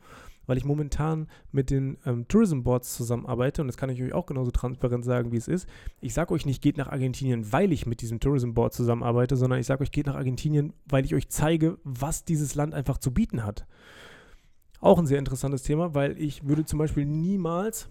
weil 0.48 0.58
ich 0.58 0.66
momentan 0.66 1.28
mit 1.52 1.70
den 1.70 1.98
ähm, 2.06 2.28
Tourism 2.28 2.64
Boards 2.64 2.96
zusammenarbeite 2.96 3.62
und 3.62 3.68
das 3.68 3.78
kann 3.78 3.90
ich 3.90 4.02
euch 4.02 4.14
auch 4.14 4.26
genauso 4.26 4.50
transparent 4.50 5.06
sagen, 5.06 5.32
wie 5.32 5.38
es 5.38 5.48
ist. 5.48 5.68
Ich 6.00 6.14
sage 6.14 6.34
euch 6.34 6.46
nicht, 6.46 6.64
geht 6.64 6.78
nach 6.78 6.88
Argentinien, 6.88 7.52
weil 7.52 7.72
ich 7.72 7.86
mit 7.86 8.02
diesem 8.02 8.20
Tourism 8.20 8.54
Board 8.54 8.74
zusammenarbeite, 8.74 9.36
sondern 9.36 9.60
ich 9.60 9.68
sage 9.68 9.84
euch, 9.84 9.92
geht 9.92 10.08
nach 10.08 10.16
Argentinien, 10.16 10.74
weil 10.86 11.06
ich 11.06 11.14
euch 11.14 11.30
zeige, 11.30 11.78
was 11.84 12.26
dieses 12.26 12.56
Land 12.56 12.74
einfach 12.74 12.98
zu 12.98 13.14
bieten 13.14 13.44
hat. 13.44 13.68
Auch 14.80 15.00
ein 15.00 15.08
sehr 15.08 15.20
interessantes 15.20 15.64
Thema, 15.64 15.96
weil 15.96 16.20
ich 16.22 16.48
würde 16.48 16.66
zum 16.66 16.80
Beispiel 16.80 17.06
niemals, 17.06 17.90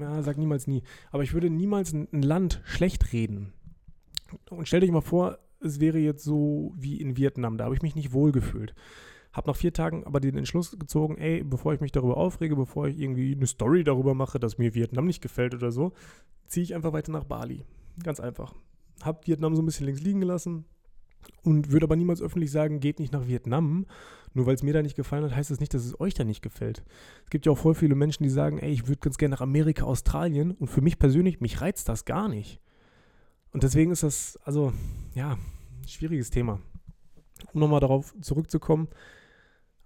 ja, 0.00 0.22
sag 0.22 0.36
niemals 0.36 0.66
nie, 0.66 0.82
aber 1.10 1.22
ich 1.22 1.32
würde 1.32 1.50
niemals 1.50 1.92
ein, 1.92 2.08
Land 2.22 2.60
schlecht 2.64 3.12
reden. 3.12 3.52
Und 4.50 4.68
stellt 4.68 4.84
euch 4.84 4.90
mal 4.90 5.00
vor, 5.00 5.38
es 5.60 5.80
wäre 5.80 5.98
jetzt 5.98 6.24
so 6.24 6.74
wie 6.76 7.00
in 7.00 7.16
Vietnam, 7.16 7.56
da 7.56 7.64
habe 7.64 7.74
ich 7.74 7.82
mich 7.82 7.94
nicht 7.94 8.12
wohl 8.12 8.32
gefühlt. 8.32 8.74
Habe 9.32 9.48
nach 9.48 9.56
vier 9.56 9.72
Tagen 9.72 10.04
aber 10.04 10.20
den 10.20 10.36
Entschluss 10.36 10.78
gezogen, 10.78 11.18
ey, 11.18 11.42
bevor 11.44 11.74
ich 11.74 11.80
mich 11.80 11.92
darüber 11.92 12.16
aufrege, 12.16 12.56
bevor 12.56 12.88
ich 12.88 12.98
irgendwie 12.98 13.34
eine 13.34 13.46
Story 13.46 13.84
darüber 13.84 14.14
mache, 14.14 14.38
dass 14.38 14.58
mir 14.58 14.74
Vietnam 14.74 15.06
nicht 15.06 15.22
gefällt 15.22 15.54
oder 15.54 15.70
so, 15.70 15.92
ziehe 16.46 16.64
ich 16.64 16.74
einfach 16.74 16.92
weiter 16.92 17.12
nach 17.12 17.24
Bali. 17.24 17.64
Ganz 18.02 18.20
einfach. 18.20 18.54
Habe 19.02 19.26
Vietnam 19.26 19.54
so 19.54 19.62
ein 19.62 19.66
bisschen 19.66 19.86
links 19.86 20.00
liegen 20.00 20.20
gelassen 20.20 20.64
und 21.42 21.70
würde 21.70 21.84
aber 21.84 21.96
niemals 21.96 22.22
öffentlich 22.22 22.50
sagen, 22.50 22.80
geht 22.80 22.98
nicht 22.98 23.12
nach 23.12 23.26
Vietnam. 23.26 23.86
Nur 24.34 24.44
weil 24.44 24.54
es 24.54 24.62
mir 24.62 24.74
da 24.74 24.82
nicht 24.82 24.96
gefallen 24.96 25.24
hat, 25.24 25.34
heißt 25.34 25.50
das 25.50 25.60
nicht, 25.60 25.72
dass 25.72 25.84
es 25.84 25.98
euch 25.98 26.12
da 26.12 26.22
nicht 26.22 26.42
gefällt. 26.42 26.84
Es 27.24 27.30
gibt 27.30 27.46
ja 27.46 27.52
auch 27.52 27.58
voll 27.58 27.74
viele 27.74 27.94
Menschen, 27.94 28.22
die 28.22 28.28
sagen, 28.28 28.58
ey, 28.58 28.70
ich 28.70 28.86
würde 28.86 29.00
ganz 29.00 29.16
gerne 29.16 29.34
nach 29.34 29.40
Amerika, 29.40 29.84
Australien 29.84 30.50
und 30.50 30.68
für 30.68 30.82
mich 30.82 30.98
persönlich, 30.98 31.40
mich 31.40 31.62
reizt 31.62 31.88
das 31.88 32.04
gar 32.04 32.28
nicht. 32.28 32.60
Und 33.52 33.62
deswegen 33.62 33.90
ist 33.90 34.02
das, 34.02 34.38
also, 34.44 34.74
ja, 35.14 35.38
schwieriges 35.86 36.28
Thema. 36.28 36.60
Um 37.54 37.60
nochmal 37.60 37.80
darauf 37.80 38.14
zurückzukommen, 38.20 38.88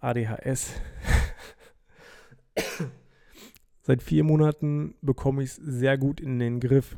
ADHS. 0.00 0.72
Seit 3.82 4.02
vier 4.02 4.24
Monaten 4.24 4.94
bekomme 5.00 5.44
ich 5.44 5.50
es 5.50 5.56
sehr 5.56 5.96
gut 5.96 6.20
in 6.20 6.38
den 6.40 6.58
Griff. 6.58 6.96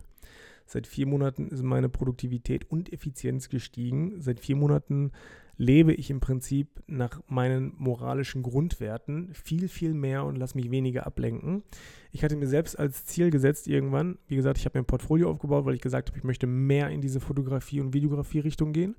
Seit 0.73 0.87
vier 0.87 1.07
Monaten 1.07 1.49
ist 1.49 1.63
meine 1.63 1.91
Produktivität 1.91 2.71
und 2.71 2.91
Effizienz 2.91 3.51
gestiegen. 3.51 4.23
Seit 4.23 4.41
vier 4.41 4.57
Monaten 4.57 5.13
lebe 5.59 5.93
ich 5.93 6.09
im 6.09 6.21
Prinzip 6.21 6.83
nach 6.87 7.21
meinen 7.27 7.75
moralischen 7.77 8.43
Grundwerten 8.43 9.35
viel, 9.35 9.69
viel 9.69 9.93
mehr 9.93 10.25
und 10.25 10.37
lasse 10.37 10.57
mich 10.57 10.71
weniger 10.71 11.07
ablenken. 11.07 11.63
Ich 12.11 12.25
hatte 12.25 12.37
mir 12.37 12.47
selbst 12.47 12.79
als 12.79 13.05
Ziel 13.05 13.29
gesetzt 13.29 13.69
irgendwann, 13.69 14.17
wie 14.29 14.37
gesagt, 14.37 14.57
ich 14.57 14.65
habe 14.65 14.79
mir 14.79 14.85
ein 14.85 14.87
Portfolio 14.87 15.31
aufgebaut, 15.31 15.67
weil 15.67 15.75
ich 15.75 15.83
gesagt 15.83 16.09
habe, 16.09 16.17
ich 16.17 16.25
möchte 16.25 16.47
mehr 16.47 16.89
in 16.89 17.03
diese 17.03 17.21
Fotografie- 17.21 17.81
und 17.81 17.93
Videografie-Richtung 17.93 18.73
gehen. 18.73 18.97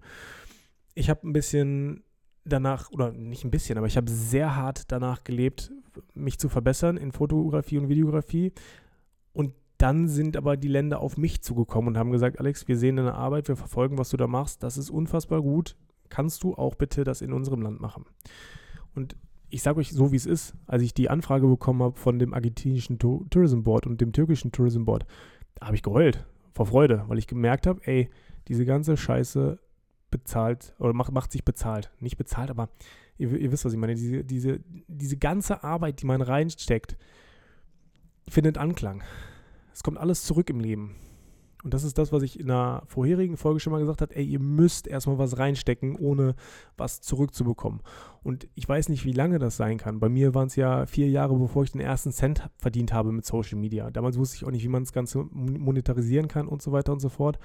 Ich 0.94 1.10
habe 1.10 1.28
ein 1.28 1.34
bisschen 1.34 2.04
danach, 2.46 2.92
oder 2.92 3.12
nicht 3.12 3.46
ein 3.46 3.52
bisschen, 3.52 3.80
aber 3.80 3.88
ich 3.88 3.98
habe 3.98 4.12
sehr 4.12 4.56
hart 4.56 4.92
danach 4.92 5.24
gelebt, 5.24 5.72
mich 6.14 6.38
zu 6.38 6.50
verbessern 6.50 6.98
in 6.98 7.12
Fotografie 7.12 7.80
und 7.80 7.90
Videografie. 7.90 8.52
Und 9.34 9.56
dann 9.84 10.08
sind 10.08 10.38
aber 10.38 10.56
die 10.56 10.70
Länder 10.70 11.02
auf 11.02 11.18
mich 11.18 11.42
zugekommen 11.42 11.90
und 11.90 11.98
haben 11.98 12.14
gesagt, 12.14 12.40
Alex, 12.40 12.70
wir 12.70 12.78
sehen 12.78 12.96
deine 12.96 13.16
Arbeit, 13.16 13.50
wir 13.50 13.58
verfolgen, 13.58 13.98
was 13.98 14.12
du 14.12 14.16
da 14.16 14.28
machst, 14.28 14.64
das 14.64 14.78
ist 14.78 14.90
unfassbar 14.90 15.42
gut. 15.42 15.76
Kannst 16.08 16.42
du 16.44 16.56
auch 16.56 16.76
bitte 16.76 17.04
das 17.04 17.22
in 17.22 17.34
unserem 17.34 17.62
Land 17.62 17.82
machen? 17.82 18.06
Und 18.96 19.18
ich 19.50 19.62
sage 19.62 19.82
euch 19.82 19.92
so, 19.92 20.14
wie 20.14 20.16
es 20.16 20.26
ist, 20.26 20.56
als 20.68 20.84
ich 20.84 20.94
die 20.94 21.10
Anfrage 21.10 21.48
bekommen 21.48 21.84
habe 21.84 22.00
von 22.00 22.18
dem 22.18 22.34
argentinischen 22.34 22.98
Tourism 22.98 23.64
Board 23.64 23.86
und 23.86 24.00
dem 24.00 24.14
türkischen 24.14 24.54
Tourism 24.54 24.86
Board, 24.86 25.06
da 25.56 25.66
habe 25.66 25.76
ich 25.76 25.84
geheult 25.84 26.26
vor 26.54 26.66
Freude, 26.66 27.04
weil 27.10 27.18
ich 27.18 27.28
gemerkt 27.28 27.68
habe, 27.68 27.82
ey, 27.84 28.10
diese 28.48 28.64
ganze 28.64 28.96
Scheiße 28.96 29.60
bezahlt 30.12 30.76
oder 30.80 30.94
macht, 30.94 31.12
macht 31.12 31.34
sich 31.34 31.44
bezahlt. 31.44 31.92
Nicht 32.00 32.16
bezahlt, 32.16 32.50
aber 32.50 32.70
ihr, 33.18 33.34
ihr 33.34 33.52
wisst, 33.52 33.66
was 33.66 33.74
ich 33.74 33.80
meine. 33.80 33.96
Diese, 33.96 34.24
diese, 34.24 34.62
diese 34.88 35.18
ganze 35.18 35.62
Arbeit, 35.62 36.02
die 36.02 36.06
man 36.06 36.22
reinsteckt, 36.22 36.96
findet 38.30 38.58
Anklang. 38.58 39.04
Es 39.74 39.84
kommt 39.84 39.98
alles 39.98 40.24
zurück 40.24 40.50
im 40.50 40.60
Leben. 40.60 40.96
Und 41.64 41.74
das 41.74 41.86
ist 41.86 41.98
das, 41.98 42.12
was 42.12 42.24
ich 42.24 42.40
in 42.40 42.52
einer 42.52 42.84
vorherigen 42.88 43.38
Folge 43.38 43.62
schon 43.62 43.72
mal 43.72 43.80
gesagt 43.80 44.02
habe. 44.02 44.14
Ey, 44.16 44.26
ihr 44.26 44.40
müsst 44.40 44.86
erstmal 44.86 45.18
was 45.18 45.38
reinstecken, 45.38 45.96
ohne 45.96 46.36
was 46.76 47.00
zurückzubekommen. 47.00 47.80
Und 48.22 48.50
ich 48.54 48.68
weiß 48.68 48.90
nicht, 48.90 49.06
wie 49.06 49.14
lange 49.14 49.40
das 49.40 49.56
sein 49.56 49.78
kann. 49.78 50.02
Bei 50.02 50.10
mir 50.10 50.36
waren 50.36 50.48
es 50.48 50.58
ja 50.58 50.86
vier 50.86 51.10
Jahre, 51.10 51.38
bevor 51.38 51.64
ich 51.64 51.72
den 51.72 51.80
ersten 51.80 52.12
Cent 52.12 52.50
verdient 52.58 52.92
habe 52.92 53.14
mit 53.14 53.26
Social 53.26 53.58
Media. 53.58 53.90
Damals 53.92 54.18
wusste 54.18 54.36
ich 54.36 54.46
auch 54.46 54.52
nicht, 54.52 54.64
wie 54.64 54.70
man 54.70 54.84
das 54.84 54.92
Ganze 54.92 55.26
monetarisieren 55.32 56.28
kann 56.28 56.50
und 56.50 56.62
so 56.62 56.74
weiter 56.74 56.92
und 56.92 57.00
so 57.00 57.10
fort 57.10 57.40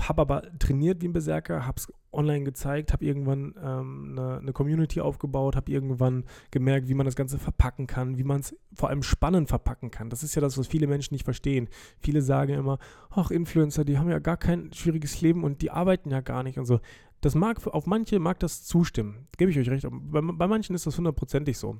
habe 0.00 0.22
aber 0.22 0.58
trainiert 0.58 1.02
wie 1.02 1.08
ein 1.08 1.12
Berserker, 1.12 1.66
habe 1.66 1.78
es 1.78 1.92
online 2.12 2.44
gezeigt, 2.44 2.92
habe 2.92 3.04
irgendwann 3.04 3.54
ähm, 3.62 4.08
eine, 4.12 4.38
eine, 4.38 4.52
Community 4.52 5.00
aufgebaut, 5.00 5.56
habe 5.56 5.70
irgendwann 5.70 6.24
gemerkt, 6.50 6.88
wie 6.88 6.94
man 6.94 7.06
das 7.06 7.16
Ganze 7.16 7.38
verpacken 7.38 7.86
kann, 7.86 8.16
wie 8.16 8.24
man 8.24 8.40
es 8.40 8.56
vor 8.74 8.88
allem 8.88 9.02
spannend 9.02 9.48
verpacken 9.48 9.90
kann. 9.90 10.10
Das 10.10 10.22
ist 10.22 10.34
ja 10.34 10.40
das, 10.40 10.56
was 10.56 10.66
viele 10.66 10.86
Menschen 10.86 11.14
nicht 11.14 11.24
verstehen. 11.24 11.68
Viele 11.98 12.22
sagen 12.22 12.54
immer, 12.54 12.78
ach, 13.10 13.30
Influencer, 13.30 13.84
die 13.84 13.98
haben 13.98 14.10
ja 14.10 14.18
gar 14.18 14.36
kein 14.36 14.72
schwieriges 14.72 15.20
Leben 15.20 15.44
und 15.44 15.62
die 15.62 15.70
arbeiten 15.70 16.10
ja 16.10 16.20
gar 16.20 16.42
nicht 16.42 16.58
und 16.58 16.66
so. 16.66 16.80
Das 17.20 17.34
mag, 17.34 17.66
auf 17.66 17.86
manche 17.86 18.18
mag 18.18 18.38
das 18.40 18.64
zustimmen, 18.64 19.28
gebe 19.36 19.50
ich 19.50 19.58
euch 19.58 19.70
recht. 19.70 19.86
Bei, 19.90 20.20
bei 20.20 20.46
manchen 20.46 20.74
ist 20.74 20.86
das 20.86 20.96
hundertprozentig 20.96 21.58
so. 21.58 21.78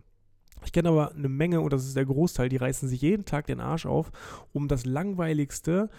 Ich 0.65 0.73
kenne 0.73 0.89
aber 0.89 1.13
eine 1.13 1.29
Menge, 1.29 1.61
und 1.61 1.73
das 1.73 1.87
ist 1.87 1.97
der 1.97 2.07
Großteil, 2.07 2.49
die 2.49 2.57
reißen 2.57 2.89
sich 2.89 3.01
jeden 3.03 3.25
Tag 3.25 3.47
den 3.47 3.61
Arsch 3.61 3.87
auf, 3.87 4.11
um 4.53 4.69
das 4.69 4.87
Langweiligste 4.87 5.91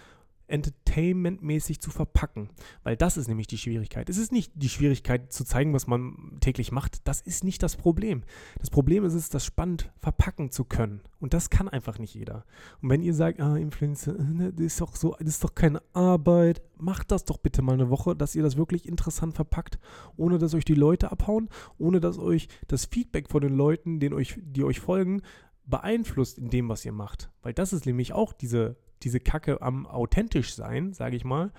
entertainmentmäßig 0.48 1.80
zu 1.80 1.90
verpacken. 1.90 2.50
Weil 2.82 2.96
das 2.96 3.16
ist 3.16 3.28
nämlich 3.28 3.46
die 3.46 3.58
Schwierigkeit. 3.58 4.08
Es 4.08 4.16
ist 4.16 4.32
nicht 4.32 4.52
die 4.54 4.68
Schwierigkeit 4.68 5.32
zu 5.32 5.44
zeigen, 5.44 5.72
was 5.72 5.86
man 5.86 6.38
täglich 6.40 6.72
macht. 6.72 7.06
Das 7.06 7.20
ist 7.20 7.44
nicht 7.44 7.62
das 7.62 7.76
Problem. 7.76 8.22
Das 8.58 8.70
Problem 8.70 9.04
ist 9.04 9.14
es, 9.14 9.28
das 9.28 9.44
spannend 9.44 9.92
verpacken 10.00 10.50
zu 10.50 10.64
können. 10.64 11.02
Und 11.20 11.34
das 11.34 11.50
kann 11.50 11.68
einfach 11.68 11.98
nicht 11.98 12.14
jeder. 12.14 12.44
Und 12.80 12.90
wenn 12.90 13.02
ihr 13.02 13.14
sagt, 13.14 13.40
ah, 13.40 13.56
Influencer, 13.56 14.18
äh, 14.18 14.52
das 14.52 14.66
ist 14.66 14.80
doch 14.80 14.96
so, 14.96 15.14
das 15.18 15.28
ist 15.28 15.44
doch 15.44 15.54
keine 15.54 15.82
Arbeit, 15.92 16.62
macht 16.78 17.10
das 17.10 17.24
doch 17.24 17.38
bitte 17.38 17.62
mal 17.62 17.74
eine 17.74 17.90
Woche, 17.90 18.16
dass 18.16 18.34
ihr 18.34 18.42
das 18.42 18.56
wirklich 18.56 18.88
interessant 18.88 19.34
verpackt, 19.34 19.78
ohne 20.16 20.38
dass 20.38 20.54
euch 20.54 20.64
die 20.64 20.74
Leute 20.74 21.10
abhauen, 21.10 21.48
ohne 21.76 22.00
dass 22.00 22.18
euch 22.18 22.48
das 22.68 22.86
Feedback 22.86 23.28
von 23.28 23.42
den 23.42 23.54
Leuten, 23.54 24.00
den 24.00 24.14
euch, 24.14 24.38
die 24.40 24.64
euch 24.64 24.80
folgen, 24.80 25.22
beeinflusst 25.66 26.38
in 26.38 26.50
dem, 26.50 26.68
was 26.68 26.84
ihr 26.84 26.92
macht. 26.92 27.30
Weil 27.42 27.52
das 27.52 27.72
ist 27.72 27.86
nämlich 27.86 28.12
auch 28.12 28.32
diese 28.32 28.76
diese 29.02 29.20
Kacke 29.20 29.62
am 29.62 29.86
authentisch 29.86 30.54
sein, 30.54 30.92
sage 30.92 31.16
ich 31.16 31.24
mal. 31.24 31.52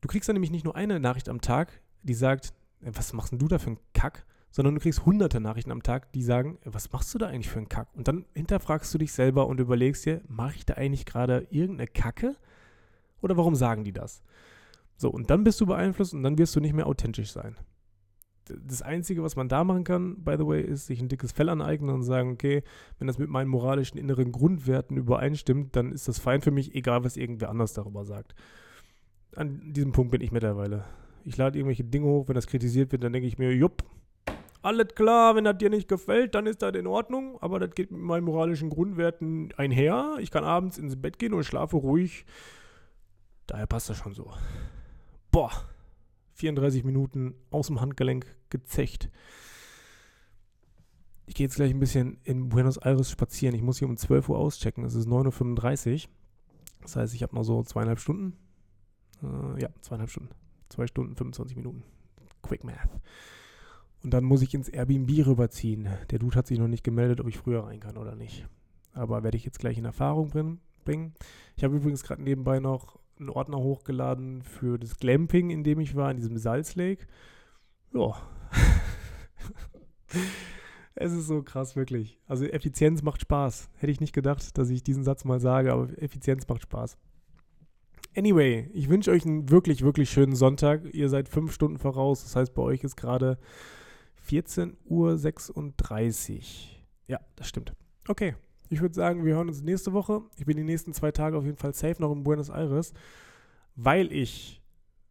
Du 0.00 0.08
kriegst 0.08 0.28
dann 0.28 0.34
nämlich 0.34 0.50
nicht 0.50 0.64
nur 0.64 0.76
eine 0.76 1.00
Nachricht 1.00 1.28
am 1.28 1.40
Tag, 1.40 1.80
die 2.02 2.14
sagt, 2.14 2.52
äh, 2.80 2.90
was 2.92 3.12
machst 3.12 3.32
denn 3.32 3.38
du 3.38 3.48
da 3.48 3.58
für 3.58 3.68
einen 3.68 3.80
Kack? 3.94 4.26
Sondern 4.50 4.74
du 4.74 4.80
kriegst 4.80 5.06
hunderte 5.06 5.40
Nachrichten 5.40 5.72
am 5.72 5.82
Tag, 5.82 6.12
die 6.12 6.22
sagen, 6.22 6.58
äh, 6.62 6.68
was 6.72 6.92
machst 6.92 7.14
du 7.14 7.18
da 7.18 7.28
eigentlich 7.28 7.48
für 7.48 7.58
einen 7.58 7.68
Kack? 7.68 7.88
Und 7.94 8.08
dann 8.08 8.26
hinterfragst 8.34 8.92
du 8.92 8.98
dich 8.98 9.12
selber 9.12 9.46
und 9.46 9.60
überlegst 9.60 10.04
dir, 10.04 10.22
mache 10.28 10.56
ich 10.56 10.66
da 10.66 10.74
eigentlich 10.74 11.06
gerade 11.06 11.46
irgendeine 11.50 11.88
Kacke? 11.88 12.36
Oder 13.20 13.36
warum 13.36 13.54
sagen 13.54 13.84
die 13.84 13.92
das? 13.92 14.22
So, 14.96 15.10
und 15.10 15.30
dann 15.30 15.44
bist 15.44 15.60
du 15.60 15.66
beeinflusst 15.66 16.14
und 16.14 16.22
dann 16.22 16.38
wirst 16.38 16.54
du 16.54 16.60
nicht 16.60 16.74
mehr 16.74 16.86
authentisch 16.86 17.32
sein 17.32 17.56
das 18.44 18.82
Einzige, 18.82 19.22
was 19.22 19.36
man 19.36 19.48
da 19.48 19.64
machen 19.64 19.84
kann, 19.84 20.22
by 20.24 20.36
the 20.38 20.46
way, 20.46 20.62
ist 20.62 20.86
sich 20.86 21.00
ein 21.00 21.08
dickes 21.08 21.32
Fell 21.32 21.48
aneignen 21.48 21.94
und 21.94 22.02
sagen, 22.02 22.32
okay, 22.32 22.62
wenn 22.98 23.06
das 23.06 23.18
mit 23.18 23.28
meinen 23.28 23.48
moralischen 23.48 23.98
inneren 23.98 24.32
Grundwerten 24.32 24.96
übereinstimmt, 24.96 25.76
dann 25.76 25.92
ist 25.92 26.08
das 26.08 26.18
fein 26.18 26.40
für 26.40 26.50
mich, 26.50 26.74
egal 26.74 27.04
was 27.04 27.16
irgendwer 27.16 27.50
anders 27.50 27.72
darüber 27.72 28.04
sagt. 28.04 28.34
An 29.36 29.72
diesem 29.72 29.92
Punkt 29.92 30.10
bin 30.10 30.20
ich 30.20 30.32
mittlerweile. 30.32 30.84
Ich 31.24 31.36
lade 31.36 31.58
irgendwelche 31.58 31.84
Dinge 31.84 32.06
hoch, 32.06 32.28
wenn 32.28 32.34
das 32.34 32.46
kritisiert 32.46 32.92
wird, 32.92 33.04
dann 33.04 33.12
denke 33.12 33.28
ich 33.28 33.38
mir, 33.38 33.54
jupp, 33.54 33.84
alles 34.62 34.94
klar, 34.94 35.34
wenn 35.34 35.44
das 35.44 35.58
dir 35.58 35.70
nicht 35.70 35.88
gefällt, 35.88 36.36
dann 36.36 36.46
ist 36.46 36.62
das 36.62 36.74
in 36.74 36.86
Ordnung, 36.86 37.36
aber 37.40 37.58
das 37.58 37.74
geht 37.74 37.90
mit 37.90 38.00
meinen 38.00 38.24
moralischen 38.24 38.70
Grundwerten 38.70 39.52
einher. 39.56 40.16
Ich 40.20 40.30
kann 40.30 40.44
abends 40.44 40.78
ins 40.78 41.00
Bett 41.00 41.18
gehen 41.18 41.34
und 41.34 41.42
schlafe 41.42 41.76
ruhig. 41.76 42.24
Daher 43.48 43.66
passt 43.66 43.90
das 43.90 43.96
schon 43.96 44.14
so. 44.14 44.32
Boah. 45.32 45.50
34 46.34 46.84
Minuten 46.84 47.34
aus 47.50 47.68
dem 47.68 47.80
Handgelenk 47.80 48.26
gezecht. 48.50 49.10
Ich 51.26 51.34
gehe 51.34 51.46
jetzt 51.46 51.56
gleich 51.56 51.70
ein 51.70 51.80
bisschen 51.80 52.18
in 52.24 52.48
Buenos 52.48 52.76
Aires 52.76 53.10
spazieren. 53.10 53.54
Ich 53.54 53.62
muss 53.62 53.78
hier 53.78 53.88
um 53.88 53.96
12 53.96 54.28
Uhr 54.28 54.38
auschecken. 54.38 54.84
Es 54.84 54.94
ist 54.94 55.08
9.35 55.08 56.04
Uhr. 56.04 56.10
Das 56.80 56.96
heißt, 56.96 57.14
ich 57.14 57.22
habe 57.22 57.34
noch 57.34 57.44
so 57.44 57.62
zweieinhalb 57.62 58.00
Stunden. 58.00 58.36
Äh, 59.22 59.62
ja, 59.62 59.68
zweieinhalb 59.80 60.10
Stunden. 60.10 60.30
Zwei 60.68 60.86
Stunden, 60.86 61.14
25 61.14 61.56
Minuten. 61.56 61.84
Quick 62.42 62.64
Math. 62.64 63.00
Und 64.02 64.12
dann 64.12 64.24
muss 64.24 64.42
ich 64.42 64.52
ins 64.52 64.68
Airbnb 64.68 65.26
rüberziehen. 65.26 65.88
Der 66.10 66.18
Dude 66.18 66.36
hat 66.36 66.48
sich 66.48 66.58
noch 66.58 66.68
nicht 66.68 66.82
gemeldet, 66.82 67.20
ob 67.20 67.28
ich 67.28 67.38
früher 67.38 67.64
rein 67.64 67.78
kann 67.78 67.96
oder 67.96 68.16
nicht. 68.16 68.46
Aber 68.92 69.22
werde 69.22 69.36
ich 69.36 69.44
jetzt 69.44 69.60
gleich 69.60 69.78
in 69.78 69.84
Erfahrung 69.84 70.60
bringen. 70.84 71.14
Ich 71.56 71.62
habe 71.62 71.76
übrigens 71.76 72.02
gerade 72.02 72.22
nebenbei 72.22 72.58
noch 72.58 72.98
einen 73.22 73.30
Ordner 73.30 73.58
hochgeladen 73.58 74.42
für 74.42 74.78
das 74.78 74.96
Glamping, 74.96 75.50
in 75.50 75.64
dem 75.64 75.80
ich 75.80 75.94
war, 75.94 76.10
in 76.10 76.16
diesem 76.16 76.36
Salzlake. 76.36 77.06
Ja. 77.94 78.14
es 80.94 81.12
ist 81.12 81.26
so 81.26 81.42
krass, 81.42 81.76
wirklich. 81.76 82.18
Also 82.26 82.44
Effizienz 82.44 83.02
macht 83.02 83.20
Spaß. 83.22 83.70
Hätte 83.76 83.92
ich 83.92 84.00
nicht 84.00 84.12
gedacht, 84.12 84.56
dass 84.58 84.70
ich 84.70 84.82
diesen 84.82 85.04
Satz 85.04 85.24
mal 85.24 85.40
sage, 85.40 85.72
aber 85.72 85.88
Effizienz 86.00 86.46
macht 86.48 86.62
Spaß. 86.62 86.98
Anyway, 88.14 88.68
ich 88.74 88.88
wünsche 88.90 89.10
euch 89.10 89.24
einen 89.24 89.48
wirklich, 89.48 89.82
wirklich 89.82 90.10
schönen 90.10 90.36
Sonntag. 90.36 90.92
Ihr 90.92 91.08
seid 91.08 91.28
fünf 91.28 91.52
Stunden 91.52 91.78
voraus. 91.78 92.22
Das 92.22 92.36
heißt, 92.36 92.54
bei 92.54 92.62
euch 92.62 92.84
ist 92.84 92.96
gerade 92.96 93.38
14.36 94.28 94.70
Uhr. 94.84 96.42
Ja, 97.08 97.20
das 97.36 97.48
stimmt. 97.48 97.72
Okay, 98.06 98.34
ich 98.72 98.80
würde 98.80 98.94
sagen, 98.94 99.24
wir 99.26 99.34
hören 99.34 99.48
uns 99.48 99.62
nächste 99.62 99.92
Woche. 99.92 100.22
Ich 100.38 100.46
bin 100.46 100.56
die 100.56 100.64
nächsten 100.64 100.94
zwei 100.94 101.12
Tage 101.12 101.36
auf 101.36 101.44
jeden 101.44 101.58
Fall 101.58 101.74
safe 101.74 102.00
noch 102.00 102.10
in 102.10 102.24
Buenos 102.24 102.48
Aires, 102.48 102.94
weil 103.76 104.10
ich, 104.10 104.62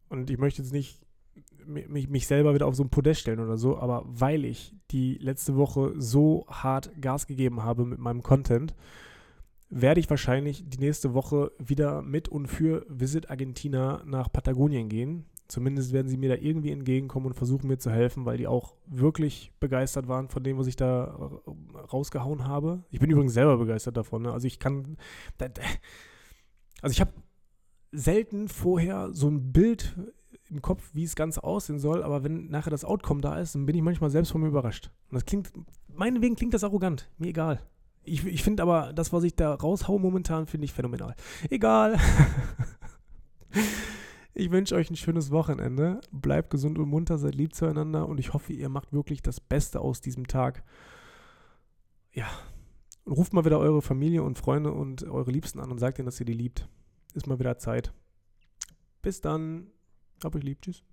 und 0.08 0.28
ich 0.30 0.38
möchte 0.38 0.62
jetzt 0.62 0.72
nicht 0.72 1.00
mich, 1.64 2.08
mich 2.08 2.26
selber 2.26 2.54
wieder 2.54 2.66
auf 2.66 2.74
so 2.74 2.82
ein 2.82 2.90
Podest 2.90 3.20
stellen 3.20 3.38
oder 3.38 3.56
so, 3.56 3.78
aber 3.78 4.02
weil 4.04 4.44
ich 4.44 4.74
die 4.90 5.14
letzte 5.14 5.54
Woche 5.54 5.94
so 5.96 6.44
hart 6.48 6.90
Gas 7.00 7.28
gegeben 7.28 7.62
habe 7.62 7.84
mit 7.84 8.00
meinem 8.00 8.24
Content, 8.24 8.74
werde 9.70 10.00
ich 10.00 10.10
wahrscheinlich 10.10 10.68
die 10.68 10.78
nächste 10.78 11.14
Woche 11.14 11.52
wieder 11.58 12.02
mit 12.02 12.28
und 12.28 12.48
für 12.48 12.84
Visit 12.88 13.30
Argentina 13.30 14.02
nach 14.04 14.30
Patagonien 14.32 14.88
gehen. 14.88 15.24
Zumindest 15.52 15.92
werden 15.92 16.08
sie 16.08 16.16
mir 16.16 16.30
da 16.30 16.36
irgendwie 16.36 16.70
entgegenkommen 16.70 17.26
und 17.26 17.34
versuchen 17.34 17.68
mir 17.68 17.76
zu 17.76 17.90
helfen, 17.90 18.24
weil 18.24 18.38
die 18.38 18.46
auch 18.46 18.74
wirklich 18.86 19.52
begeistert 19.60 20.08
waren 20.08 20.30
von 20.30 20.42
dem, 20.42 20.56
was 20.56 20.66
ich 20.66 20.76
da 20.76 21.42
rausgehauen 21.92 22.46
habe. 22.46 22.84
Ich 22.90 23.00
bin 23.00 23.10
übrigens 23.10 23.34
selber 23.34 23.58
begeistert 23.58 23.98
davon. 23.98 24.22
Ne? 24.22 24.32
Also 24.32 24.46
ich 24.46 24.58
kann, 24.58 24.96
also 26.80 26.90
ich 26.90 27.02
habe 27.02 27.12
selten 27.90 28.48
vorher 28.48 29.10
so 29.12 29.28
ein 29.28 29.52
Bild 29.52 29.94
im 30.48 30.62
Kopf, 30.62 30.88
wie 30.94 31.04
es 31.04 31.16
ganz 31.16 31.36
aussehen 31.36 31.78
soll, 31.78 32.02
aber 32.02 32.24
wenn 32.24 32.48
nachher 32.48 32.70
das 32.70 32.86
Outcome 32.86 33.20
da 33.20 33.38
ist, 33.38 33.54
dann 33.54 33.66
bin 33.66 33.76
ich 33.76 33.82
manchmal 33.82 34.08
selbst 34.08 34.32
von 34.32 34.40
mir 34.40 34.48
überrascht. 34.48 34.90
Und 35.10 35.16
das 35.16 35.26
klingt, 35.26 35.52
meinetwegen 35.88 36.34
klingt 36.34 36.54
das 36.54 36.64
arrogant, 36.64 37.10
mir 37.18 37.28
egal. 37.28 37.60
Ich, 38.04 38.24
ich 38.24 38.42
finde 38.42 38.62
aber, 38.62 38.94
das, 38.94 39.12
was 39.12 39.22
ich 39.22 39.36
da 39.36 39.52
raushaue 39.52 40.00
momentan, 40.00 40.46
finde 40.46 40.64
ich 40.64 40.72
phänomenal. 40.72 41.14
Egal. 41.50 41.98
ich 44.34 44.50
wünsche 44.50 44.74
euch 44.74 44.90
ein 44.90 44.96
schönes 44.96 45.30
Wochenende. 45.30 46.00
Bleibt 46.10 46.50
gesund 46.50 46.78
und 46.78 46.88
munter, 46.88 47.18
seid 47.18 47.34
lieb 47.34 47.54
zueinander 47.54 48.08
und 48.08 48.18
ich 48.18 48.32
hoffe, 48.32 48.52
ihr 48.52 48.68
macht 48.68 48.92
wirklich 48.92 49.22
das 49.22 49.40
Beste 49.40 49.80
aus 49.80 50.00
diesem 50.00 50.26
Tag. 50.26 50.64
Ja. 52.12 52.26
Und 53.04 53.14
ruft 53.14 53.32
mal 53.32 53.44
wieder 53.44 53.58
eure 53.58 53.82
Familie 53.82 54.22
und 54.22 54.38
Freunde 54.38 54.72
und 54.72 55.02
eure 55.04 55.30
Liebsten 55.30 55.58
an 55.58 55.70
und 55.70 55.78
sagt 55.78 55.98
ihnen, 55.98 56.06
dass 56.06 56.20
ihr 56.20 56.26
die 56.26 56.32
liebt. 56.32 56.68
Ist 57.14 57.26
mal 57.26 57.38
wieder 57.38 57.58
Zeit. 57.58 57.92
Bis 59.02 59.20
dann. 59.20 59.66
Hab 60.22 60.34
euch 60.34 60.44
lieb. 60.44 60.62
Tschüss. 60.62 60.84